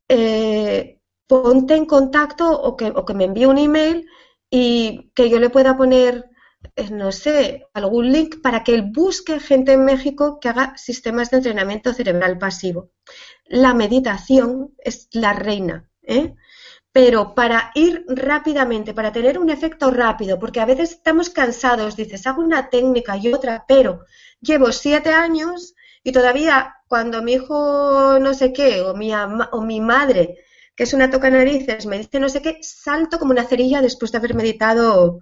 Eh, 0.10 1.01
ponte 1.32 1.76
en 1.76 1.86
contacto 1.86 2.46
o 2.52 2.76
que, 2.76 3.14
me 3.14 3.24
envíe 3.24 3.46
un 3.46 3.58
email 3.58 4.06
y 4.50 5.14
que 5.16 5.30
yo 5.30 5.40
le 5.40 5.50
pueda 5.50 5.78
poner, 5.78 6.30
eh, 6.76 6.90
no 6.90 7.14
sé, 7.14 7.68
algún 7.74 8.12
link 8.12 8.42
para 8.42 8.66
que 8.66 8.74
él 8.76 8.92
busque 8.92 9.40
gente 9.40 9.72
en 9.72 9.86
México 9.86 10.42
que 10.42 10.50
haga 10.50 10.74
sistemas 10.76 11.30
de 11.30 11.38
entrenamiento 11.38 11.94
cerebral 11.94 12.38
pasivo. 12.38 12.90
La 13.46 13.74
meditación 13.74 14.76
es 14.78 15.08
la 15.14 15.32
reina, 15.32 15.90
¿eh? 16.02 16.36
pero 16.92 17.34
para 17.34 17.72
ir 17.76 18.04
rápidamente, 18.10 18.94
para 18.94 19.14
tener 19.14 19.40
un 19.40 19.50
efecto 19.50 19.90
rápido, 19.90 20.38
porque 20.38 20.60
a 20.60 20.66
veces 20.66 20.92
estamos 20.92 21.30
cansados, 21.30 21.96
dices, 21.96 22.28
hago 22.28 22.42
una 22.42 22.70
técnica 22.70 23.16
y 23.16 23.32
otra, 23.34 23.64
pero 23.66 24.02
llevo 24.42 24.74
siete 24.74 25.12
años 25.12 25.76
y 26.04 26.12
todavía 26.12 26.76
cuando 26.90 27.24
mi 27.24 27.36
hijo 27.36 28.20
no 28.20 28.34
sé 28.34 28.52
qué, 28.52 28.82
o 28.82 28.94
mi, 28.96 29.14
o 29.14 29.62
mi 29.62 29.80
madre, 29.80 30.44
que 30.76 30.84
es 30.84 30.94
una 30.94 31.10
toca 31.10 31.30
narices, 31.30 31.86
me 31.86 31.98
dice 31.98 32.20
no 32.20 32.30
sé 32.30 32.42
qué, 32.42 32.60
salto 32.62 33.20
como 33.20 33.32
una 33.32 33.46
cerilla 33.46 33.82
después 33.82 34.12
de 34.12 34.18
haber 34.18 34.36
meditado 34.36 35.20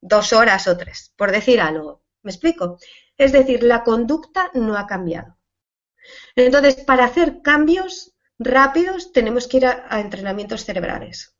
dos 0.00 0.32
horas 0.32 0.68
o 0.68 0.76
tres, 0.76 1.12
por 1.16 1.32
decir 1.32 1.60
algo. 1.60 2.02
¿Me 2.22 2.30
explico? 2.30 2.78
Es 3.16 3.32
decir, 3.32 3.62
la 3.62 3.84
conducta 3.84 4.50
no 4.54 4.76
ha 4.76 4.86
cambiado. 4.86 5.36
Entonces, 6.36 6.76
para 6.76 7.04
hacer 7.04 7.42
cambios 7.42 8.14
rápidos 8.38 9.12
tenemos 9.12 9.46
que 9.46 9.58
ir 9.58 9.66
a, 9.66 10.00
entrenamientos 10.00 10.64
cerebrales. 10.64 11.34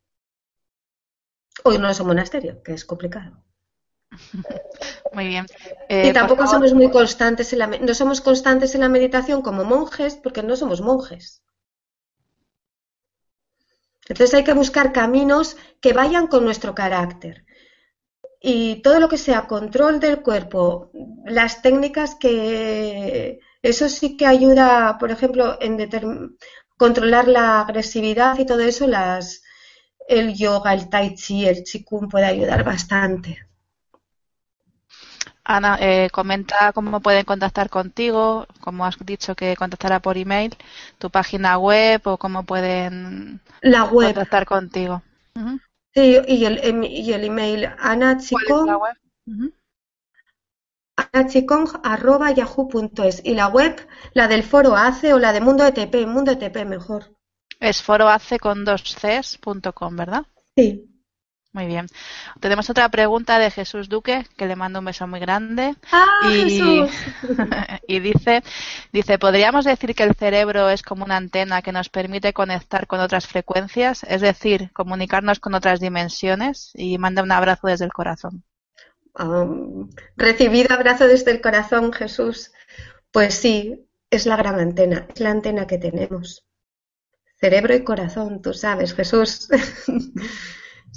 O 1.65 1.73
irnos 1.73 1.99
a 1.99 2.03
un 2.03 2.09
monasterio, 2.09 2.63
que 2.63 2.73
es 2.73 2.85
complicado. 2.85 3.43
Muy 5.13 5.29
bien. 5.29 5.47
y 5.89 5.95
eh, 6.09 6.13
tampoco 6.13 6.47
somos 6.47 6.73
muy 6.73 6.91
constantes 6.91 7.53
en 7.53 7.59
la, 7.61 7.67
no 7.67 7.95
somos 7.95 8.21
constantes 8.21 8.75
en 8.75 8.81
la 8.81 8.89
meditación 8.89 9.43
como 9.43 9.65
monjes 9.65 10.17
porque 10.17 10.43
no 10.43 10.57
somos 10.57 10.81
monjes. 10.81 11.43
Entonces 14.09 14.35
hay 14.35 14.45
que 14.45 14.53
buscar 14.53 14.93
caminos 14.93 15.57
que 15.81 15.93
vayan 15.93 16.27
con 16.27 16.45
nuestro 16.45 16.75
carácter. 16.75 17.45
Y 18.41 18.83
todo 18.83 19.01
lo 19.01 19.09
que 19.09 19.17
sea 19.17 19.47
control 19.47 20.01
del 20.01 20.23
cuerpo, 20.23 20.91
las 21.25 21.63
técnicas 21.63 22.15
que 22.15 23.41
eso 23.63 23.89
sí 23.89 24.17
que 24.19 24.27
ayuda, 24.27 24.99
por 24.99 25.11
ejemplo, 25.11 25.57
en 25.61 26.37
controlar 26.77 27.29
la 27.29 27.61
agresividad 27.63 28.39
y 28.39 28.45
todo 28.45 28.61
eso, 28.61 28.87
las, 28.87 29.43
el 30.07 30.35
yoga, 30.35 30.75
el 30.75 30.91
tai 30.91 31.15
chi, 31.15 31.47
el 31.47 31.65
chikung 31.65 32.11
puede 32.11 32.27
ayudar 32.27 32.65
bastante. 32.65 33.47
Ana, 35.45 35.77
eh, 35.79 36.09
comenta 36.11 36.73
cómo 36.73 37.01
pueden 37.01 37.25
contactar 37.25 37.69
contigo, 37.69 38.47
como 38.61 38.87
has 38.87 38.97
dicho 39.05 39.35
que 39.35 39.57
contactará 39.57 40.01
por 40.01 40.17
email, 40.17 40.57
tu 40.99 41.11
página 41.11 41.59
web 41.59 42.01
o 42.05 42.17
cómo 42.17 42.45
pueden 42.45 43.41
la 43.61 43.85
web. 43.85 44.15
contactar 44.15 44.47
contigo. 44.47 45.03
Sí, 45.95 46.19
y 46.27 46.45
el, 46.47 46.59
em, 46.65 46.83
y 46.83 47.13
el 47.13 47.25
email 47.25 47.69
Ana 47.79 48.17
Chikong, 48.17 48.71
yahoo.es 52.35 53.21
y 53.25 53.35
la 53.35 53.49
web, 53.49 53.87
la 54.15 54.29
del 54.29 54.43
foro 54.43 54.77
ACE 54.77 55.13
o 55.13 55.19
la 55.19 55.33
de 55.33 55.41
Mundo 55.41 55.67
ETP, 55.67 56.07
Mundo 56.07 56.33
ETP 56.33 56.65
mejor. 56.65 57.15
Es 57.61 57.83
foroace 57.83 58.39
con 58.39 58.65
dos 58.65 58.83
Cs.com, 58.83 59.97
¿verdad? 59.97 60.25
Sí. 60.57 60.94
Muy 61.55 61.67
bien. 61.67 61.87
Tenemos 62.41 62.69
otra 62.69 62.89
pregunta 62.89 63.39
de 63.39 63.49
Jesús 63.49 63.89
Duque, 63.89 64.27
que 64.37 64.47
le 64.47 64.57
mando 64.57 64.81
un 64.81 64.87
beso 64.87 65.07
muy 65.07 65.21
grande. 65.21 65.77
¡Ah, 65.93 66.29
y, 66.29 66.85
y 67.87 68.01
dice, 68.01 68.43
dice, 68.93 69.21
¿podríamos 69.21 69.65
decir 69.65 69.95
que 69.95 70.03
el 70.03 70.17
cerebro 70.17 70.69
es 70.69 70.83
como 70.83 71.05
una 71.05 71.17
antena 71.17 71.63
que 71.63 71.71
nos 71.71 71.91
permite 71.91 72.33
conectar 72.33 72.89
con 72.89 72.99
otras 72.99 73.29
frecuencias? 73.29 74.03
Es 74.03 74.21
decir, 74.21 74.73
comunicarnos 74.73 75.39
con 75.39 75.55
otras 75.55 75.79
dimensiones. 75.79 76.73
Y 76.75 76.99
manda 76.99 77.23
un 77.23 77.31
abrazo 77.31 77.69
desde 77.69 77.85
el 77.85 77.93
corazón. 77.93 78.43
Um, 79.17 79.91
recibido 80.17 80.75
abrazo 80.75 81.07
desde 81.07 81.31
el 81.31 81.41
corazón, 81.41 81.93
Jesús. 81.93 82.51
Pues 83.13 83.35
sí, 83.35 83.87
es 84.11 84.27
la 84.27 84.37
gran 84.37 84.59
antena, 84.59 85.07
es 85.15 85.21
la 85.21 85.31
antena 85.31 85.69
que 85.69 85.79
tenemos. 85.79 86.45
Cerebro 87.45 87.77
y 87.77 87.85
corazón, 87.85 88.43
tú 88.43 88.55
sabes, 88.55 88.93
Jesús. 88.95 89.49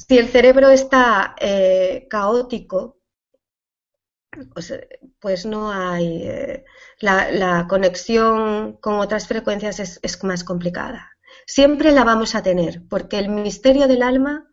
si 0.08 0.18
el 0.18 0.28
cerebro 0.30 0.70
está 0.70 1.36
eh, 1.40 2.08
caótico, 2.10 2.98
pues, 4.54 4.74
pues, 5.20 5.46
no 5.46 5.72
hay. 5.72 6.24
Eh, 6.24 6.66
la, 7.00 7.66
conexión 7.68 8.78
con 8.78 9.00
otras 9.00 9.28
frecuencias 9.28 9.80
es, 9.80 10.24
más 10.24 10.44
complicada. 10.44 11.12
Siempre 11.46 11.92
la 11.92 12.04
vamos 12.04 12.36
a 12.36 12.44
tener, 12.44 12.84
porque 12.90 13.20
el 13.20 13.30
misterio 13.30 13.88
del 13.88 14.04
alma 14.04 14.48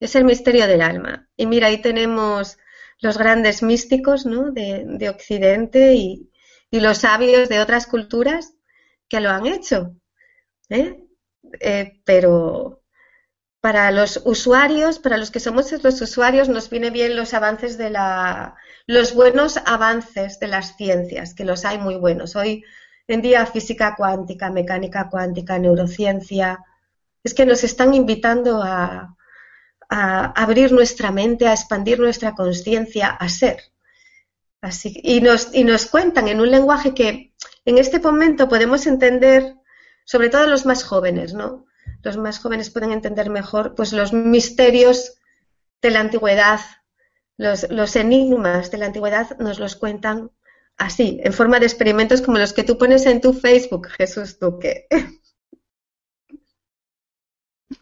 es 0.00 0.14
el 0.16 0.24
misterio 0.24 0.66
del 0.66 0.82
alma. 0.82 1.28
Y 1.36 1.46
mira, 1.46 1.68
ahí 1.68 1.80
tenemos 1.80 2.58
los 3.00 3.18
grandes 3.18 3.62
místicos 3.62 4.26
¿no? 4.26 4.50
de, 4.52 5.08
Occidente 5.08 5.94
y, 5.94 6.28
los 6.70 6.98
sabios 6.98 7.48
de 7.48 7.60
otras 7.60 7.86
culturas 7.86 8.54
que 9.08 9.20
lo 9.20 9.30
han 9.30 9.46
hecho. 9.46 9.94
¿eh? 10.70 11.04
Eh, 11.60 12.00
pero 12.04 12.81
para 13.62 13.92
los 13.92 14.20
usuarios, 14.24 14.98
para 14.98 15.16
los 15.16 15.30
que 15.30 15.38
somos 15.38 15.70
los 15.70 16.00
usuarios, 16.00 16.48
nos 16.48 16.68
viene 16.68 16.90
bien 16.90 17.14
los 17.14 17.32
avances 17.32 17.78
de 17.78 17.90
la, 17.90 18.56
los 18.88 19.14
buenos 19.14 19.56
avances 19.56 20.40
de 20.40 20.48
las 20.48 20.76
ciencias, 20.76 21.32
que 21.32 21.44
los 21.44 21.64
hay 21.64 21.78
muy 21.78 21.94
buenos. 21.94 22.34
Hoy 22.34 22.64
en 23.06 23.22
día 23.22 23.46
física 23.46 23.94
cuántica, 23.96 24.50
mecánica 24.50 25.08
cuántica, 25.08 25.60
neurociencia, 25.60 26.58
es 27.22 27.34
que 27.34 27.46
nos 27.46 27.62
están 27.62 27.94
invitando 27.94 28.60
a, 28.60 29.16
a 29.88 30.24
abrir 30.42 30.72
nuestra 30.72 31.12
mente, 31.12 31.46
a 31.46 31.52
expandir 31.52 32.00
nuestra 32.00 32.34
conciencia, 32.34 33.10
a 33.10 33.28
ser. 33.28 33.58
Así, 34.60 34.92
y, 35.04 35.20
nos, 35.20 35.54
y 35.54 35.62
nos 35.62 35.86
cuentan 35.86 36.26
en 36.26 36.40
un 36.40 36.50
lenguaje 36.50 36.94
que 36.94 37.32
en 37.64 37.78
este 37.78 38.00
momento 38.00 38.48
podemos 38.48 38.88
entender, 38.88 39.54
sobre 40.04 40.30
todo 40.30 40.48
los 40.48 40.66
más 40.66 40.82
jóvenes, 40.82 41.32
¿no? 41.32 41.66
Los 42.02 42.16
más 42.16 42.38
jóvenes 42.38 42.70
pueden 42.70 42.92
entender 42.92 43.30
mejor 43.30 43.74
pues, 43.74 43.92
los 43.92 44.12
misterios 44.12 45.14
de 45.80 45.90
la 45.90 46.00
antigüedad, 46.00 46.60
los, 47.36 47.70
los 47.70 47.96
enigmas 47.96 48.70
de 48.70 48.78
la 48.78 48.86
antigüedad 48.86 49.38
nos 49.38 49.58
los 49.58 49.76
cuentan 49.76 50.30
así, 50.76 51.20
en 51.22 51.32
forma 51.32 51.60
de 51.60 51.66
experimentos 51.66 52.22
como 52.22 52.38
los 52.38 52.52
que 52.52 52.64
tú 52.64 52.78
pones 52.78 53.06
en 53.06 53.20
tu 53.20 53.32
Facebook, 53.32 53.88
Jesús 53.88 54.38
Duque. 54.38 54.86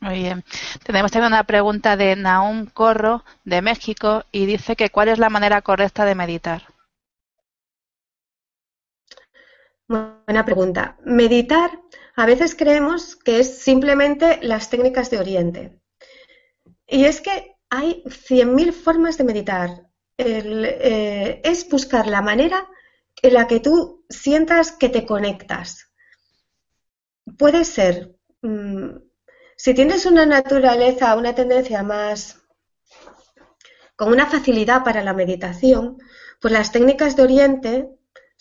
Muy 0.00 0.14
bien. 0.14 0.44
Tenemos 0.84 1.10
también 1.10 1.32
una 1.32 1.44
pregunta 1.44 1.96
de 1.96 2.16
Naum 2.16 2.66
Corro, 2.66 3.24
de 3.44 3.60
México, 3.60 4.24
y 4.32 4.46
dice 4.46 4.76
que 4.76 4.90
cuál 4.90 5.08
es 5.08 5.18
la 5.18 5.30
manera 5.30 5.62
correcta 5.62 6.04
de 6.04 6.14
meditar. 6.14 6.62
Buena 9.88 10.44
pregunta. 10.44 10.96
Meditar, 11.04 11.70
a 12.16 12.26
veces 12.26 12.54
creemos 12.54 13.16
que 13.16 13.40
es 13.40 13.58
simplemente 13.58 14.38
las 14.42 14.70
técnicas 14.70 15.10
de 15.10 15.18
Oriente. 15.18 15.80
Y 16.86 17.04
es 17.04 17.20
que 17.20 17.56
hay 17.68 18.02
100.000 18.04 18.72
formas 18.72 19.16
de 19.16 19.24
meditar. 19.24 19.86
Eh, 20.18 21.40
es 21.44 21.68
buscar 21.68 22.06
la 22.06 22.20
manera 22.20 22.68
en 23.22 23.34
la 23.34 23.46
que 23.46 23.60
tú 23.60 24.04
sientas 24.08 24.72
que 24.72 24.88
te 24.88 25.06
conectas. 25.06 25.90
Puede 27.38 27.64
ser 27.64 28.16
mm, 28.42 28.96
si 29.56 29.74
tienes 29.74 30.06
una 30.06 30.24
naturaleza, 30.24 31.14
una 31.16 31.34
tendencia 31.34 31.82
más 31.82 32.40
con 33.94 34.10
una 34.10 34.24
facilidad 34.24 34.82
para 34.82 35.04
la 35.04 35.12
meditación, 35.12 35.98
pues 36.40 36.52
las 36.52 36.72
técnicas 36.72 37.14
de 37.14 37.22
Oriente 37.22 37.88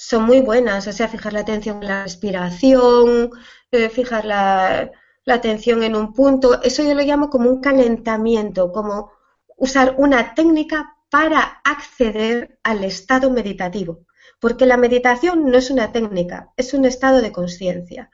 son 0.01 0.23
muy 0.23 0.39
buenas, 0.39 0.87
o 0.87 0.93
sea, 0.93 1.09
fijar 1.09 1.33
la 1.33 1.41
atención 1.41 1.83
en 1.83 1.89
la 1.89 2.03
respiración, 2.03 3.31
eh, 3.69 3.89
fijar 3.89 4.23
la, 4.23 4.89
atención 5.27 5.83
en 5.83 5.93
un 5.93 6.13
punto, 6.13 6.61
eso 6.63 6.81
yo 6.83 6.95
lo 6.95 7.03
llamo 7.03 7.29
como 7.29 7.49
un 7.49 7.59
calentamiento, 7.59 8.71
como 8.71 9.11
usar 9.57 9.95
una 9.97 10.33
técnica 10.33 10.95
para 11.11 11.61
acceder 11.65 12.57
al 12.63 12.85
estado 12.85 13.29
meditativo, 13.29 14.05
porque 14.39 14.65
la 14.65 14.77
meditación 14.77 15.45
no 15.51 15.57
es 15.57 15.69
una 15.69 15.91
técnica, 15.91 16.53
es 16.55 16.73
un 16.73 16.85
estado 16.85 17.21
de 17.21 17.33
conciencia. 17.33 18.09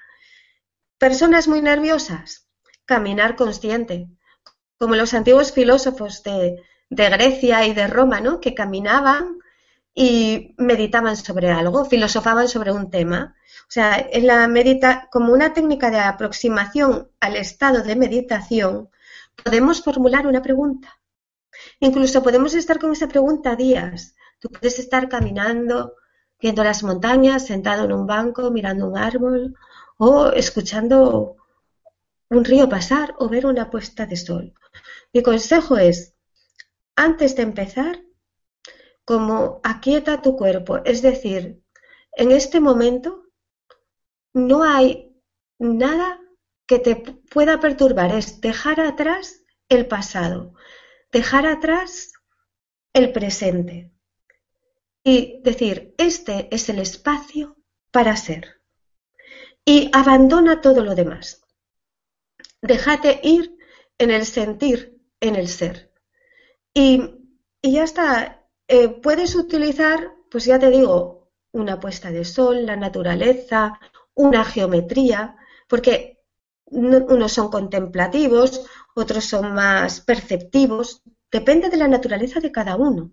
Personas 0.97 1.47
muy 1.47 1.61
nerviosas, 1.61 2.49
caminar 2.85 3.35
consciente, 3.35 4.09
como 4.79 4.95
los 4.95 5.13
antiguos 5.13 5.53
filósofos 5.53 6.23
de, 6.23 6.59
Grecia 6.89 7.67
y 7.67 7.75
de 7.75 7.85
Roma, 7.85 8.21
¿no? 8.21 8.39
que 8.39 8.55
caminaban 8.55 9.37
y 9.95 10.53
meditaban 10.57 11.15
sobre 11.15 11.49
algo, 11.49 11.85
filosofaban 11.85 12.49
sobre 12.49 12.73
un 12.73 12.91
tema. 12.91 13.35
O 13.61 13.71
sea, 13.71 13.97
en 14.11 14.27
la 14.27 14.45
medita 14.49 15.07
como 15.09 15.31
una 15.33 15.53
técnica 15.53 15.89
de 15.89 15.99
aproximación 15.99 17.09
al 17.21 17.37
estado 17.37 17.81
de 17.81 17.95
meditación, 17.95 18.89
podemos 19.41 19.81
formular 19.81 20.27
una 20.27 20.41
pregunta. 20.41 20.99
Incluso 21.79 22.21
podemos 22.21 22.53
estar 22.53 22.77
con 22.77 22.91
esa 22.91 23.07
pregunta 23.07 23.55
días. 23.55 24.15
Tú 24.39 24.49
puedes 24.49 24.77
estar 24.79 25.07
caminando, 25.07 25.95
viendo 26.41 26.63
las 26.63 26.83
montañas, 26.83 27.45
sentado 27.45 27.85
en 27.85 27.93
un 27.93 28.05
banco, 28.05 28.51
mirando 28.51 28.87
un 28.87 28.97
árbol 28.97 29.55
o 29.97 30.27
escuchando 30.27 31.37
un 32.29 32.43
río 32.43 32.67
pasar 32.67 33.15
o 33.17 33.29
ver 33.29 33.45
una 33.45 33.69
puesta 33.69 34.05
de 34.05 34.17
sol. 34.17 34.53
Mi 35.13 35.23
consejo 35.23 35.77
es, 35.77 36.13
antes 36.97 37.37
de 37.37 37.43
empezar, 37.43 38.04
como 39.05 39.61
aquieta 39.63 40.21
tu 40.21 40.35
cuerpo, 40.35 40.77
es 40.83 41.01
decir, 41.01 41.61
en 42.11 42.31
este 42.31 42.59
momento 42.59 43.25
no 44.33 44.63
hay 44.63 45.15
nada 45.59 46.19
que 46.67 46.79
te 46.79 46.95
pueda 46.95 47.59
perturbar, 47.59 48.13
es 48.15 48.41
dejar 48.41 48.79
atrás 48.81 49.43
el 49.69 49.87
pasado, 49.87 50.53
dejar 51.11 51.45
atrás 51.45 52.13
el 52.93 53.11
presente 53.11 53.91
y 55.03 55.39
decir, 55.43 55.93
este 55.97 56.47
es 56.53 56.67
el 56.69 56.79
espacio 56.79 57.57
para 57.91 58.17
ser. 58.17 58.61
Y 59.63 59.89
abandona 59.93 60.61
todo 60.61 60.83
lo 60.83 60.95
demás. 60.95 61.45
Déjate 62.61 63.19
ir 63.23 63.55
en 63.97 64.11
el 64.11 64.25
sentir, 64.25 64.99
en 65.19 65.35
el 65.35 65.47
ser. 65.47 65.91
Y, 66.73 67.01
ya 67.61 67.83
está. 67.83 68.44
Eh, 68.67 68.89
puedes 68.89 69.35
utilizar, 69.35 70.15
pues 70.29 70.45
ya 70.45 70.57
te 70.59 70.69
digo, 70.69 71.29
una 71.51 71.79
puesta 71.79 72.11
de 72.11 72.25
sol, 72.25 72.65
la 72.65 72.75
naturaleza, 72.75 73.79
una 74.13 74.43
geometría, 74.43 75.35
porque 75.67 76.19
unos 76.65 77.31
son 77.31 77.49
contemplativos, 77.49 78.65
otros 78.95 79.25
son 79.25 79.53
más 79.53 80.01
perceptivos, 80.01 81.03
depende 81.31 81.69
de 81.69 81.77
la 81.77 81.87
naturaleza 81.87 82.39
de 82.39 82.51
cada 82.51 82.75
uno. 82.75 83.11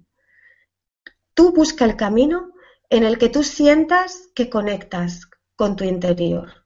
Tú 1.34 1.52
busca 1.52 1.84
el 1.84 1.96
camino 1.96 2.52
en 2.88 3.04
el 3.04 3.18
que 3.18 3.28
tú 3.28 3.42
sientas 3.42 4.28
que 4.34 4.48
conectas 4.48 5.28
con 5.56 5.76
tu 5.76 5.84
interior. 5.84 6.64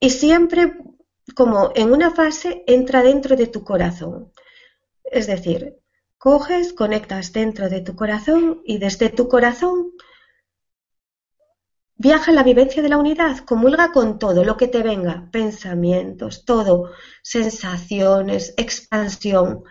Y 0.00 0.10
siempre 0.10 0.74
como 1.34 1.72
en 1.74 1.92
una 1.92 2.10
fase 2.10 2.64
entra 2.66 3.02
dentro 3.02 3.36
de 3.36 3.46
tu 3.46 3.64
corazón. 3.64 4.32
Es 5.04 5.26
decir, 5.26 5.78
coges, 6.18 6.72
conectas 6.72 7.32
dentro 7.32 7.68
de 7.68 7.80
tu 7.80 7.94
corazón 7.94 8.60
y 8.64 8.78
desde 8.78 9.08
tu 9.08 9.28
corazón 9.28 9.92
viaja 11.96 12.32
la 12.32 12.42
vivencia 12.42 12.82
de 12.82 12.88
la 12.88 12.98
unidad, 12.98 13.38
comulga 13.38 13.92
con 13.92 14.18
todo 14.18 14.44
lo 14.44 14.56
que 14.56 14.68
te 14.68 14.82
venga, 14.82 15.28
pensamientos, 15.32 16.44
todo, 16.44 16.90
sensaciones, 17.22 18.54
expansión. 18.56 19.64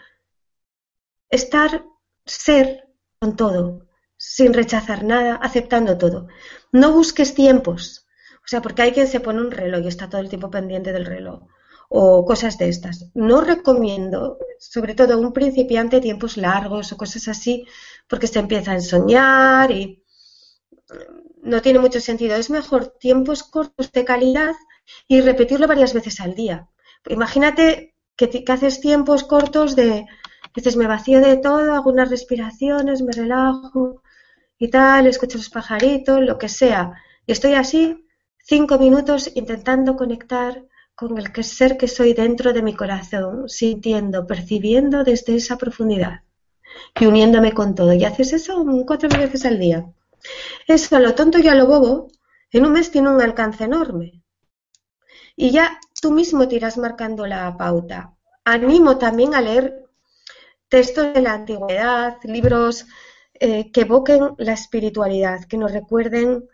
Estar, 1.30 1.86
ser 2.26 2.88
con 3.20 3.36
todo, 3.36 3.88
sin 4.18 4.54
rechazar 4.54 5.04
nada, 5.04 5.36
aceptando 5.36 5.98
todo. 5.98 6.28
No 6.72 6.94
busques 6.94 7.34
tiempos, 7.34 8.08
o 8.38 8.48
sea, 8.48 8.62
porque 8.62 8.82
hay 8.82 8.92
quien 8.94 9.08
se 9.08 9.20
pone 9.20 9.42
un 9.42 9.52
reloj 9.52 9.82
y 9.84 9.88
está 9.88 10.10
todo 10.10 10.22
el 10.22 10.30
tiempo 10.30 10.50
pendiente 10.50 10.94
del 10.94 11.06
reloj 11.06 11.44
o 11.90 12.26
cosas 12.26 12.58
de 12.58 12.70
estas. 12.70 13.06
No 13.14 13.42
recomiendo, 13.42 14.38
sobre 14.60 14.94
todo 14.96 15.20
un 15.20 15.34
principiante, 15.34 16.02
tiempos 16.02 16.38
largos 16.38 16.92
o 16.92 16.98
cosas 16.98 17.28
así, 17.28 17.66
porque 18.08 18.28
se 18.28 18.40
empieza 18.40 18.72
a 18.72 18.76
ensoñar 18.76 19.72
y 19.72 20.04
no 21.42 21.62
tiene 21.62 21.80
mucho 21.80 22.00
sentido. 22.02 22.36
Es 22.36 22.50
mejor 22.50 22.88
tiempos 23.00 23.44
cortos 23.44 23.92
de 23.92 24.06
calidad 24.06 24.56
y 25.08 25.22
repetirlo 25.22 25.68
varias 25.68 25.94
veces 25.94 26.20
al 26.20 26.36
día. 26.36 26.68
Imagínate 27.08 27.96
que, 28.16 28.30
que 28.30 28.52
haces 28.52 28.82
tiempos 28.82 29.24
cortos 29.24 29.76
de, 29.76 30.06
dices, 30.56 30.76
me 30.76 30.88
vacío 30.88 31.22
de 31.22 31.38
todo, 31.38 31.74
hago 31.74 31.90
unas 31.92 32.10
respiraciones, 32.10 33.02
me 33.02 33.14
relajo 33.14 34.02
y 34.58 34.70
tal, 34.70 35.08
escucho 35.08 35.38
los 35.38 35.50
pajaritos, 35.50 36.22
lo 36.22 36.38
que 36.38 36.50
sea. 36.50 36.94
Y 37.26 37.32
estoy 37.32 37.54
así 37.54 38.06
cinco 38.40 38.80
minutos 38.80 39.32
intentando 39.36 39.96
conectar 39.96 40.67
con 40.98 41.16
el 41.20 41.32
ser 41.44 41.78
que 41.78 41.88
soy 41.88 42.14
dentro 42.14 42.54
de 42.54 42.64
mi 42.64 42.74
corazón, 42.74 43.48
sintiendo, 43.48 44.26
percibiendo 44.26 45.04
desde 45.04 45.36
esa 45.36 45.56
profundidad 45.56 46.24
y 47.00 47.06
uniéndome 47.06 47.54
con 47.54 47.76
todo. 47.76 47.94
Y 47.94 48.04
haces 48.04 48.34
eso 48.34 48.66
cuatro 48.84 49.08
veces 49.08 49.46
al 49.46 49.60
día. 49.60 49.86
Eso, 50.66 50.96
a 50.96 51.00
lo 51.00 51.14
tonto 51.14 51.38
y 51.38 51.48
a 51.48 51.54
lo 51.54 51.68
bobo, 51.68 52.08
en 52.50 52.66
un 52.66 52.72
mes 52.72 52.90
tiene 52.90 53.12
un 53.12 53.22
alcance 53.22 53.66
enorme. 53.66 54.24
Y 55.36 55.52
ya 55.52 55.80
tú 56.02 56.10
mismo 56.10 56.48
te 56.48 56.56
irás 56.56 56.80
marcando 56.80 57.28
la 57.28 57.56
pauta. 57.56 58.16
Animo 58.44 58.98
también 58.98 59.36
a 59.36 59.42
leer 59.42 59.86
textos 60.68 61.14
de 61.14 61.22
la 61.22 61.36
antigüedad, 61.36 62.18
libros 62.24 62.88
eh, 63.36 63.72
que 63.72 63.82
evoquen 63.82 64.34
la 64.40 64.54
espiritualidad, 64.54 65.46
que 65.48 65.58
nos 65.58 65.72
recuerden 65.72 66.50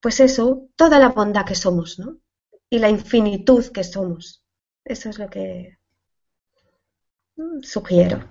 pues 0.00 0.20
eso, 0.20 0.68
toda 0.76 0.98
la 0.98 1.08
bondad 1.08 1.46
que 1.46 1.54
somos, 1.54 1.98
¿no? 1.98 2.18
Y 2.70 2.78
la 2.78 2.88
infinitud 2.88 3.66
que 3.72 3.84
somos. 3.84 4.44
Eso 4.84 5.10
es 5.10 5.18
lo 5.18 5.28
que 5.28 5.78
mm, 7.36 7.62
sugiero. 7.62 8.24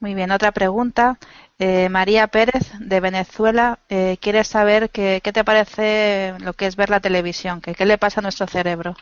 Muy 0.00 0.14
bien, 0.14 0.30
otra 0.30 0.52
pregunta. 0.52 1.18
Eh, 1.58 1.88
María 1.88 2.26
Pérez, 2.26 2.70
de 2.78 3.00
Venezuela, 3.00 3.78
eh, 3.88 4.18
quiere 4.20 4.44
saber 4.44 4.90
qué 4.90 5.20
te 5.20 5.44
parece 5.44 6.34
lo 6.40 6.52
que 6.52 6.66
es 6.66 6.76
ver 6.76 6.90
la 6.90 7.00
televisión, 7.00 7.60
que, 7.62 7.74
qué 7.74 7.86
le 7.86 7.96
pasa 7.96 8.20
a 8.20 8.22
nuestro 8.22 8.46
cerebro. 8.46 8.96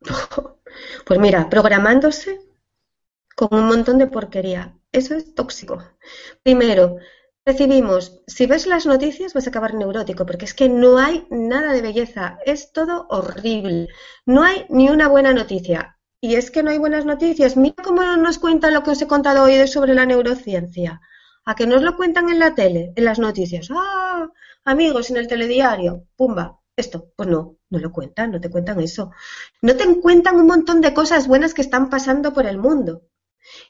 Pues 1.04 1.20
mira, 1.20 1.50
programándose 1.50 2.40
con 3.36 3.48
un 3.52 3.66
montón 3.66 3.98
de 3.98 4.06
porquería. 4.06 4.74
Eso 4.90 5.14
es 5.14 5.34
tóxico. 5.34 5.82
Primero, 6.42 6.96
recibimos, 7.44 8.22
si 8.26 8.46
ves 8.46 8.66
las 8.66 8.86
noticias 8.86 9.34
vas 9.34 9.46
a 9.46 9.50
acabar 9.50 9.74
neurótico, 9.74 10.26
porque 10.26 10.44
es 10.44 10.54
que 10.54 10.68
no 10.68 10.98
hay 10.98 11.26
nada 11.30 11.72
de 11.72 11.82
belleza, 11.82 12.38
es 12.46 12.72
todo 12.72 13.06
horrible. 13.10 13.88
No 14.26 14.42
hay 14.42 14.66
ni 14.68 14.88
una 14.88 15.08
buena 15.08 15.32
noticia. 15.32 15.98
Y 16.20 16.36
es 16.36 16.52
que 16.52 16.62
no 16.62 16.70
hay 16.70 16.78
buenas 16.78 17.04
noticias. 17.04 17.56
Mira 17.56 17.82
cómo 17.82 18.02
nos 18.16 18.38
cuentan 18.38 18.74
lo 18.74 18.84
que 18.84 18.90
os 18.90 19.02
he 19.02 19.08
contado 19.08 19.42
hoy 19.42 19.66
sobre 19.66 19.94
la 19.94 20.06
neurociencia. 20.06 21.00
A 21.44 21.56
que 21.56 21.66
nos 21.66 21.82
lo 21.82 21.96
cuentan 21.96 22.28
en 22.30 22.38
la 22.38 22.54
tele, 22.54 22.92
en 22.94 23.04
las 23.04 23.18
noticias. 23.18 23.68
Ah, 23.72 24.28
amigos, 24.64 25.10
en 25.10 25.16
el 25.16 25.26
telediario. 25.26 26.06
Pumba, 26.14 26.60
esto. 26.76 27.08
Pues 27.16 27.28
no, 27.28 27.56
no 27.70 27.78
lo 27.80 27.90
cuentan, 27.90 28.30
no 28.30 28.40
te 28.40 28.50
cuentan 28.50 28.80
eso. 28.80 29.10
No 29.62 29.74
te 29.74 30.00
cuentan 30.00 30.36
un 30.36 30.46
montón 30.46 30.80
de 30.80 30.94
cosas 30.94 31.26
buenas 31.26 31.54
que 31.54 31.62
están 31.62 31.90
pasando 31.90 32.32
por 32.32 32.46
el 32.46 32.58
mundo 32.58 33.02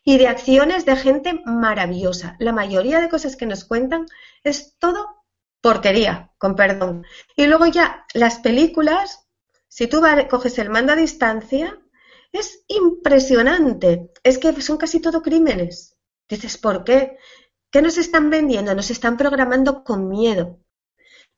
y 0.05 0.19
de 0.19 0.29
acciones 0.29 0.85
de 0.85 0.97
gente 0.97 1.41
maravillosa. 1.45 2.37
La 2.39 2.53
mayoría 2.53 3.01
de 3.01 3.09
cosas 3.09 3.37
que 3.37 3.47
nos 3.47 3.65
cuentan 3.65 4.07
es 4.45 4.77
todo 4.79 5.23
porquería, 5.61 6.33
con 6.39 6.57
perdón. 6.57 7.07
Y 7.37 7.47
luego 7.47 7.67
ya 7.67 8.05
las 8.15 8.41
películas, 8.41 9.27
si 9.69 9.87
tú 9.87 10.03
coges 10.29 10.59
el 10.59 10.71
mando 10.71 10.93
a 10.93 10.97
distancia, 10.97 11.79
es 12.33 12.65
impresionante. 12.69 14.11
Es 14.23 14.39
que 14.39 14.61
son 14.61 14.77
casi 14.77 15.01
todo 15.01 15.23
crímenes. 15.23 15.97
Dices, 16.29 16.59
¿por 16.59 16.85
qué? 16.85 17.19
¿Qué 17.71 17.81
nos 17.81 17.99
están 17.99 18.31
vendiendo? 18.31 18.75
Nos 18.75 18.91
están 18.91 19.17
programando 19.17 19.85
con 19.85 20.09
miedo. 20.09 20.59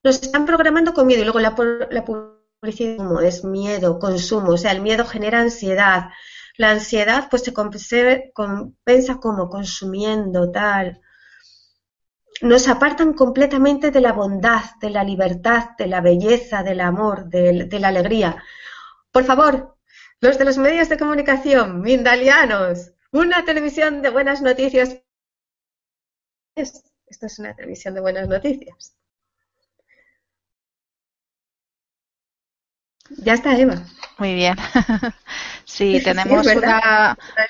Nos 0.02 0.22
están 0.22 0.46
programando 0.46 0.92
con 0.94 1.06
miedo 1.06 1.22
y 1.22 1.24
luego 1.24 1.40
la, 1.40 1.54
la 1.90 2.04
publicidad 2.04 3.24
es 3.24 3.44
miedo, 3.44 3.98
consumo. 3.98 4.52
O 4.52 4.56
sea, 4.56 4.72
el 4.72 4.80
miedo 4.80 5.04
genera 5.04 5.40
ansiedad, 5.40 6.10
la 6.56 6.70
ansiedad 6.70 7.28
pues 7.30 7.42
se 7.42 7.52
compensa 7.52 9.16
como 9.20 9.48
consumiendo 9.48 10.50
tal. 10.50 11.00
Nos 12.42 12.68
apartan 12.68 13.14
completamente 13.14 13.90
de 13.90 14.00
la 14.00 14.12
bondad, 14.12 14.62
de 14.80 14.90
la 14.90 15.04
libertad, 15.04 15.70
de 15.78 15.86
la 15.86 16.00
belleza, 16.00 16.62
del 16.62 16.80
amor, 16.80 17.26
de, 17.28 17.78
la 17.78 17.88
alegría. 17.88 18.42
Por 19.10 19.24
favor, 19.24 19.78
los 20.20 20.38
de 20.38 20.44
los 20.44 20.58
medios 20.58 20.88
de 20.88 20.98
comunicación, 20.98 21.80
mindalianos, 21.80 22.92
una 23.12 23.44
televisión 23.44 24.02
de 24.02 24.10
buenas 24.10 24.42
noticias. 24.42 25.00
Esto 26.56 27.26
es 27.26 27.38
una 27.38 27.54
televisión 27.54 27.94
de 27.94 28.00
buenas 28.00 28.28
noticias. 28.28 28.96
Ya 33.10 33.34
está, 33.34 33.58
Eva. 33.58 33.82
Muy 34.18 34.34
bien. 34.34 34.56
sí, 35.64 36.00
tenemos 36.02 36.46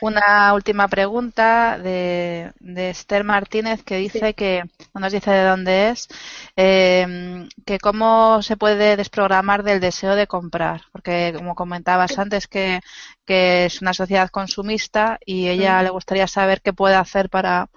una, 0.00 0.54
última 0.54 0.88
pregunta 0.88 1.78
de, 1.78 2.52
Esther 2.90 3.22
Martínez 3.22 3.82
que 3.84 3.98
dice 3.98 4.34
que, 4.34 4.64
no 4.94 5.00
nos 5.00 5.12
dice 5.12 5.30
de 5.30 5.44
dónde 5.44 5.90
es, 5.90 6.08
em, 6.56 7.48
que 7.66 7.78
cómo 7.78 8.42
se 8.42 8.56
puede 8.56 8.96
desprogramar 8.96 9.62
del 9.62 9.80
deseo 9.80 10.16
de 10.16 10.26
comprar. 10.26 10.82
Porque, 10.90 11.32
como 11.36 11.54
comentabas 11.54 12.18
antes, 12.18 12.48
que, 12.48 12.80
que 13.24 13.66
es 13.66 13.82
una 13.82 13.94
sociedad 13.94 14.30
consumista 14.30 15.18
y 15.24 15.48
ella 15.48 15.82
le 15.82 15.90
gustaría 15.90 16.26
saber 16.26 16.62
qué 16.62 16.72
puede 16.72 16.96
hacer 16.96 17.28
para, 17.30 17.68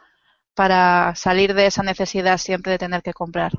para 0.56 1.14
salir 1.16 1.54
de 1.54 1.68
esa 1.68 1.84
necesidad 1.84 2.38
siempre 2.38 2.74
de 2.74 2.80
tener 2.80 3.04
que 3.04 3.14
comprar. 3.14 3.52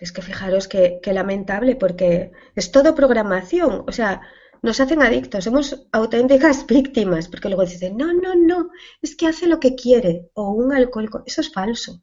Es 0.00 0.12
que 0.12 0.22
fijaros 0.22 0.66
que, 0.66 1.00
lamentable, 1.06 1.76
porque 1.76 2.32
es 2.54 2.72
todo 2.72 2.94
programación. 2.94 3.84
O 3.86 3.92
sea, 3.92 4.22
nos 4.62 4.80
hacen 4.80 5.02
adictos, 5.02 5.44
somos 5.44 5.86
auténticas 5.92 6.66
víctimas, 6.76 7.28
porque 7.28 7.48
luego 7.48 7.64
dicen, 7.64 7.96
no, 7.96 8.12
no, 8.12 8.34
no, 8.34 8.70
es 9.02 9.14
que 9.14 9.26
hace 9.26 9.46
lo 9.46 9.60
que 9.60 9.74
quiere, 9.74 10.30
o 10.34 10.50
un 10.52 10.72
alcohólico. 10.72 11.22
Eso 11.26 11.42
es 11.42 11.52
falso. 11.52 12.02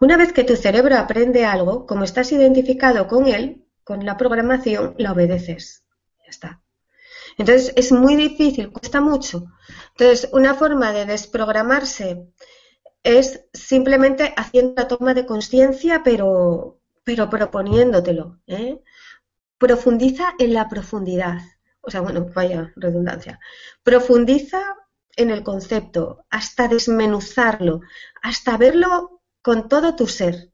Una 0.00 0.16
vez 0.16 0.32
que 0.32 0.44
tu 0.44 0.54
cerebro 0.54 0.96
aprende 0.96 1.44
algo, 1.44 1.86
como 1.86 2.04
estás 2.04 2.30
identificado 2.32 3.08
con 3.08 3.26
él, 3.26 3.66
con 3.82 4.04
la 4.04 4.16
programación, 4.16 4.94
la 4.98 5.12
obedeces. 5.12 5.84
Ya 6.24 6.30
está. 6.30 6.62
Entonces 7.38 7.72
es 7.76 7.92
muy 7.92 8.16
difícil, 8.16 8.72
cuesta 8.72 9.00
mucho. 9.00 9.46
Entonces, 9.90 10.28
una 10.32 10.54
forma 10.54 10.92
de 10.92 11.04
desprogramarse 11.04 12.28
es 13.06 13.44
simplemente 13.52 14.34
haciendo 14.36 14.74
la 14.76 14.88
toma 14.88 15.14
de 15.14 15.26
conciencia, 15.26 16.02
pero, 16.02 16.80
pero 17.04 17.30
proponiéndotelo. 17.30 18.40
¿eh? 18.48 18.82
Profundiza 19.58 20.34
en 20.40 20.52
la 20.52 20.68
profundidad. 20.68 21.38
O 21.82 21.90
sea, 21.90 22.00
bueno, 22.00 22.26
vaya 22.34 22.72
redundancia. 22.74 23.38
Profundiza 23.84 24.60
en 25.14 25.30
el 25.30 25.44
concepto, 25.44 26.24
hasta 26.30 26.66
desmenuzarlo, 26.66 27.80
hasta 28.22 28.56
verlo 28.56 29.22
con 29.40 29.68
todo 29.68 29.94
tu 29.94 30.08
ser. 30.08 30.50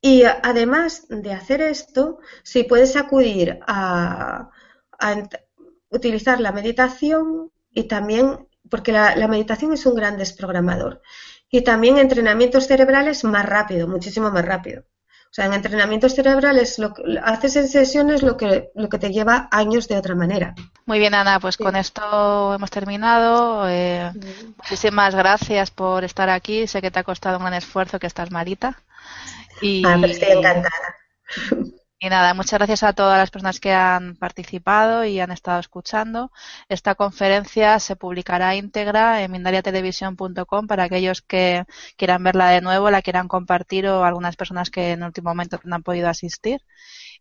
Y 0.00 0.22
además 0.24 1.06
de 1.10 1.34
hacer 1.34 1.60
esto, 1.60 2.20
si 2.42 2.62
puedes 2.62 2.96
acudir 2.96 3.58
a, 3.66 4.48
utilizar 5.90 6.40
la 6.40 6.52
meditación 6.52 7.52
y 7.70 7.84
también, 7.84 8.48
porque 8.70 8.92
la 8.92 9.28
meditación 9.28 9.74
es 9.74 9.84
un 9.84 9.94
gran 9.94 10.16
desprogramador 10.16 11.02
y 11.50 11.62
también 11.62 11.98
entrenamientos 11.98 12.66
cerebrales 12.66 13.24
más 13.24 13.46
rápido, 13.46 13.88
muchísimo 13.88 14.30
más 14.30 14.44
rápido. 14.44 14.82
O 15.26 15.34
sea, 15.36 15.46
en 15.46 15.52
entrenamientos 15.52 16.14
cerebrales 16.14 16.78
lo 16.78 16.94
que 16.94 17.02
haces 17.22 17.56
en 17.56 17.68
sesiones 17.68 18.22
lo 18.22 18.36
que, 18.36 18.70
lo 18.74 18.88
que 18.88 18.98
te 18.98 19.10
lleva 19.10 19.48
años 19.50 19.86
de 19.86 19.98
otra 19.98 20.14
manera. 20.14 20.54
Muy 20.86 20.98
bien, 20.98 21.14
Ana, 21.14 21.40
pues 21.40 21.56
con 21.56 21.76
esto 21.76 22.54
hemos 22.54 22.70
terminado. 22.70 23.68
Eh, 23.68 24.10
muchísimas 24.56 25.14
gracias 25.14 25.70
por 25.70 26.04
estar 26.04 26.30
aquí. 26.30 26.66
Sé 26.66 26.80
que 26.80 26.90
te 26.90 27.00
ha 27.00 27.04
costado 27.04 27.36
un 27.36 27.42
gran 27.42 27.54
esfuerzo, 27.54 27.98
que 27.98 28.06
estás 28.06 28.30
malita. 28.30 28.80
Y, 29.60 29.82
ah, 29.84 29.98
pero 30.00 30.12
estoy 30.12 30.38
encantada. 30.38 30.96
Y 32.06 32.08
nada, 32.08 32.34
muchas 32.34 32.60
gracias 32.60 32.84
a 32.84 32.92
todas 32.92 33.18
las 33.18 33.32
personas 33.32 33.58
que 33.58 33.72
han 33.72 34.14
participado 34.14 35.04
y 35.04 35.18
han 35.18 35.32
estado 35.32 35.58
escuchando. 35.58 36.30
Esta 36.68 36.94
conferencia 36.94 37.80
se 37.80 37.96
publicará 37.96 38.54
íntegra 38.54 39.22
en 39.22 39.32
mindaliatelevisión.com 39.32 40.68
para 40.68 40.84
aquellos 40.84 41.20
que 41.20 41.64
quieran 41.96 42.22
verla 42.22 42.50
de 42.50 42.60
nuevo, 42.60 42.92
la 42.92 43.02
quieran 43.02 43.26
compartir 43.26 43.88
o 43.88 44.04
algunas 44.04 44.36
personas 44.36 44.70
que 44.70 44.92
en 44.92 45.02
último 45.02 45.30
momento 45.30 45.58
no 45.64 45.74
han 45.74 45.82
podido 45.82 46.08
asistir. 46.08 46.60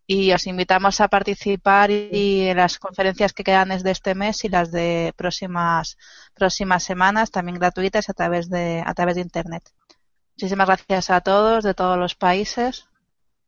Y 0.06 0.32
os 0.34 0.46
invitamos 0.46 1.02
a 1.02 1.08
participar 1.08 1.90
y 1.90 2.42
en 2.50 2.58
las 2.58 2.78
conferencias 2.78 3.34
que 3.34 3.44
quedan 3.44 3.70
desde 3.70 3.90
este 3.90 4.14
mes 4.14 4.46
y 4.46 4.50
las 4.50 4.72
de 4.72 5.16
próximas, 5.18 5.98
próximas 6.36 6.84
semanas, 6.84 7.32
también 7.32 7.58
gratuitas 7.58 8.08
a 8.10 8.14
través 8.14 8.52
de, 8.52 8.84
a 8.86 8.94
través 8.94 9.16
de 9.16 9.22
Internet. 9.22 9.64
Muchísimas 10.38 10.68
gracias 10.68 11.10
a 11.10 11.22
todos 11.22 11.64
de 11.64 11.74
todos 11.74 11.98
los 11.98 12.14
países. 12.14 12.86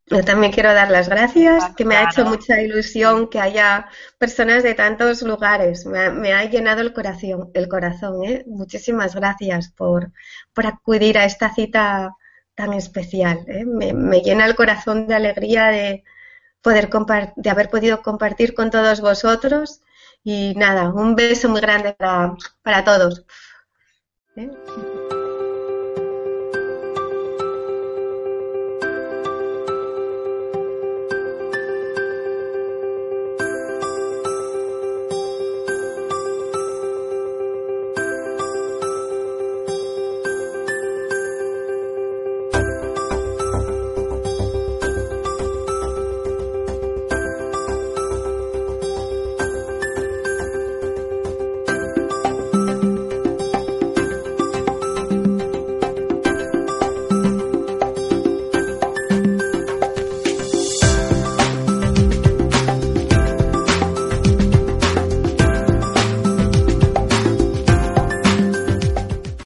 Yo 0.10 0.24
también 0.24 0.54
quiero 0.54 0.74
dar 0.74 0.90
las 0.90 1.10
gracias, 1.10 1.76
que 1.76 1.84
me 1.84 1.98
ha 1.98 2.06
hecho 2.06 2.24
mucha 2.24 2.62
ilusión 2.62 3.28
que 3.30 3.42
haya 3.42 3.90
personas 4.18 4.64
de 4.64 4.74
tantos 4.74 5.22
lugares. 5.22 5.86
Me 5.86 6.32
ha, 6.32 6.46
llenado 6.46 6.80
el 6.80 6.94
corazón, 6.94 7.52
el 7.54 7.68
corazón. 7.68 8.24
¿eh? 8.24 8.46
Muchísimas 8.48 9.16
gracias 9.16 9.70
por, 9.70 10.14
por, 10.54 10.66
acudir 10.66 11.18
a 11.18 11.26
esta 11.26 11.54
cita 11.54 12.16
tan 12.56 12.72
especial. 12.72 13.44
¿eh? 13.48 13.66
Me, 13.66 14.22
llena 14.22 14.46
el 14.46 14.56
corazón 14.56 15.08
de 15.08 15.16
alegría 15.16 15.68
de 15.68 16.06
poder 16.62 16.90
de 17.36 17.50
haber 17.50 17.70
podido 17.70 18.02
compartir 18.02 18.54
con 18.54 18.72
todos 18.72 19.02
vosotros. 19.02 19.82
Y 20.24 20.54
nada, 20.56 20.90
un 20.90 21.16
beso 21.16 21.50
muy 21.50 21.60
grande 21.60 21.94
para, 21.94 22.34
para 22.64 22.86
todos. 22.86 23.26
¿eh? 24.38 24.50